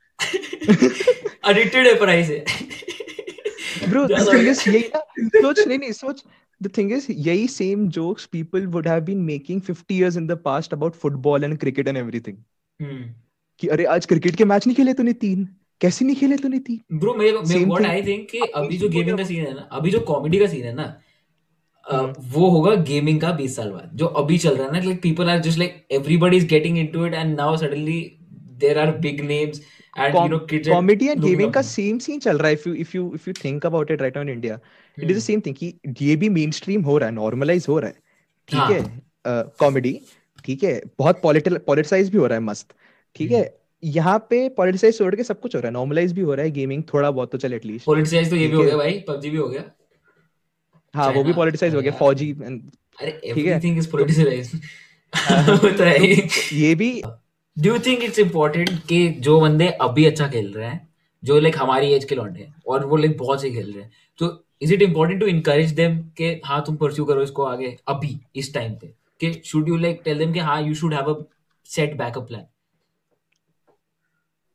एडिक्टेड 1.50 1.86
है 1.86 2.00
पढ़ाई 2.00 2.24
से। 2.24 2.44
Bro 3.84 4.02
the 4.06 4.14
That's 4.14 4.30
thing 4.30 4.48
is 4.52 4.68
यही 4.68 4.90
ना 4.96 4.98
सोच 5.42 5.66
नहीं 5.68 5.78
नहीं 5.78 5.92
सोच। 5.92 6.24
The 6.64 6.72
thing 6.78 6.92
is 6.98 7.10
यही 7.10 7.48
same 7.48 7.88
jokes 7.98 8.26
people 8.36 8.66
would 8.66 8.86
have 8.86 9.04
been 9.04 9.26
making 9.30 9.60
50 9.70 9.98
years 10.00 10.16
in 10.22 10.28
the 10.30 10.36
past 10.48 10.76
about 10.78 10.94
football 11.04 11.48
and 11.48 11.60
cricket 11.64 11.92
and 11.92 12.02
everything 12.02 12.36
हम्म 12.82 13.14
कि 13.58 13.68
अरे 13.68 13.84
आज 13.84 14.06
क्रिकेट 14.06 14.36
के 14.36 14.44
मैच 14.44 14.66
नहीं 14.66 14.76
खेले 14.76 14.94
तूने 14.94 15.12
तीन। 15.12 15.48
कैसे 15.80 16.04
नहीं 16.04 16.16
खेले 16.16 16.36
तूने 16.36 16.58
तीन 16.58 16.98
ब्रो 16.98 17.14
मैं 17.14 17.32
मैं 17.32 17.42
Same 17.44 17.66
व्हाट 17.66 17.84
आई 17.84 18.02
थिंक 18.02 18.28
कि 18.30 18.38
अभी 18.54 18.76
जो 18.78 18.88
गेमिंग 18.88 19.18
का 19.18 19.24
सीन 19.24 19.46
है 19.46 19.54
ना 19.54 19.68
अभी 19.72 19.90
जो 19.90 20.00
कॉमेडी 20.08 20.38
का 20.38 20.46
सीन 20.46 20.64
है 20.64 20.74
ना 20.74 20.94
हम्म। 21.86 22.12
वो 22.32 22.48
होगा 22.50 22.74
गेमिंग 22.82 23.20
का 23.20 23.36
20 23.38 23.56
साल 23.56 23.70
बाद 23.70 23.90
जो 23.94 24.06
अभी 24.20 24.38
चल 24.38 24.54
रहा 24.56 24.66
है 24.66 24.72
ना 24.72 24.78
like 24.78 25.00
people 25.02 25.30
are 25.30 25.40
just 25.40 25.58
like 25.58 25.86
everybody 25.92 26.36
is 26.36 26.46
getting 26.46 26.78
into 26.78 27.06
it 27.06 27.14
and 27.14 27.36
now 27.36 27.56
suddenly 27.56 28.00
there 28.60 28.78
are 28.78 28.90
big 28.98 29.20
names 29.20 29.60
and 29.96 30.14
you 30.14 30.26
know 30.28 30.38
kids 30.46 30.68
comedy 30.68 31.08
and 31.08 31.22
gaming 31.24 31.52
का 31.52 31.62
सेम 31.62 31.98
सीन 31.98 32.18
चल 32.20 32.38
रहा 32.38 32.48
है 32.48 32.54
if 32.54 32.68
you 32.68 32.74
if 32.76 32.96
you 32.96 33.10
if 33.14 33.28
you 33.28 33.34
think 33.44 33.66
about 33.66 33.90
it 33.90 34.00
right 34.00 34.16
now 34.16 34.24
in 34.24 34.30
India 34.30 34.58
it 34.98 35.10
is 35.10 35.18
the 35.18 35.22
same 35.22 35.40
thing 35.40 35.56
कि 35.56 35.74
ये 36.00 36.16
भी 36.16 36.28
main 36.30 36.50
stream 36.50 36.82
हो 36.82 36.98
रहा 36.98 37.08
है 37.08 37.14
नॉर्मलाइज 37.14 37.66
हो 37.68 37.78
रहा 37.78 37.90
है 37.90 38.02
ठीक 38.48 38.58
हाँ। 38.58 38.70
है। 38.70 39.42
कॉमेडी 39.60 39.98
ठीक 40.44 40.64
है? 40.64 40.80
बहुत 40.98 41.20
पॉलिटिसाइज 41.22 42.10
भी 42.10 42.18
हो 42.18 42.26
रहा 42.26 42.38
है 42.38 42.44
मस्त 42.44 42.74
ठीक 43.16 43.30
है? 43.30 43.44
यहाँ 43.84 44.18
पे 44.30 44.48
पॉलिटिसाइज 44.48 44.98
छोड़ 44.98 45.14
के 45.14 45.22
सब 45.24 45.40
कुछ 45.40 45.54
हो 45.54 45.60
रहा 45.60 45.68
है। 45.68 45.72
नॉर्मलाइज 45.72 46.12
भी 46.12 46.20
हो 46.20 46.34
रहा 46.34 46.44
है 46.44 46.50
गेमिंग 46.50 46.82
थोड़ा 46.92 47.10
बहुत 47.10 47.32
तो 47.32 47.38
चल 47.38 47.52
एटलीस्ट 47.54 47.86
पॉलिटिसाइज 47.86 48.30
तो 48.30 48.36
ये 48.36 48.46
भी 48.48 48.56
हो 48.56 48.62
गया 48.62 48.76
भाई 48.76 48.92
पबजी 49.08 49.30
भी 49.30 49.36
हो 49.36 49.48
गया। 49.48 49.64
हाँ 50.94 51.10
वो 51.12 51.24
भी 51.24 51.32
पॉलिटिसाइज 51.32 51.74
हो 51.74 51.80
गया 51.80 51.92
हाँ। 51.92 51.98
फौजी 51.98 52.30
अरे 52.32 53.10
है। 53.10 53.20
एवरीथिंग 53.24 53.78
इज़ 53.78 53.90
पॉलिटिसाइज्ड 53.90 54.60
हाँ। 55.12 55.56
वो 55.56 55.70
तो 55.70 55.84
है 55.84 56.12
ये 56.60 56.74
भी 56.74 56.90
do 57.56 57.72
you 57.72 57.78
think 57.78 58.02
it's 58.04 58.18
important 58.18 58.70
कि 58.88 59.08
जो 59.20 59.40
बंदे 59.40 59.68
अभी 59.80 60.04
अच्छा 60.04 60.28
खेल 60.28 60.52
रहे 60.52 60.68
हैं 60.68 60.80
जो 61.22 61.38
लाइक 61.40 61.56
हमारी 61.58 61.92
एज 61.94 62.04
के 62.04 62.14
लौंडे 62.14 62.40
हैं 62.40 62.54
और 62.66 62.86
वो 62.86 62.96
लाइक 62.96 63.16
बहुत 63.18 63.42
से 63.42 63.50
खेल 63.50 63.72
रहे 63.72 63.82
हैं 63.82 63.90
तो 64.18 64.32
is 64.62 64.74
it 64.74 64.82
important 64.82 65.20
to 65.20 65.26
encourage 65.26 65.70
them 65.72 65.98
कि 66.18 66.40
हाँ 66.44 66.62
तुम 66.66 66.76
परस्यू 66.76 67.04
करो 67.04 67.22
इसको 67.22 67.44
आगे 67.44 67.76
अभी 67.88 68.18
इस 68.36 68.52
टाइम 68.54 68.72
पे? 68.74 68.86
कि 69.20 69.32
should 69.44 69.68
you 69.68 69.76
like 69.76 70.00
tell 70.04 70.18
them 70.18 70.32
कि 70.32 70.38
हाँ 70.38 70.60
you 70.62 70.74
should 70.74 70.94
have 70.94 71.12
a 71.14 71.22
set 71.68 71.96
backup 71.98 72.26
plan 72.28 72.46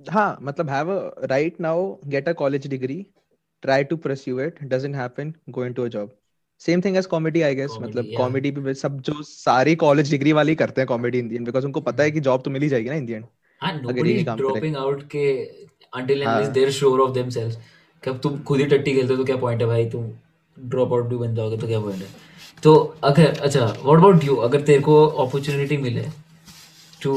हाँ 0.01 0.37
मतलब 0.41 0.69
a 0.69 1.27
right 1.29 1.59
now 1.59 1.99
get 2.11 2.27
a 2.27 2.33
college 2.33 2.67
degree 2.69 2.99
try 3.63 3.83
to 3.83 3.97
pursue 3.97 4.39
it 4.39 4.59
doesn't 4.69 4.93
happen 4.93 5.33
go 5.51 5.63
into 5.63 5.83
a 5.83 5.89
job. 5.89 6.11
Same 6.61 6.81
thing 6.81 6.97
as 6.97 7.07
comedy 7.07 7.43
I 7.43 7.53
guess 7.53 7.73
Comedy, 7.73 7.89
मतलब 7.89 8.05
yeah. 8.05 8.17
Comedy 8.17 8.51
भी 8.51 8.73
सब 8.73 8.99
जो 9.01 9.21
सारी 9.23 9.75
college 9.83 10.11
degree 10.11 10.33
वाले 10.33 10.55
करते 10.55 10.81
हैं 10.81 10.87
कॉमेडी 10.87 11.19
इंडियन 11.19 11.43
बिकॉज़ 11.43 11.65
उनको 11.65 11.81
पता 11.81 12.03
है 12.03 12.11
कि 12.11 12.19
जॉब 12.19 12.41
तो 12.45 12.51
मिल 12.51 12.61
ही 12.61 12.69
जाएगी 12.69 12.89
ना 12.89 12.95
इंडियन 12.95 13.23
हाँ 13.61 13.73
अगर 13.89 14.07
इज़ 14.07 14.25
काम 14.25 14.37
ड्रॉपिंग 14.37 14.75
आउट 14.75 15.03
के 15.15 15.25
until 15.99 16.25
हाँ। 16.25 16.35
unless 16.35 16.53
they're 16.55 16.73
sure 16.79 16.99
of 17.07 17.13
themselves 17.17 17.55
कि 18.03 18.09
अब 18.09 18.19
तुम 18.23 18.39
खुद 18.43 18.59
ही 18.59 18.65
टट्टी 18.65 18.93
खेलते 18.93 19.13
हो 19.13 19.17
तो 19.17 19.25
क्या 19.25 19.37
पॉइंट 19.37 19.61
है 19.61 19.67
भाई? 19.67 19.89
तुम 19.89 20.09
ड्रॉप 20.57 20.93
आउट 20.93 21.05
भी 21.05 21.15
बन 21.17 21.35
जाओगे 21.35 21.57
तो 21.57 21.67
क्या 21.67 21.79
पॉइंट 21.79 22.01
है? 22.01 22.07
तो 22.63 22.73
अगर 23.03 23.39
अच्छा 23.39 23.65
व्हाट 23.65 23.97
अबाउट 23.97 24.23
यू 24.23 24.35
अगर 24.47 24.61
तेरे 24.61 24.81
को 24.81 25.05
अपॉर्चुनिटी 25.25 25.77
मिले 25.77 26.05
to 27.03 27.13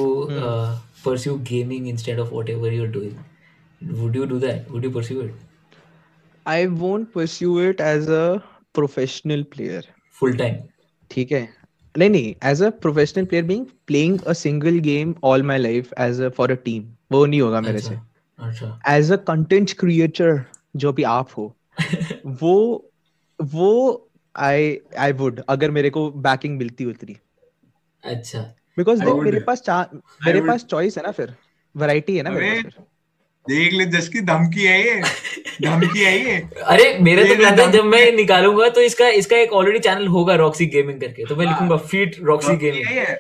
pursue 1.05 1.39
gaming 1.53 1.89
instead 1.93 2.21
of 2.25 2.33
whatever 2.39 2.73
you're 2.75 2.93
doing 2.99 3.17
would 4.01 4.21
you 4.21 4.27
do 4.35 4.39
that 4.45 4.71
would 4.71 4.85
you 4.89 4.93
pursue 4.99 5.21
it 5.23 5.49
I 6.47 6.67
won't 6.67 7.13
pursue 7.13 7.59
it 7.71 7.81
as 7.81 8.09
a 8.09 8.43
professional 8.75 9.45
player 9.57 9.83
full 10.21 10.39
time 10.45 10.61
ठीक 11.11 11.33
है 11.33 11.43
नहीं 11.95 12.11
नहीं 12.11 12.35
as 12.51 12.63
a 12.63 12.69
professional 12.83 13.25
player 13.33 13.45
being 13.45 13.67
playing 13.87 14.21
a 14.21 14.33
single 14.43 14.79
game 14.87 15.15
all 15.31 15.43
my 15.51 15.59
life 15.59 15.93
as 16.01 16.21
a 16.21 16.29
for 16.37 16.53
a 16.53 16.55
team 16.69 16.85
वो 17.13 17.25
नहीं 17.27 17.41
होगा 17.41 17.61
मेरे 17.61 17.81
से 17.81 17.95
अच्छा 17.95 18.47
अच्छा 18.47 18.97
एज 18.97 19.13
अ 19.13 19.17
कंटेंट 19.31 19.73
क्रिएटर 19.81 20.45
जो 20.85 20.93
भी 20.93 21.03
आप 21.17 21.31
हो 21.39 21.45
वो 22.43 22.55
वो 23.41 23.71
आई 24.35 24.77
आई 24.99 25.13
वुड 25.21 25.43
अगर 25.49 25.71
मेरे 25.71 25.91
को 25.91 26.11
बैकिंग 26.29 26.59
मिलती 26.59 26.85
उतनी 26.85 27.17
अच्छा 28.03 28.41
बिकॉज़ 28.77 29.01
देख 29.05 29.15
मेरे 29.15 29.41
पास 29.41 29.61
चा- 29.61 29.95
मेरे 30.27 30.41
पास 30.41 30.65
चॉइस 30.65 30.97
है 30.99 31.03
ना 31.07 31.11
फिर। 31.13 31.35
वैरायटी 31.75 32.17
है 32.17 32.23
ना 32.23 32.31
मेरे 32.31 32.63
पास 32.63 32.85
देख 33.47 33.73
ले 33.73 33.85
जस 33.87 34.09
की 34.09 34.21
धमकी 34.21 34.65
है 34.65 34.79
ये। 34.87 35.01
धमकी 35.63 36.05
है 36.05 36.13
ये। 36.25 36.37
अरे 36.65 36.99
मेरे 37.01 37.25
तो 37.25 37.45
था 37.45 37.51
नाम- 37.51 37.73
जब 37.73 37.85
मैं 37.85 38.13
निकालूँगा 38.13 38.69
तो 38.69 38.81
इसका 38.81 39.09
इसका 39.21 39.37
एक 39.37 39.53
ऑलरेडी 39.53 39.79
चैनल 39.79 40.07
होगा 40.07 40.35
रॉक्सी 40.35 40.67
गेमिंग 40.67 41.01
करके। 41.01 41.25
तो 41.25 41.37
मैं 41.37 41.47
हाँ। 41.47 41.55
लिखूँगा 41.55 41.77
फीट 41.87 42.17
रॉक्सी 42.23 42.57
गेमिंग 42.57 42.87
है 42.87 42.97
ये। 42.97 43.15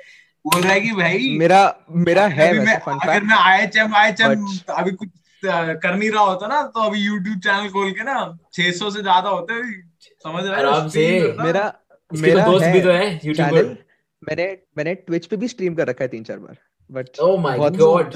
बोल 0.45 0.61
रहा 0.63 0.73
है 0.73 0.81
कि 0.81 0.91
भाई 0.93 1.37
मेरा 1.39 1.63
मेरा 2.05 2.27
है 2.27 2.53
मैं 2.59 2.75
अगर 2.77 3.23
मैं 3.23 3.37
आईएचएम 3.37 3.95
आईएचएम 3.95 4.47
अभी 4.69 4.91
कुछ 4.93 5.09
कर 5.45 5.95
नहीं 5.95 6.11
रहा 6.11 6.23
होता 6.23 6.47
ना 6.47 6.63
तो 6.63 6.81
अभी 6.81 7.07
YouTube 7.09 7.39
चैनल 7.45 7.69
खोल 7.69 7.91
के 7.93 8.05
ना 8.05 8.17
600 8.53 8.91
से 8.91 9.03
ज़्यादा 9.03 9.29
होते 9.29 9.53
हैं, 9.55 9.91
समझ 10.25 10.45
रहा 10.45 10.57
है? 10.57 10.67
आराम 10.67 10.89
से। 10.89 11.07
मेरा 11.43 11.73
मेरा 12.13 12.45
तो 12.45 12.53
दोस्त 12.53 12.67
भी 12.67 12.81
तो 12.81 12.91
है 12.91 13.07
यूट्यूबर 13.25 13.63
चैनल 13.63 13.77
मैंने 14.23 14.47
मैंने 14.77 14.95
ट्विच 14.95 15.27
पे 15.27 15.37
भी 15.37 15.49
स्ट्रीम 15.49 15.75
कर 15.75 15.87
रखा 15.87 16.05
है 16.05 16.09
तीन 16.09 16.25
चार 16.25 16.39
बार 16.39 16.59
but 16.91 17.19
oh 17.21 17.41
my 17.41 17.59
God 17.59 18.15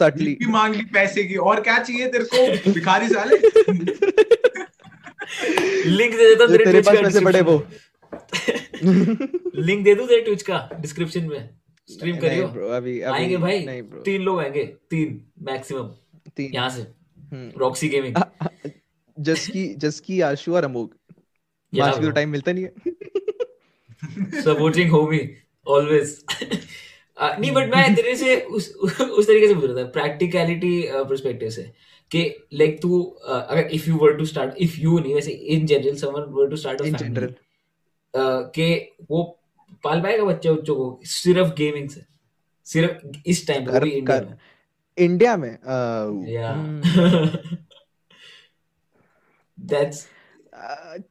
subtly 0.00 0.34
भी 0.38 0.46
मांग 0.46 0.74
ली 0.74 0.84
पैसे 0.84 1.24
की 1.24 1.36
और 1.48 1.60
क्या 1.60 1.78
चाहिए 1.78 2.08
तेरे 2.08 2.24
को? 2.24 2.72
भिखारी 2.72 3.08
साले। 3.08 3.36
लिंक 5.90 6.12
दे 6.12 6.28
देता 6.28 6.46
तेरे 6.46 6.64
तेरे 6.64 6.72
ट्विच 6.72 6.86
पास 6.86 6.96
का 6.96 7.02
पैसे 7.02 7.20
पड़े 7.20 7.40
वो। 7.40 7.66
लिंक 9.60 9.84
दे 9.84 9.94
दूँ 9.94 10.06
तेरे 10.06 10.20
ट्विच 10.20 10.42
का 10.42 10.68
डिस्क्रिप्शन 10.80 11.24
में? 11.24 11.50
स्ट्रीम 11.88 12.10
नहीं 12.10 12.20
करियो। 12.20 12.48
ब्रो 12.48 12.68
अभी 12.68 13.00
अभी 13.00 13.18
आएँगे 13.18 13.36
भाई? 13.36 13.64
नहीं 13.64 13.82
ब्रो 13.82 14.02
तीन 14.02 14.22
लोग 14.22 14.40
आएँगे 14.40 14.64
तीन 14.90 15.24
मैक्सिमम 15.42 15.94
तीन। 16.36 16.52
यहाँ 16.52 16.68
से। 16.70 16.82
हम्म। 17.32 17.60
रॉक्सी 17.60 17.88
गेमिंग 17.88 18.16
जस 19.18 19.46
की 19.48 19.66
जस 19.74 20.00
की 20.00 20.20
आशु 20.20 20.54
और 20.54 20.64
अमोग 20.64 20.94
bro. 21.72 22.14
टाइम 22.14 22.28
मिलता 22.28 22.52
नहीं 22.52 22.64
है। 22.64 22.72
सपोर्टिंग 24.42 24.90
होमी 24.90 25.18
ऑलवेज 25.68 26.24
नहीं 27.22 27.52
बट 27.52 27.68
मैं 27.68 27.94
तेरे 27.94 28.16
से 28.16 28.40
उस 28.40 28.74
उस 29.00 29.26
तरीके 29.26 29.48
से 29.48 29.54
पूछ 29.54 29.64
रहा 29.64 29.84
था 29.84 29.88
प्रैक्टिकलिटी 29.88 30.88
पर्सपेक्टिव 30.92 31.50
से 31.50 31.62
कि 32.10 32.48
लाइक 32.52 32.82
तू 32.82 33.16
uh, 33.28 33.42
अगर 33.42 33.66
if 33.66 33.88
you 33.88 33.96
were 33.96 34.14
to 34.14 34.24
start 34.24 34.54
if 34.58 34.80
you 34.80 34.98
नहीं 34.98 35.14
वैसे 35.14 35.30
in 35.30 35.66
general 35.66 35.96
someone 35.96 36.22
were 36.22 36.50
to 36.50 36.56
start 36.56 36.80
a 36.80 36.84
in 36.84 36.96
general 36.96 37.34
कि 38.16 38.96
वो 39.10 39.38
पाल 39.84 40.02
पाएगा 40.02 40.24
बच्चे 40.24 40.50
बच्चों 40.50 40.76
को 40.76 41.00
सिर्फ़ 41.04 41.54
गेमिंग 41.54 41.90
से 41.90 42.04
सिर्फ़ 42.64 43.18
इस 43.26 43.46
टाइम 43.46 43.60
पे 43.60 43.66
वो 43.66 43.72
कर- 43.72 43.84
भी 43.84 43.90
इंडिया 43.90 44.20
में। 44.20 44.38
इंडिया 44.98 45.36
में? 45.36 45.58
Uh, 45.58 46.28
या 46.28 46.52
दैट्स 49.60 50.08
uh, 51.00 51.02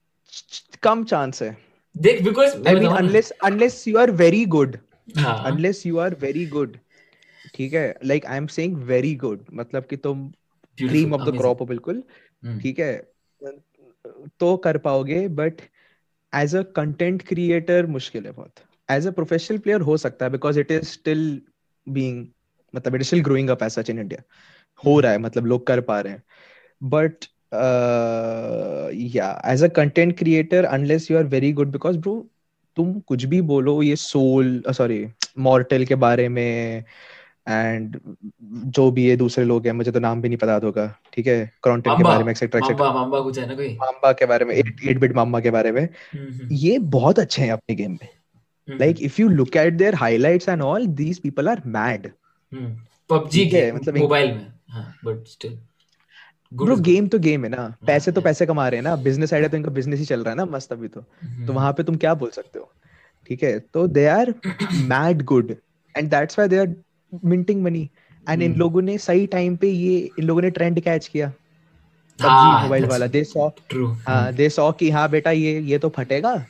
कम 0.84 1.04
चांस 1.04 1.42
है। 1.42 1.73
देख 1.96 2.22
because 2.24 2.56
I 2.68 2.76
mean 2.76 2.90
unless 2.90 3.32
unless 3.44 3.88
you 3.88 3.98
are 3.98 4.12
very 4.22 4.46
good 4.56 4.78
हाँ। 5.18 5.44
Unless 5.46 5.86
you 5.86 5.98
are 5.98 6.16
very 6.22 6.46
good 6.48 6.78
ठीक 7.56 7.74
है? 7.74 7.96
Like 8.06 8.26
I 8.26 8.38
am 8.38 8.48
saying 8.48 8.78
very 8.86 9.14
good 9.16 9.46
मतलब 9.54 9.86
कि 9.86 9.98
तुम 9.98 10.28
क्रीम 10.78 11.14
ऑफ़ 11.14 11.30
द 11.30 11.38
क्रॉप 11.38 11.62
हो 11.62 11.66
बिल्कुल 11.66 12.04
हम्म। 12.44 12.60
ठीक 12.60 12.80
है? 12.80 12.94
तो 14.40 14.56
कर 14.58 14.78
पाओगे 14.78 15.28
but 15.40 15.62
as 16.34 16.56
a 16.56 16.62
content 16.76 17.22
creator 17.28 17.86
मुश्किल 17.88 18.26
है 18.26 18.32
बहुत। 18.32 18.64
एज 18.90 19.08
अ 19.08 19.12
प्रोफेशनल 19.12 19.58
प्लेयर 19.58 19.82
हो 19.82 19.98
सकता 19.98 20.26
है 20.26 20.32
because 20.32 20.60
it 20.60 20.72
is 20.72 20.86
still 20.86 21.42
being 21.88 22.26
मतलब 22.74 22.96
it 22.96 23.02
is 23.02 23.08
still 23.08 23.22
growing 23.24 23.50
up 23.50 23.64
as 23.64 23.72
such 23.72 23.90
in 23.90 24.00
India 24.00 24.24
हो 24.84 25.00
रहा 25.00 25.12
है 25.12 25.18
मतलब 25.18 25.46
लोग 25.46 25.66
कर 25.68 25.82
पा 25.82 26.00
रहे 26.02 26.14
हैं। 26.14 26.24
बट 26.82 27.26
या 27.54 29.42
as 29.46 29.64
a 29.64 29.68
content 29.68 30.18
creator 30.18 30.66
unless 30.66 31.12
you 31.12 31.18
are 31.18 31.24
very 31.24 31.52
good 31.54 31.72
because 31.72 31.98
bro 31.98 32.16
तुम 32.78 33.00
कुछ 33.00 33.24
भी 33.24 33.42
बोलो 33.42 33.82
ये 33.84 33.96
सोल 33.96 34.64
सॉरी 34.72 35.06
मॉर्टल 35.40 35.86
के 35.86 35.96
बारे 35.96 36.28
में 36.30 36.84
एंड 37.50 38.00
जो 38.78 38.90
भी 38.92 39.06
ये 39.06 39.16
दूसरे 39.18 39.44
लोग 39.46 39.66
हैं 39.66 39.74
मुझे 39.74 39.92
तो 39.92 40.00
नाम 40.00 40.22
भी 40.22 40.30
नहीं 40.30 40.38
पता 40.38 40.56
होगा 40.56 40.88
ठीक 41.14 41.28
है? 41.28 41.52
क्रॉन्टन 41.64 41.98
के 41.98 42.04
बारे 42.04 42.24
में 42.24 42.32
एक्सेट्रा 42.32 42.60
एक्सेट्रा 42.60 42.92
माम्बा 42.94 43.20
कुछ 43.20 43.40
है 43.40 43.48
ना 43.48 43.56
कोई? 43.56 43.76
माम्बा 43.78 44.12
के 44.12 44.26
बारे 44.26 44.46
में 44.46 44.56
एट 44.56 45.00
बिट 45.00 45.16
माम्बा 45.16 45.40
के 45.40 45.52
बारे 45.52 45.72
में। 45.72 45.82
हम्म, 45.82 46.24
हम्म, 46.24 46.48
ये 46.52 46.80
बहुत 46.80 47.20
अच्छे 47.20 47.42
हैं 47.42 47.52
अपने 47.52 47.76
गेम 47.76 47.92
में। 47.92 48.08
Like 48.68 49.02
if 49.02 49.22
you 49.22 49.28
look 49.30 49.56
at 49.58 49.74
their 49.74 49.96
highlights 49.96 50.50
and 50.50 50.62
all 50.62 50.88
these 50.88 51.20
people 51.20 51.50
are 51.50 51.62
mad 51.66 52.12
PUBG 53.10 53.46
के 53.46 53.72
मतलब 53.72 53.98
मोबाइल 53.98 54.32
में 54.32 54.48
हाँ 54.70 54.94
बट 55.06 55.28
स्टिल 55.28 55.60
ब्रो 56.54 56.76
गेम 56.78 57.08
तो 57.08 57.20
गेम 57.20 57.44
है 57.44 57.50
ना। 57.50 57.76
पैसे 57.88 58.12
तो 58.12 58.22
पैसे 58.22 58.46
कमा 58.46 58.68
रहे 58.68 58.78
हैं 58.78 58.84
ना। 58.84 58.96
बिज़नेस 59.04 59.34
आइडिया 59.34 59.50
तो 59.50 59.58
इनका 59.58 59.72
बिज़नेस 59.72 60.00
ही 60.00 60.06
चल 60.06 60.24
रहा 60.24 60.30
है 60.30 60.38
ना 60.38 60.46
मस्त 60.46 60.72
अभी 60.72 60.88
तो। 60.88 61.04
हम्म। 61.24 61.46
तो 61.48 61.54
वहाँ 61.54 61.72
पे 61.74 61.84
तुम 61.84 61.96
क्या 61.96 62.14
बोल 62.14 62.30
सकते 62.30 62.60
हो? 62.60 62.72
ठीक 63.28 63.44
है 63.44 63.60
तो 63.74 63.88
they 63.88 64.06
are 64.06 64.34
mad 64.74 65.22
good 65.24 65.56
and 65.96 66.10
that's 66.10 66.40
why 66.40 66.50
they 66.50 66.58
are 66.58 66.76
minting 67.26 67.64
money 67.64 67.90
and 68.30 68.42
in 68.42 68.50
hmm. 68.50 68.60
लोगों 68.60 68.82
ने 68.82 68.98
सही 68.98 69.28
टाइम 69.28 69.56
पे 69.56 69.70
ये 69.70 70.10
इन 70.20 70.26
लोगों 70.26 70.42
ने 70.42 70.50
ट्रेंड 70.50 70.80
कैच 70.80 71.08
किया। 71.08 71.32
हाँ, 72.20 72.52
पबजी 72.52 72.64
मोबाइल 72.64 72.86
वाला 72.86 73.08
दे 73.08 73.24
सॉ 73.24 73.50
ट्रू 73.70 73.88
हाँ 74.08 74.34
दे 74.34 74.50
सॉ 74.50 74.72
कि 74.72 74.90
हाँ 74.90 75.10
बेटा 75.10 75.32
ये 75.32 75.60
ये 75.60 75.78
तो 75.78 75.90
फटेगा। 75.90 76.46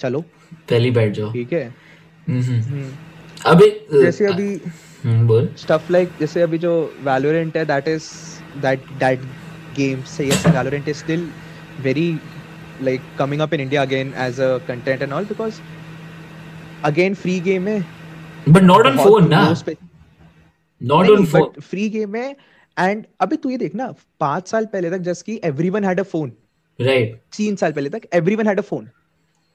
चलो। 0.00 0.20
पहली 0.52 0.90
बैठ 0.90 1.12
जाओ। 1.12 1.32
ठीक 1.32 1.52
है। 1.52 1.74
हम्म, 2.28 2.90
अबे 3.46 3.68
जैसे 3.92 4.26
अभी 4.26 4.60
बोल। 5.06 5.48
stuff 5.58 5.90
like 5.90 6.18
जैसे 6.20 6.42
अभी 6.42 6.58
जो 6.58 6.72
Valorant 7.04 7.56
है 7.56 7.66
that 7.66 7.88
is 7.88 8.04
that 8.62 8.88
that 8.98 9.28
game 9.74 10.04
say 10.14 10.26
yes 10.26 10.42
Valorant 10.56 10.88
is 10.88 10.98
still 11.04 11.24
very 11.86 12.06
like 12.80 13.02
coming 13.18 13.40
up 13.40 13.52
in 13.52 13.60
India 13.60 13.82
again 13.82 14.12
as 14.26 14.38
a 14.38 14.50
content 14.66 15.02
and 15.02 15.12
all 15.12 15.24
because 15.24 15.60
again 16.90 17.14
free 17.24 17.38
game 17.48 17.68
है 17.68 17.80
बट 18.48 18.62
नॉट 18.62 18.86
ऑन 18.86 18.96
बहुत 18.96 19.08
phone 19.08 19.28
ना 19.30 19.40
on 20.94 21.24
phone 21.24 21.48
but 21.48 21.62
free 21.70 21.88
game 21.96 22.16
है 22.16 22.34
and 22.76 23.06
अबे 23.20 23.36
तू 23.36 23.50
ये 23.50 23.58
देख 23.58 23.74
ना 23.74 23.92
पाँच 24.20 24.48
साल 24.48 24.66
पहले 24.72 24.90
तक 24.90 24.98
जस्ट 25.10 25.26
की 25.26 25.40
everyone 25.50 25.88
had 25.90 26.04
a 26.04 26.08
phone 26.14 26.30
right 26.78 27.20
तीन 27.36 27.56
साल 27.56 27.72
पहले 27.72 27.90
तक 27.90 28.08
everyone 28.20 28.52
had 28.52 28.62
a 28.64 28.68
phone 28.72 28.86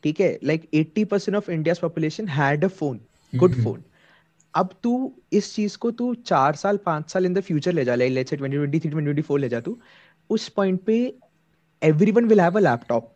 ठीक 0.04 0.20
है 0.20 0.38
like 0.44 0.68
80% 0.76 1.36
of 1.40 1.50
India's 1.56 1.80
population 1.80 2.28
had 2.38 2.64
a 2.64 2.70
phone 2.78 3.00
good 3.34 3.54
hmm, 3.54 3.64
phone 3.64 3.82
अब 4.56 4.70
तू 4.84 5.14
इस 5.34 5.56
चीज़ 5.56 5.78
को 5.78 5.92
तू 5.92 6.14
चार 6.16 6.56
साल 6.56 6.78
पाँच 6.78 7.10
साल 7.10 7.26
इन 7.26 7.34
द 7.34 7.42
फ्यूचर 7.42 7.74
ले 7.74 7.86
जा 7.86 7.96
लाइक 7.96 8.12
लेट्स 8.12 8.30
से 8.30 8.38
2023 8.38 8.94
2024 8.94 9.38
ले 9.40 9.50
जा 9.50 9.60
तू 9.60 9.78
उस 10.30 10.48
पॉइंट 10.50 10.82
पे 10.82 11.14
everyone 11.84 12.26
will 12.26 12.42
have 12.42 12.58
a 12.58 12.60
laptop 12.60 13.16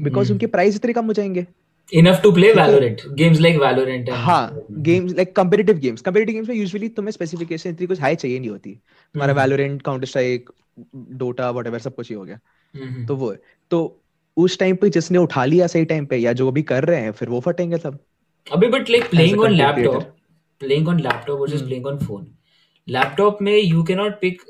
because. 0.00 0.32
उनके 0.32 0.46
प्राइस 0.46 0.76
इतने 0.76 0.92
कम 0.92 1.06
हो 1.06 1.12
जाएँगे। 1.12 1.46
Enough 1.92 2.20
to 2.22 2.32
play. 2.32 2.52
Valorant 2.52 3.00
games 3.08 3.40
like 3.40 3.56
Valorant 3.56 4.10
हाँ 4.10 4.60
games 4.70 5.12
like 5.12 5.36
competitive 5.36 5.76
games 5.76 6.00
competitive 6.00 6.34
games 6.34 6.48
में 6.48 6.56
यूजुअली 6.56 6.88
तुम्हें 6.88 7.12
स्पेसिफिकेशन 7.12 7.70
इतनी 7.70 7.86
कुछ 7.86 8.00
हाई 8.00 8.14
चाहिए 8.14 8.38
नहीं 8.38 8.50
होती। 8.50 8.70
तुम्हारा। 9.14 9.32
Valorant 9.32 9.82
Counter 9.82 10.06
Strike 10.06 10.50
Dota 10.96 11.50
whatever 11.50 11.78
सब 11.78 11.94
कुछ 11.94 12.08
ही 12.10 12.14
हो 12.16 12.24
गया। 12.24 12.38
हम्म, 12.74 13.06
तो 13.06 13.16
वो 13.16 13.30
है 13.30 13.38
तो 13.70 14.00
उस 14.36 14.58
टाइम 14.58 14.76
पे 14.76 14.90
जिसने 14.90 15.18
उठा 15.18 15.44
लिया 15.44 15.66
सही 15.66 15.84
टाइम 15.84 16.06
पे 16.06 16.16
या 16.16 16.32
जो 16.32 16.48
अभी 16.48 16.62
कर 16.62 16.84
रहे 16.84 17.00
हैं 17.00 17.12
फिर 17.12 17.28
वो 17.28 17.40
फटेंगे 17.40 17.78
सब। 17.78 17.98
अबे 18.52 18.68
but 18.68 18.90
like 18.90 19.10
playing 19.10 19.40
on 19.40 19.50
laptop 19.50 20.16
playing 20.60 20.88
on 20.88 21.00
laptop 21.00 21.38
versus 21.40 21.58
Hmm. 21.60 21.68
Playing 21.68 21.86
on 21.86 21.98
phone 21.98 22.26
laptop 22.88 23.38
में 23.42 23.52
यू 23.58 23.82
कैन 23.84 23.96
नॉट 23.98 24.20
पिक 24.20 24.42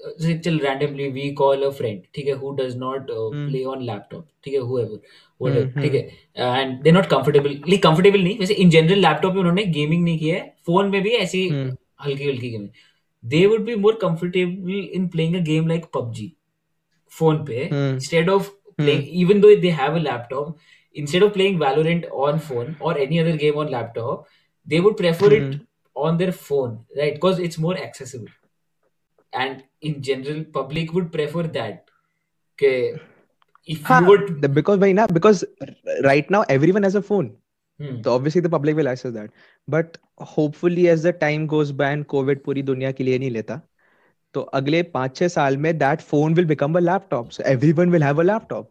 चल 0.44 0.58
randomly 0.58 1.08
we 1.10 1.30
call 1.40 1.62
a 1.64 1.68
friend 1.80 2.00
ठीक 2.14 2.26
है 2.26 2.32
who 2.38 2.50
does 2.60 2.76
not 2.76 3.10
Hmm. 3.10 3.48
Play 3.50 3.62
on 3.74 3.82
laptop 3.86 4.26
ठीक 4.44 4.54
है 4.54 4.60
हूएवर 4.60 4.96
Hmm, 4.96 5.42
व्हाटएवर 5.42 5.82
ठीक 5.82 5.94
है 5.94 6.60
and 6.60 6.82
they 6.82 6.92
not 6.92 7.06
comfortable 7.10 7.50
like 7.68 7.82
comfortable 7.82 8.20
नहीं 8.22 8.38
वैसे 8.38 8.54
इन 8.64 8.70
जनरल 8.70 8.98
लैपटॉप 9.06 9.32
में 9.34 9.40
उन्होंने 9.40 9.64
गेमिंग 9.78 10.04
नहीं 10.04 10.18
किया 10.18 10.36
है 10.36 10.54
फ़ोन 10.66 10.90
में 10.90 11.02
भी 11.02 11.10
ऐसी 11.26 11.48
Hmm. 11.50 11.70
हल्की 12.04 12.24
हल्की 12.24 12.50
gaming 12.50 12.68
they 13.24 13.44
would 13.46 13.64
be 13.64 13.74
more 13.84 13.98
comfortable 14.02 14.88
in 15.00 15.06
playing 15.08 15.34
a 15.36 15.40
game 15.44 15.68
like 15.68 15.84
PUBG 15.94 16.32
phone 17.12 17.44
पे 17.48 17.68
Hmm. 17.72 17.94
instead 17.96 18.30
of 18.36 18.48
playing 18.78 19.02
even 19.22 19.40
though 19.42 19.52
they 19.64 19.70
have 19.80 19.96
a 19.98 20.00
laptop 20.04 20.46
instead 20.96 21.24
of 21.26 21.32
playing 21.36 21.58
valorant 21.60 22.06
on 22.26 22.40
phone 22.48 22.72
or 22.88 22.92
any 23.04 23.20
other 23.24 23.34
game 23.42 23.60
on 23.64 23.70
laptop 23.74 24.24
they 24.66 24.80
would 24.86 24.96
prefer 25.02 25.30
it 25.36 25.44
Hmm. 25.44 25.60
On 25.96 26.16
their 26.18 26.32
phone 26.32 26.78
right 26.96 27.14
because 27.14 27.38
it's 27.38 27.58
more 27.58 27.76
accessible 27.76 28.32
and 29.32 29.64
in 29.80 30.02
general 30.02 30.44
public 30.52 30.92
would 30.92 31.10
prefer 31.12 31.42
that 31.42 31.90
okay 32.58 32.98
if 33.68 33.82
हाँ, 33.82 34.00
you 34.00 34.08
would 34.08 34.42
the- 34.42 34.52
because 34.58 34.78
भाई 34.80 34.92
ना 34.92 35.06
because 35.08 35.44
right 36.04 36.30
now 36.30 36.44
everyone 36.58 36.82
has 36.82 37.02
a 37.02 37.02
phone 37.02 37.32
Hmm. 37.80 37.94
So 38.02 38.12
obviously 38.14 38.40
the 38.40 38.48
public 38.50 38.76
will 38.76 38.88
access 38.88 39.12
that. 39.14 39.30
But 39.68 39.96
hopefully 40.32 40.88
as 40.90 41.02
the 41.02 41.12
time 41.12 41.46
goes 41.52 41.72
by 41.72 41.88
and 41.94 42.04
COVID 42.08 42.42
पूरी 42.44 42.62
दुनिया 42.62 42.90
के 42.92 43.04
लिए 43.04 43.18
नहीं 43.18 43.30
लेता 43.30 43.60
तो 44.34 44.40
अगले 44.58 44.82
पाँच 44.92 45.16
छह 45.16 45.28
साल 45.28 45.56
में 45.56 45.72
that 45.78 46.04
phone 46.10 46.36
will 46.38 46.46
become 46.52 46.76
a 46.76 46.82
laptop. 46.84 47.32
So 47.32 47.42
everyone 47.54 47.90
will 47.94 48.06
have 48.08 48.20
a 48.22 48.26
laptop. 48.28 48.68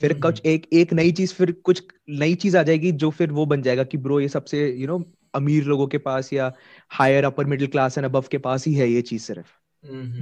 फिर 0.00 0.12
हम्म। 0.12 0.22
कुछ 0.22 0.40
एक 0.46 0.66
एक 0.72 0.92
नई 0.92 1.12
चीज़ 1.12 1.34
फिर 1.34 1.52
कुछ 1.64 1.82
नई 2.08 2.34
चीज़ 2.44 2.56
आ 2.56 2.62
जाएगी 2.62 2.92
जो 3.02 3.10
फिर 3.18 3.32
वो 3.32 3.46
बन 3.46 3.62
जाएगा 3.62 3.84
कि 3.84 3.98
ब्रो 4.06 4.20
ये 4.20 4.28
सबसे 4.28 4.66
यू 4.70 4.86
नो 4.86 4.98
अमीर 5.34 5.64
लोगों 5.64 5.86
के 5.86 5.98
पास 5.98 6.32
या 6.32 6.52
higher 6.90 7.24
upper 7.24 7.44
middle 7.46 7.66
class 7.66 7.98
and 7.98 8.04
above 8.06 8.24
के 8.30 8.38
पास 8.38 8.66
ही 8.66 8.74
है 8.74 8.90
ये 8.90 9.02
चीज़ 9.02 9.22
सिर्फ़. 9.22 9.46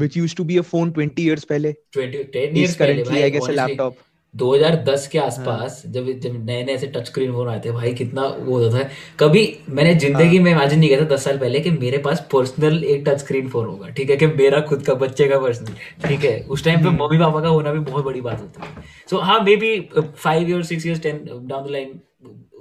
Which 0.00 0.16
use 0.16 0.34
to 0.36 0.44
be 0.44 0.58
a 0.58 0.62
phone 0.62 0.90
20 0.98 1.24
years 1.28 1.44
पहले। 1.44 1.74
20 1.96 2.22
10 2.36 2.44
इज़ 2.44 2.58
years 2.58 2.74
पहले 2.76 2.92
करेंटली 2.94 3.10
भाई 3.10 3.22
आई 3.22 3.30
गेस 3.30 3.42
honestly, 3.42 3.68
लैपटॉप 3.68 3.96
2010 4.34 5.06
के 5.06 5.18
आसपास 5.18 5.82
जब 5.86 6.08
जब 6.20 6.32
नए 6.46 6.64
नए 6.64 6.72
ऐसे 6.72 6.86
टच 6.86 7.06
स्क्रीन 7.06 7.32
फ़ोन 7.32 7.48
आए 7.48 7.60
थे 7.64 7.70
भाई 7.72 7.92
कितना 7.94 8.26
वो 8.38 8.58
होता 8.58 8.78
था। 8.78 8.88
कभी 9.20 9.42
मैंने 9.68 9.94
ज़िंदगी 9.94 10.36
हाँ। 10.36 10.44
में 10.44 10.50
इमेजिन 10.52 10.78
नहीं 10.78 10.88
किया 10.88 11.00
था 11.00 11.04
दस 11.14 11.24
साल 11.24 11.38
पहले 11.38 11.60
कि 11.60 11.70
मेरे 11.70 11.98
पास 11.98 12.20
पर्सनल 12.32 12.82
एक 12.84 13.04
टच 13.08 13.18
स्क्रीन 13.20 13.48
फ़ोन 13.48 13.66
होगा 13.66 13.88
ठीक 13.88 14.10
है? 14.10 14.16
कि 14.16 14.26
मेरा 14.26 14.60
खुद 14.68 14.82
का 14.86 14.94
बच्चे 15.02 15.28
का 15.28 15.38
पर्सनल 15.40 16.08
ठीक 16.08 16.24
है? 16.24 16.38
उस 16.40 16.64
टाइम 16.64 16.82
पे 16.82 16.88
हम्म। 16.88 17.02
मम्मी 17.04 17.18
पापा 17.18 17.40
का 17.40 17.48
होना 17.48 17.72
भी 17.72 17.78
बहुत 17.90 18.04
बड़ी 18.04 18.20
बात 18.20 18.40
होती 18.40 18.66
है 18.66 18.84
सो 19.10 19.18
हाँ 19.20 19.40
maybe 19.56 19.78
five 19.96 20.50
year 20.50 20.62
six 20.64 20.86
years 20.86 21.02
ten 21.02 21.24
down 21.26 21.66
the 21.66 21.70
line 21.70 21.98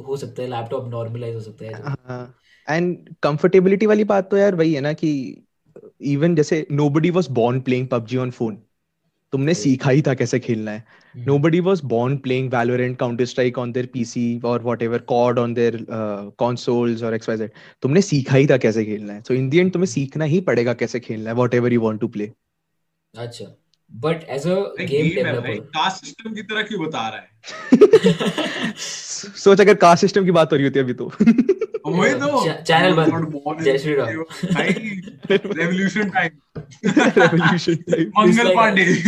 हो 0.08 0.18
सकता 0.18 0.42
है 0.42 0.48
लैपटॉप 0.50 0.88
नॉर्मलाइज 0.90 1.36
हो 1.36 1.42
सकता 1.42 1.66
है 1.66 1.76
हाँ 1.76 2.36
एंड 2.68 3.16
कंफर्टेबिलिटी 3.24 3.86
वाली 3.86 4.04
बात 4.04 4.30
तो 4.32 4.38
यार 4.38 4.56
वही 4.56 4.74
है 4.74 4.82
ना 4.82 4.94
कि 4.94 5.10
इवन 6.14 6.36
जैसे 6.36 6.66
nobody 6.72 7.10
was 7.12 7.28
born 7.32 7.60
playing 7.62 7.88
PUBG 7.88 8.18
on 8.18 8.32
phone 8.32 8.56
तुमने. 9.34 9.54
सीखा 9.54 9.90
ही 9.90 10.02
था 10.08 10.14
कैसे 10.14 10.40
खेलना 10.40 10.72
है 10.72 10.86
Mhm. 11.16 11.28
nobody 11.30 11.60
was 11.68 11.82
born 11.94 12.16
playing 12.26 12.50
valorant 12.52 12.98
counter 13.00 13.26
strike 13.32 13.58
on 13.64 13.72
their 13.78 13.88
pc 13.96 14.24
or 14.52 14.58
whatever 14.68 15.00
cod 15.12 15.40
on 15.44 15.56
their 15.60 15.74
uh, 15.98 16.32
consoles 16.44 17.04
or 17.04 17.12
xyz 17.20 17.50
तुमने 17.84 18.02
सीखा 18.02 18.36
ही 18.36 18.48
था 18.48 18.58
कैसे 18.68 18.86
खेलना 18.86 19.14
है 19.14 19.24
so 19.24 19.38
in 19.40 19.50
the 19.54 19.64
end 19.64 19.74
तुम्हें 19.74 19.88
सीखना 19.94 20.26
ही 20.36 20.42
पड़ेगा 20.52 20.74
कैसे 20.84 21.00
खेलना 21.00 21.30
है 21.32 21.36
whatever 21.38 21.74
you 21.78 21.84
want 21.88 22.04
to 22.06 22.12
play 22.18 22.30
अच्छा 23.14 23.46
but 23.96 24.24
as 24.30 24.48
a 24.48 24.56
game 24.82 25.16
developer 25.16 25.60
caste 25.60 26.06
system 26.06 26.34
की 26.34 26.42
तरह 26.42 26.62
क्यों 26.62 26.86
बता 26.88 27.08
रहा 27.08 27.18
है? 27.18 27.28
सोच 29.18 29.62
अगर 29.62 29.74
कास्ट 29.74 30.02
सिस्टम 30.02 30.26
की 30.26 30.32
बात 30.32 30.52
हो 30.52 30.58
रही 30.58 30.66
होती 30.66 30.80
है 30.80 30.86
अभी 30.86 30.94
तो। 30.94 31.12
वही 31.86 32.14
तो। 32.14 32.46
चा- 32.46 32.66
channel 32.66 32.96
बंद। 32.96 33.64
जय 33.64 33.78
श्री 33.78 33.96
राम। 33.96 34.08
भाई 34.54 34.68
revolution 35.32 36.10
time 36.10 36.62
revolution 37.10 37.78
time 37.78 38.08
Mangal 38.20 38.56
Pandey. 38.56 39.02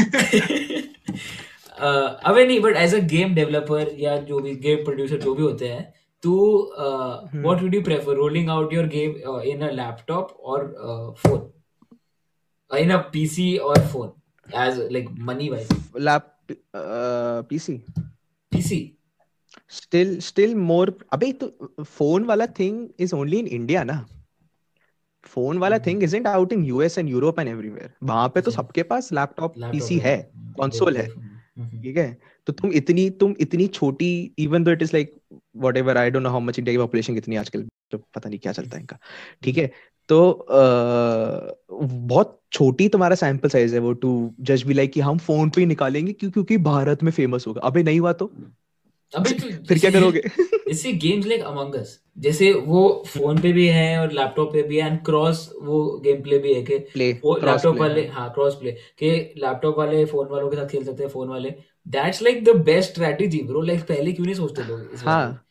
uh, 1.80 2.10
अबे 2.24 2.46
नहीं 2.46 2.60
but 2.60 2.76
as 2.76 2.96
a 2.96 2.98
game 2.98 3.36
developer 3.36 3.96
या 4.00 4.18
जो 4.18 4.40
भी 4.40 4.56
गेम 4.56 4.84
प्रोड्यूसर 4.84 5.18
जो 5.18 5.34
भी 5.34 5.44
होते 5.44 5.68
हैं 5.68 5.94
तो 6.24 6.32
what 7.36 7.62
would 7.62 7.76
you 7.76 7.82
prefer 7.82 8.14
rolling 8.14 8.50
out 8.50 8.74
your 8.74 8.86
game 8.86 9.40
in 9.42 9.62
a 9.62 9.72
laptop 9.72 10.32
और 10.32 10.62
फ़ोन 11.20 11.54
इन 12.78 12.92
अ 12.92 12.98
पीसी 12.98 13.58
और 13.58 13.80
phone 13.80 14.19
as 14.56 14.80
like 14.92 15.10
money 15.22 15.50
wise 15.50 15.68
lap 16.08 16.30
uh, 16.52 17.42
pc 17.50 17.80
PC 18.52 18.80
still 19.78 20.16
still 20.28 20.56
more 20.70 20.90
अबे 21.14 21.32
तो 21.42 21.48
फ़ोन 21.84 22.24
वाला 22.26 22.46
thing 22.60 22.88
is 23.00 23.16
only 23.16 23.40
in 23.40 23.48
India 23.48 23.84
ना 23.84 24.06
phone 25.26 25.58
वाला। 25.58 25.78
Thing 25.80 26.04
isn't 26.04 26.28
out 26.28 26.54
in 26.54 26.64
US 26.66 26.98
and 26.98 27.10
Europe 27.10 27.40
and 27.40 27.50
everywhere 27.50 27.92
वहाँ 28.04 28.28
पे 28.36 28.42
तो 28.42 28.52
सबके 28.52 28.84
पास 28.84 29.12
लैपटॉप 29.14 29.54
पीसी 29.62 29.98
है। 30.00 30.18
console 30.60 30.98
है। 30.98 31.08
हम्म, 31.08 31.82
ठीक 31.82 31.98
है? 31.98 32.18
तो 32.48 32.54
तुम 32.54 32.72
इतनी 32.74 33.10
तुम 33.20 33.36
इतनी 33.40 33.68
छोटी 33.68 34.10
even 34.40 34.64
though 34.64 34.72
it 34.72 34.82
is 34.82 34.92
like 34.94 35.14
whatever 35.78 35.98
I 35.98 36.10
don't 36.10 36.24
know 36.24 36.30
how 36.30 36.40
much 36.40 36.60
India 36.60 36.74
की 36.74 36.78
पॉपुलेशन 36.78 37.16
कितनी 37.16 37.36
आजकल 37.36 37.68
तो 37.92 37.98
पता 37.98 38.30
नहीं 38.30 38.40
क्या 38.40 38.52
चलता 38.52 38.78
है 38.78 38.82
इनका। 38.82 38.98
ठीक 39.44 39.58
है? 39.58 39.72
तो 40.10 40.20
बहुत 41.82 42.40
छोटी 42.52 42.88
तुम्हारा 42.90 43.16
सैंपल 43.16 43.50
साइज़ 43.50 43.74
है 43.74 43.80
वो 43.80 43.92
टू 43.94 44.12
जस्ट 44.42 44.66
भी 44.68 44.74
लाइक 44.74 44.92
कि 44.92 45.00
हम 45.00 45.18
फ़ोन 45.18 45.50
पे 45.50 45.62
ही 45.62 45.66
निकालेंगे 45.68 46.14
क्यों 46.14 46.32
क्योंकि 46.32 46.58
भारत 46.58 47.04
में 47.04 47.12
फ़ेमस 47.12 47.48
होगा। 47.48 47.62
अबे 47.62 47.84
नहीं 47.84 48.00
हुआ 48.00 48.14
तो। 48.14 48.32
अबे 49.14 49.32
तो 49.32 49.48
फिर 49.66 49.80
क्या 49.80 49.92
करोगे? 49.92 50.22
इससे 50.70 50.92
गेम्स 50.94 51.26
लाइक 51.26 51.42
अमंग 51.42 51.74
अस 51.76 52.00
जैसे 52.18 52.52
वो 52.54 52.82
फ़ोन 53.08 53.40
पे 53.42 53.52
भी 53.52 53.68
है 53.68 54.00
और 54.00 54.12
लैपटॉप 54.12 54.52
पे 54.54 54.62
भी 54.64 54.80
है 54.80 54.88
एंड 54.88 55.00
क्रॉस 55.06 55.50
वो 55.62 55.80
गेम 56.00 56.22
प्ले 56.22 56.38
भी 56.40 56.54
है 56.54 56.62
कि 56.64 57.12
वो 57.24 57.36
लैपटॉप 57.36 57.78
वाले 57.78 58.06
हाँ 58.08 58.30
क्रॉस 58.34 58.56
प्ले 58.56 58.72
कि 58.72 59.10
लैपटॉप 59.38 59.78
वाले 59.78 60.04
फ़ोन 60.06 60.28
वालों 60.28 60.50
के 60.50 60.58
साथ 60.58 60.68
खेल 60.68 60.84
सकते 60.84 61.04
हैं 61.04 61.10
फ़ोन 61.10 61.30
वाले। 61.30 61.54
That's 61.88 62.22
like 62.22 62.44
the 62.44 62.56
best 62.66 62.92
strategy 62.92 63.42
bro 63.44 63.62
like 63.62 63.82
पहले 63.84 64.12
क्यों 64.12 64.26
नहीं 64.26 64.36
सोचते 64.36 64.64
लोग 64.64 64.96
हाँ? 65.06 65.46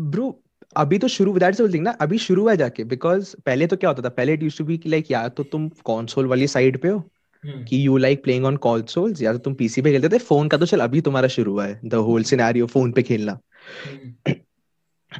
ब्रो 0.00 0.41
अभी 0.76 0.98
तो 0.98 1.08
शुरू 1.08 1.32
दैट्स 1.38 1.60
द 1.60 1.72
थिंग 1.74 1.82
ना 1.82 1.90
अभी 2.00 2.18
शुरू 2.18 2.48
है 2.48 2.56
जाके 2.56 2.84
बिकॉज़ 2.84 3.34
पहले 3.46 3.66
तो 3.66 3.76
क्या 3.76 3.90
होता 3.90 4.02
था 4.02 4.08
पहले 4.08 4.32
it 4.32 4.42
used 4.42 4.58
to 4.58 4.64
be 4.64 4.80
like 4.86 5.10
या 5.10 5.28
तो 5.28 5.42
तुम 5.44 5.68
कंसोल 5.68 6.26
वाली 6.26 6.46
साइड 6.46 6.80
पे 6.82 6.88
हो 6.88 6.98
हम्म, 7.44 7.64
कि 7.64 7.86
you 7.86 7.96
like 7.96 8.22
playing 8.24 8.44
on 8.44 8.56
consoles 8.56 9.22
या 9.22 9.32
तो 9.32 9.38
तुम 9.38 9.54
पीसी 9.54 9.82
पे 9.82 9.92
खेलते 9.92 10.08
थे 10.08 10.18
फ़ोन 10.18 10.48
का 10.48 10.58
तो 10.58 10.66
चल 10.66 10.80
अभी 10.80 11.00
तुम्हारा 11.00 11.28
शुरू 11.28 11.52
हुआ 11.52 11.66
है 11.66 11.80
द 11.84 11.94
होल 12.08 12.22
सिनेरियो 12.22 12.66
फ़ोन 12.66 12.92
पे 12.92 13.02
खेलना। 13.02 13.38
हम्म, 13.86 14.34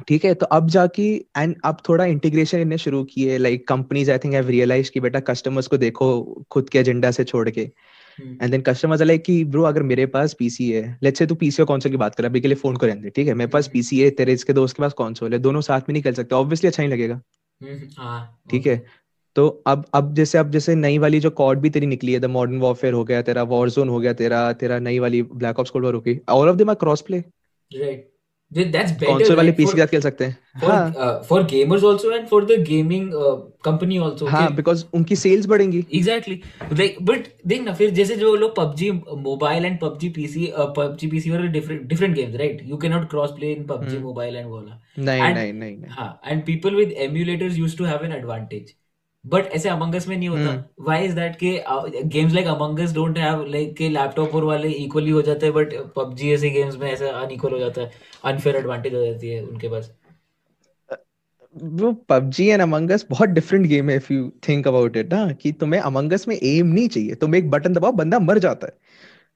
ठीक 0.07 0.25
है 0.25 0.33
तो 0.33 0.45
अब 0.45 0.69
जाके 0.69 1.03
एंड 1.37 1.55
अब 1.65 1.77
थोड़ा 1.89 2.05
इंटीग्रेशन 2.05 2.59
इन्हें 2.59 2.77
शुरू 2.77 3.03
किए 3.03 3.37
like 3.37 3.67
companies 3.67 4.11
I 4.11 4.17
think 4.17 4.33
have 4.33 4.47
realise 4.49 4.91
कि 4.91 4.99
बेटा 4.99 5.19
कस्टमर्स 5.19 5.67
को 5.67 5.77
देखो 5.77 6.07
खुद 6.51 6.69
के 6.69 6.79
एजेंडा 6.79 7.11
से 7.11 7.23
छोड़ 7.23 7.49
के। 7.49 7.69
And 8.19 8.49
then 8.51 8.61
customers 8.61 9.01
are 9.01 9.07
like 9.07 9.23
कि 9.23 9.43
ब्रो 9.45 9.63
अगर 9.63 9.83
मेरे 9.83 10.05
पास 10.07 10.33
पीसी 10.39 10.69
है 10.71 10.81
लेट्स 11.03 11.19
से 11.19 11.25
तू 11.25 11.35
पीसी 11.35 11.61
और 11.63 11.67
कंसोल 11.67 11.91
की 11.91 11.97
बात 11.97 12.15
कर 12.15 12.25
अभी 12.25 12.41
के 12.41 12.47
लिए 12.47 12.55
फ़ोन 12.55 12.75
को 12.75 12.85
रहने 12.85 13.09
ठीक 13.09 13.27
है? 13.27 13.33
मेरे 13.33 13.49
पास 13.49 13.65
हम्म। 13.65 13.73
पीसी 13.73 13.99
है 13.99 14.09
तेरे 14.11 14.33
इसके 14.33 14.53
दोस्त 14.53 14.77
के 14.77 14.83
पास 14.83 14.93
कंसोल 14.97 15.33
है 15.33 15.39
दोनों 15.39 15.61
साथ 15.61 15.81
में 15.81 15.93
नहीं 15.93 16.03
खेल 16.03 16.13
सकते 16.13 16.35
ऑब्वियसली 16.35 16.67
अच्छा 16.67 16.83
नहीं 16.83 16.91
लगेगा। 16.93 17.21
हम्म, 17.61 17.89
हाँ 17.97 18.39
ठीक 18.51 18.67
है? 18.67 18.83
तो 19.35 19.47
अब 19.67 19.85
अब 19.93 20.13
जैसे 20.15 20.37
अब 20.37 20.51
जैसे 20.51 20.75
नई 20.75 20.97
वाली 20.97 21.19
जो 21.19 21.29
कॉड 21.33 21.59
भी 21.59 21.69
तेरी 21.69 21.85
निकली 21.85 22.13
है 22.13 22.19
द 22.19 22.25
मॉडर्न 22.29 22.59
वॉरफेयर 22.59 22.93
हो 22.93 23.03
गया 23.03 23.21
तेरा 23.21 23.43
वॉरजोन 23.51 23.89
हो 23.89 23.99
गया 23.99 24.13
तेरा 24.13 24.51
तेरा 24.53 24.79
नई 24.79 24.99
वाली 24.99 25.21
ब्लैक 25.23 25.59
ऑप्स 25.59 25.69
कोल्ड 25.69 25.85
वॉर 25.85 25.95
हो 25.95 26.01
गई 26.01 26.19
all 26.29 26.49
of 26.49 26.57
them 26.57 26.69
are 26.69 26.75
cross 26.75 27.01
play 27.01 27.19
right 27.71 28.12
that's 28.53 28.91
console 28.93 29.17
better 29.17 29.35
वाले 29.35 29.51
पीसी 29.51 29.73
के 29.73 29.79
साथ 29.79 29.87
खेल 29.87 30.01
सकते 30.01 30.25
हैं। 30.25 31.21
For 31.29 31.43
gamers 31.51 31.83
also 31.83 32.11
and 32.11 32.27
for 32.27 32.45
the 32.45 32.59
gaming 32.67 33.09
company 33.65 33.97
also 33.97 34.25
हाँ 34.27 34.53
बिकॉज़ 34.55 34.83
उनकी 34.93 35.15
सेल्स 35.15 35.45
बढ़ेंगी। 35.47 35.85
एग्जैक्टली 35.93 36.39
लाइक 36.73 36.97
बट 37.05 37.27
देख 37.47 37.61
ना 37.61 37.73
फिर 37.73 37.89
जैसे 37.99 38.15
जो 38.15 38.35
लोग 38.35 38.55
PUBG 38.55 38.91
mobile 38.91 39.65
and 39.65 39.79
PUBG 39.79 40.09
PC 40.17 40.51
PUBG 40.77 41.07
PC 41.07 41.31
और 41.31 41.47
different 41.47 41.87
different 41.87 42.15
games 42.15 42.35
right 42.35 42.61
you 42.65 42.77
can 42.77 42.91
not 42.91 43.09
cross 43.09 43.31
play 43.39 43.51
in 43.53 43.63
PUBG 43.65 43.95
hmm. 43.95 44.05
Mobile 44.05 44.35
and 44.35 44.47
वाला। 44.51 44.79
नहीं 44.99 45.33
नहीं 45.33 45.53
नहीं 45.53 45.77
हाँ 45.89 46.21
and 46.27 46.45
people 46.45 46.75
with 46.75 46.91
emulators 47.07 47.57
used 47.57 47.77
to 47.77 47.85
have 47.85 48.05
an 48.05 48.11
advantage 48.11 48.73
but 49.25 49.45
ऐसे 49.53 49.69
Among 49.69 49.95
Us 49.95 50.07
में 50.07 50.15
नहीं 50.17 50.29
होता। 50.29 50.51
व्हाई 50.81 51.05
इज़ 51.05 51.15
दैट 51.15 51.35
के 51.43 51.51
games 52.09 52.33
like 52.33 52.47
Among 52.47 52.79
Us 52.79 52.93
don't 52.93 53.17
have 53.17 53.43
like 53.47 53.75
के 53.77 53.89
लैपटॉप 53.89 54.35
और 54.35 54.43
वाले 54.43 54.69
इक्वली 54.71 55.11
हो 55.11 55.21
जाते 55.21 55.45
हैं 55.45 55.55
बट 55.55 55.73
पबजी 55.95 56.31
ऐसे 56.33 56.49
गेम्स 56.49 56.75
में 56.77 56.91
ऐसा 56.91 57.09
अनइक्वल 57.21 57.51
हो 57.53 57.59
जाता 57.59 57.81
है। 57.81 57.91
अनफेयर 58.25 58.55
एडवांटेज 58.55 58.93
हो 58.93 59.05
जाती 59.05 59.29
है 59.29 59.43
उनके 59.45 59.69
पास। 59.69 59.91
वो 61.55 61.91
पबजी 62.09 62.45
एंड 62.47 62.61
अमंग 62.61 62.91
अस 62.91 63.05
बहुत 63.09 63.29
डिफरेंट 63.29 63.65
गेम 63.67 63.89
है 63.89 63.95
if 63.95 64.11
you 64.13 64.29
think 64.47 64.67
about 64.67 64.97
it 64.97 65.13
ना 65.13 65.31
कि 65.41 65.51
तुम्हें 65.51 65.81
अमंग 65.81 66.13
अस 66.13 66.27
में 66.27 66.35
एम 66.35 66.67
नहीं 66.67 66.87
चाहिए। 66.87 67.15
तुम 67.15 67.35
एक 67.35 67.49
बटन 67.49 67.73
दबाओ 67.73 67.91
बंदा 67.91 68.19
मर 68.19 68.39
जाता 68.39 68.67
है। 68.67 68.73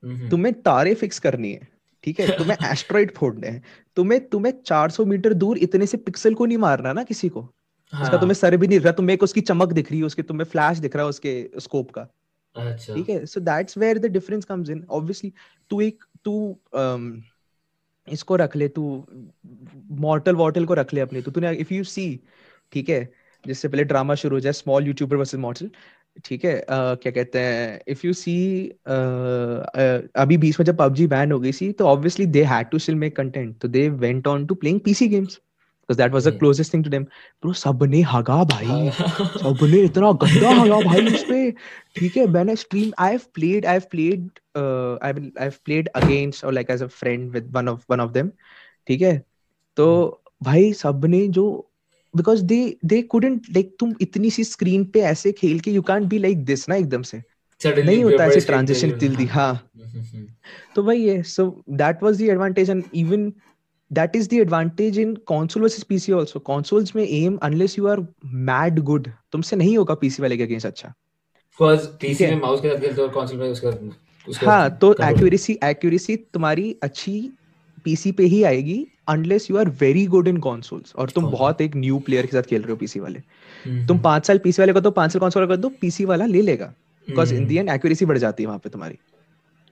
हम्म, 0.03 0.29
तुम्हें 0.29 0.53
तारे 0.61 0.93
फिक्स 0.95 1.19
करनी 1.19 1.51
है 1.53 1.67
ठीक 2.03 2.19
है? 2.19 2.27
तुम्हें 2.37 2.57
एस्ट्रॉइड 2.71 3.11
फोड़ने 3.15 3.47
हैं। 3.47 3.63
तुम्हें 3.97 4.27
तुम्हें 4.29 4.53
400 4.63 5.05
मीटर 5.05 5.33
दूर 5.35 5.57
इतने 5.59 5.85
से 5.85 5.97
पिक्सल 5.99 6.33
को 6.33 6.45
नहीं 6.45 6.57
मारना 6.57 6.93
ना 6.93 7.03
किसी 7.03 7.29
को। 7.29 7.47
उसका 7.93 8.05
हाँ। 8.05 8.19
तुम्हें 8.19 8.33
सर 8.33 8.55
भी 8.57 8.67
नहीं 8.67 8.77
दिख 8.77 8.85
रहा 8.85 8.93
तुम्हें 8.93 9.13
एक 9.13 9.23
उसकी 9.23 9.41
चमक 9.41 9.73
दिख 9.73 9.91
रही 9.91 9.99
है 9.99 10.05
उसके 10.05 10.21
तुम्हें 10.23 10.45
फ्लैश 10.45 10.77
दिख 10.77 10.95
रहा 10.95 11.03
है 11.05 11.09
उसके 11.09 11.33
स्कोप 11.59 11.91
का। 11.91 12.07
अच्छा। 12.55 12.93
ठीक 12.95 13.09
है? 13.09 13.25
So 13.25 13.39
that's 13.41 13.77
where 13.77 13.97
the 13.99 14.11
difference 14.11 14.45
comes 14.45 14.69
in 14.69 14.85
obviously 14.89 15.31
तू 15.71 15.81
एक 15.81 16.03
तू 16.25 16.57
um, 16.75 17.21
इसको 18.07 18.35
रख 18.35 18.55
ले 18.55 18.67
तू 18.67 18.83
मॉर्टल 20.01 20.35
वॉर्टल 20.35 20.65
को 20.65 20.73
रख 20.73 20.93
ले 20.93 21.01
अपने 21.01 21.21
तो 21.21 21.31
तूने 21.31 21.51
इफ़ 21.55 21.73
यू 21.73 21.83
सी 21.85 22.19
ठीक 22.73 22.89
है? 22.89 23.09
जिससे 23.43 23.67
पहले 23.67 23.83
ड्रामा 23.83 24.15
शुरू 24.15 24.35
हो 24.35 24.39
जाए 24.39 24.53
स्मॉल 24.53 24.87
यूट्यूबर 24.87 25.15
वर्सेस 25.15 25.39
मॉर्टल 25.39 25.69
ठीक 26.25 26.45
है? 26.45 26.59
Uh, 26.61 27.01
क्या 27.01 27.11
कहते 27.11 27.39
हैं? 27.39 27.81
इफ़ 27.87 28.05
यू 28.07 28.13
सी 28.13 28.37
अभी 30.17 30.37
बीच 30.37 30.59
में 30.59 30.65
जब 30.65 30.77
पबजी 30.77 31.07
बैन 31.07 31.31
हो 31.31 31.39
गई 31.39 31.51
थी 31.51 31.71
तो 31.71 31.87
obviously 31.87 32.25
they 32.25 32.43
had 32.43 32.69
to 32.69 32.79
still 32.79 32.95
make 32.95 33.15
content 33.15 33.57
तो 33.59 33.67
they 33.67 33.89
went 34.05 34.27
on 34.27 34.45
to 34.45 34.55
playing 34.55 34.79
PC 34.79 35.07
games 35.07 35.39
because 35.89 35.97
that 35.97 36.11
was 36.13 36.23
the 36.23 36.31
Yeah. 36.31 36.39
Closest 36.39 36.73
thing 36.73 36.83
to 36.83 36.89
them 36.89 37.05
सबने 37.53 38.01
हगा 38.01 38.43
भाई। 38.43 38.65
हाँ। 38.65 39.27
सबने 39.37 39.79
इतना 39.81 40.11
गंदा 40.23 40.49
हगा 40.51 40.79
भाई 40.81 41.05
उस 41.07 41.23
पे 41.23 41.51
ठीक 41.95 42.17
है 42.17 42.25
मैंने 42.27 42.55
stream 42.55 42.91
I 42.99 43.11
have 43.11 43.21
played 43.33 43.65
I 43.65 43.73
have 43.73 43.83
played 43.91 44.29
I 44.57 45.11
I 45.11 45.43
have 45.43 45.53
played 45.65 45.87
against 45.95 46.45
और 46.45 46.53
like 46.53 46.71
as 46.71 46.83
a 46.83 46.87
friend 46.87 47.29
with 47.31 47.51
one 47.51 47.69
of 47.69 47.85
one 47.89 47.99
of 47.99 48.11
them 48.11 48.31
ठीक 48.87 49.01
है? 49.01 49.17
तो 49.77 50.21
भाई 50.43 50.71
सबने 50.73 51.27
जो 51.27 51.45
because 52.13 52.43
they 52.43 52.59
they 52.85 53.01
couldn't 53.01 53.45
like 53.49 53.75
तुम 53.79 53.93
इतनी 54.01 54.29
सी 54.29 54.43
स्क्रीन 54.43 54.85
पे 54.85 55.01
ऐसे 55.05 55.31
खेल 55.31 55.59
के 55.59 55.71
you 55.71 55.81
can't 55.81 56.03
be 56.03 56.17
like 56.19 56.43
this 56.45 56.69
ना 56.69 56.75
एकदम 56.75 57.01
से। 57.01 57.21
Suddenly 57.61 57.85
नहीं 57.85 58.03
होता 58.03 58.25
ऐसे 58.25 58.39
ट्रांजिशन 58.39 58.89
जो- 58.89 58.99
जल्दी 58.99 59.25
हाँ। 59.25 59.69
तो 60.75 60.83
वही 60.83 61.07
है 61.09 61.21
so 61.23 61.45
that 61.69 62.03
was 62.03 62.17
the 62.17 62.29
advantage 62.29 62.69
and 62.69 62.83
even 62.95 63.31
that 63.93 64.15
is 64.15 64.27
the 64.27 64.39
advantage 64.45 64.97
in 65.03 65.15
console 65.31 65.63
versus 65.63 65.83
PC 65.91 66.13
also. 66.19 66.39
Consoles 66.39 66.95
में 66.95 67.07
aim 67.07 67.39
unless 67.49 67.77
you 67.79 67.87
are 67.93 68.05
mad 68.49 68.81
good 68.89 69.09
तुमसे 69.31 69.55
नहीं 69.55 69.77
होगा 69.77 69.97
PC 70.03 70.19
वाले 70.19 70.37
के 70.37 70.43
अगेंस्ट 70.43 70.67
अच्छा। 70.67 70.93
Because 71.59 71.87
PC। 72.03 72.21
में 72.21 72.41
माउस 72.41 72.61
के 72.61 72.69
साथ 72.69 72.81
खेलते 72.81 73.01
हो 73.01 73.07
और 73.07 73.13
console 73.13 73.39
में 73.39 73.49
उसका 73.49 73.69
उसका 74.29 74.51
हाँ 74.51 74.77
तो 74.77 74.93
एक्यूरेसी 74.93 75.59
एक्यूरेसी 75.63 76.15
तुम्हारी 76.15 76.77
अच्छी 76.83 77.29
पीसी 77.83 78.11
पे 78.11 78.23
ही 78.23 78.43
आएगी 78.43 78.87
unless 79.07 79.51
you 79.51 79.57
are 79.57 79.69
very 79.69 80.05
good 80.05 80.27
in 80.27 80.37
consoles 80.37 80.95
और 80.95 81.09
तुम 81.09 81.31
बहुत 81.31 81.61
एक 81.61 81.75
न्यू 81.75 81.99
प्लेयर 81.99 82.25
के 82.25 82.31
साथ 82.31 82.41
खेल 82.41 82.61
रहे 82.61 82.71
हो 82.71 82.77
पीसी 82.77 82.99
वाले। 82.99 83.19
हम्म, 83.65 83.87
तुम 83.87 83.99
पाँच 83.99 84.25
साल 84.25 84.37
पीसी 84.37 84.61
वाले 84.61 84.73
को 84.73 84.81
दो 84.81 84.91
पाँच 84.91 85.11
साल 85.11 85.19
कंसोल 85.19 85.47
कर 85.47 85.55
दो 85.55 85.69
पीसी 85.69 86.05
वाला 86.05 86.25
ले 86.25 86.41
लेगा। 86.41 86.73
Because 87.07 87.33
in 87.33 87.47
the 87.47 87.57
end 87.57 87.69
accuracy 87.69 88.05
बढ़ 88.05 88.17
जाती 88.17 88.43
है 88.43 88.47
वहाँ 88.47 88.59
पे 88.59 88.69
तुम्हारी। 88.69 88.95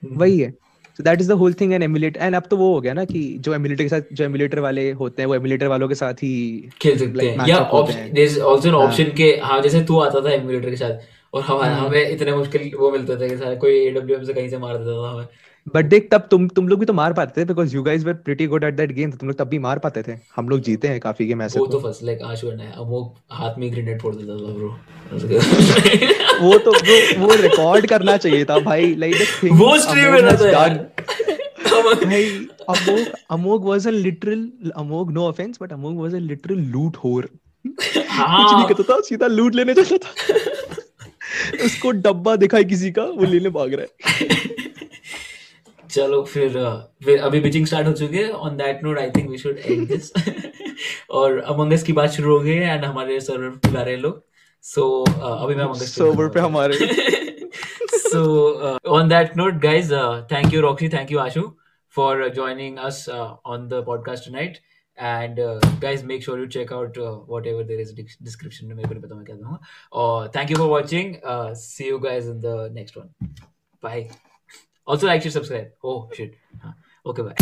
हम्म, 0.04 0.16
वही 0.16 0.38
है। 0.38 0.54
So 0.98 1.02
that 1.02 1.20
is 1.20 1.28
the 1.28 1.32
whole 1.34 1.54
thing 1.54 1.72
and 1.72 1.82
emulate 1.82 2.16
and 2.16 2.34
अब 2.34 2.42
तो 2.50 2.56
वो 2.56 2.72
हो 2.74 2.80
गया 2.80 2.92
ना 2.92 3.04
कि 3.04 3.22
जो 3.40 3.54
एमुलेटर 3.54 3.82
के 3.82 3.88
साथ 3.88 4.12
जो 4.12 4.24
एमुलेटर 4.24 4.60
वाले 4.60 4.90
होते 4.92 5.22
हैं 5.22 5.26
वो 5.28 5.34
एमुलेटर 5.34 5.66
वालों 5.66 5.88
के 5.88 5.94
साथ 5.94 6.22
ही 6.22 6.36
खेल 6.82 6.98
सकते 6.98 7.28
हैं 7.28 7.48
या 7.48 7.58
देयर 7.82 8.18
इज़ 8.18 8.40
आल्सो 8.42 8.68
एन 8.68 8.74
हाँ। 8.74 8.82
ऑप्शन 8.82 9.12
के 9.16 9.28
हाँ 9.42 9.60
जैसे 9.62 9.82
तू 9.84 9.98
आता 10.00 10.20
था 10.20 10.32
एमुलेटर 10.32 10.70
के 10.70 10.76
साथ 10.76 11.34
और 11.34 11.42
हमारे 11.42 11.72
हम्म। 11.72 11.86
हमें 11.86 12.10
इतने 12.10 12.34
मुश्किल 12.34 12.70
वो 12.78 12.90
मिलते 12.90 13.16
थे 13.16 13.28
कि 13.28 13.36
सारे 13.36 13.56
कोई 13.56 13.78
एडब्ल्यूएम 13.80 14.24
से 14.24 14.32
कहीं 14.32 14.48
से 14.48 14.58
मार 14.58 14.76
देता 14.78 15.02
था 15.02 15.10
हमें 15.10 15.26
बट 15.74 15.84
देख 15.84 16.08
तब 16.12 16.26
तुम 16.30 16.46
तुम 16.48 16.68
लोग 16.68 16.78
भी 16.80 16.86
तो 16.86 16.92
मार 16.92 17.12
पाते 17.12 17.40
थे 17.40 17.44
because 17.44 17.74
you 17.74 17.82
guys 17.82 18.04
were 18.04 18.12
pretty 18.24 18.46
good 18.46 18.64
at 18.64 18.74
that 18.74 18.92
game 18.94 19.10
तुम 19.12 19.28
लोग 19.28 19.38
तब 19.38 19.48
भी 19.48 19.58
मार 19.58 19.78
पाते 19.78 20.02
थे। 20.02 20.12
हम 20.36 20.48
लोग 20.48 20.60
जीते 20.62 20.88
हैं 20.88 21.00
काफ़ी 21.00 21.26
गेम 21.26 21.42
ऐसे 21.42 21.58
वो 21.60 21.66
तो। 21.66 21.80
First 21.80 22.02
like 22.04 22.22
Ashu 22.24 22.48
and 22.48 22.60
Amogh 22.60 23.14
हाथ 23.32 23.58
में 23.58 23.70
ग्रेनेड 23.72 24.00
फोड़ 24.02 24.14
देता 24.14 24.36
था 24.36 24.52
ब्रो 24.52 24.68
वो 26.42 26.58
तो 26.58 26.72
वो 26.72 27.26
वो 27.26 27.34
रिकॉर्ड 27.42 27.86
करना 27.86 28.16
चाहिए 28.16 28.44
था 28.44 28.58
भाई 28.60 28.94
लाइक 28.94 29.14
वो 29.52 29.76
स्ट्रीम 29.78 30.12
में 30.12 30.20
रहता 30.20 30.44
है 30.44 30.52
यार। 30.52 30.74
भाई 32.04 32.24
Amogh 32.68 33.06
Amogh 33.30 33.64
was 33.66 33.86
a 33.86 33.90
literal 33.90 34.50
Amogh 34.76 35.12
no 35.12 35.26
offence 35.28 35.58
but 35.62 35.72
Amogh 35.72 35.98
was 36.00 36.14
a 36.14 36.18
literal 36.18 36.58
loot 36.72 36.96
whore 36.96 37.28
कुछ 37.66 37.96
नहीं 37.96 38.04
हाँ 38.08 38.66
करता 38.68 38.82
था 38.92 39.00
सीधा 39.00 39.26
लूट 39.26 39.54
लेने 39.54 39.74
जाता 39.74 39.96
था। 39.96 40.10
उसको 41.64 41.90
डब्बा 41.90 42.36
दिखाई 42.36 42.64
किसी 42.64 42.90
का 42.90 43.04
वो 43.04 43.24
लेने 43.24 43.48
भाग 43.50 43.74
रहा 43.74 43.82
है। 43.82 44.45
चलो 45.96 46.22
फिर 46.24 46.56
अभी 47.18 47.40
बिजिंग 47.40 47.66
स्टार्ट 47.66 47.86
हो 47.86 47.92
चुके 47.92 48.16
हैं। 48.16 48.30
On 48.46 48.56
that 48.56 48.82
note 48.84 48.98
I 48.98 49.10
think 49.10 49.30
we 49.30 49.38
should 49.38 49.58
end 49.58 49.86
this 49.88 50.12
और 51.10 51.38
अमंग 51.38 51.78
की 51.86 51.92
बात 51.92 52.10
शुरू 52.10 52.32
हो 52.32 52.40
गई 52.44 52.54
एंड 52.54 52.84
हमारे 52.84 53.20
सर्वर 53.20 53.50
पे 53.58 53.72
ला 53.74 53.82
रहे 53.82 53.94
हैं 53.94 54.00
लोग। 54.00 54.22
सो 54.64 54.88
अभी 55.02 55.54
मैं 55.54 55.64
अमंग 55.64 55.82
सर्वर 55.82 56.28
पे 56.28 56.40
हमारे। 56.40 56.74
So 57.98 58.22
on 58.96 59.08
that 59.08 59.36
note 59.36 59.54
guys 59.62 59.92
thank 60.32 60.54
you 60.54 60.60
Roxy 60.60 60.88
thank 60.88 61.12
you 61.12 61.18
Ashu 61.18 61.42
for 61.94 62.28
joining 62.28 62.78
us 62.78 63.08
on 63.08 63.68
the 63.68 63.82
podcast 63.86 64.24
tonight 64.24 64.58
and 64.98 65.40
guys 65.82 66.04
make 66.06 66.24
sure 66.24 66.38
you 66.40 66.46
check 66.58 66.72
out 66.72 66.98
whatever 67.46 67.72
is 67.72 67.94
description 67.96 68.66
में 68.66 68.74
मेरे 68.74 68.88
को 68.88 69.24
क्या 69.24 69.36
दूँगा 69.36 69.58
और 69.92 70.28
thank 70.36 70.50
you 70.50 70.56
for 70.56 70.68
watching 70.68 71.14
see 71.64 71.88
you 71.88 71.98
guys 71.98 72.30
in 72.30 72.40
the 72.40 72.68
next 72.72 72.98
one 72.98 73.34
bye 73.82 74.08
Also 74.86 75.06
like, 75.06 75.22
share, 75.22 75.32
subscribe. 75.32 75.68
Oh 75.82 76.08
shit. 76.14 76.34
Okay, 77.04 77.22
bye. 77.22 77.34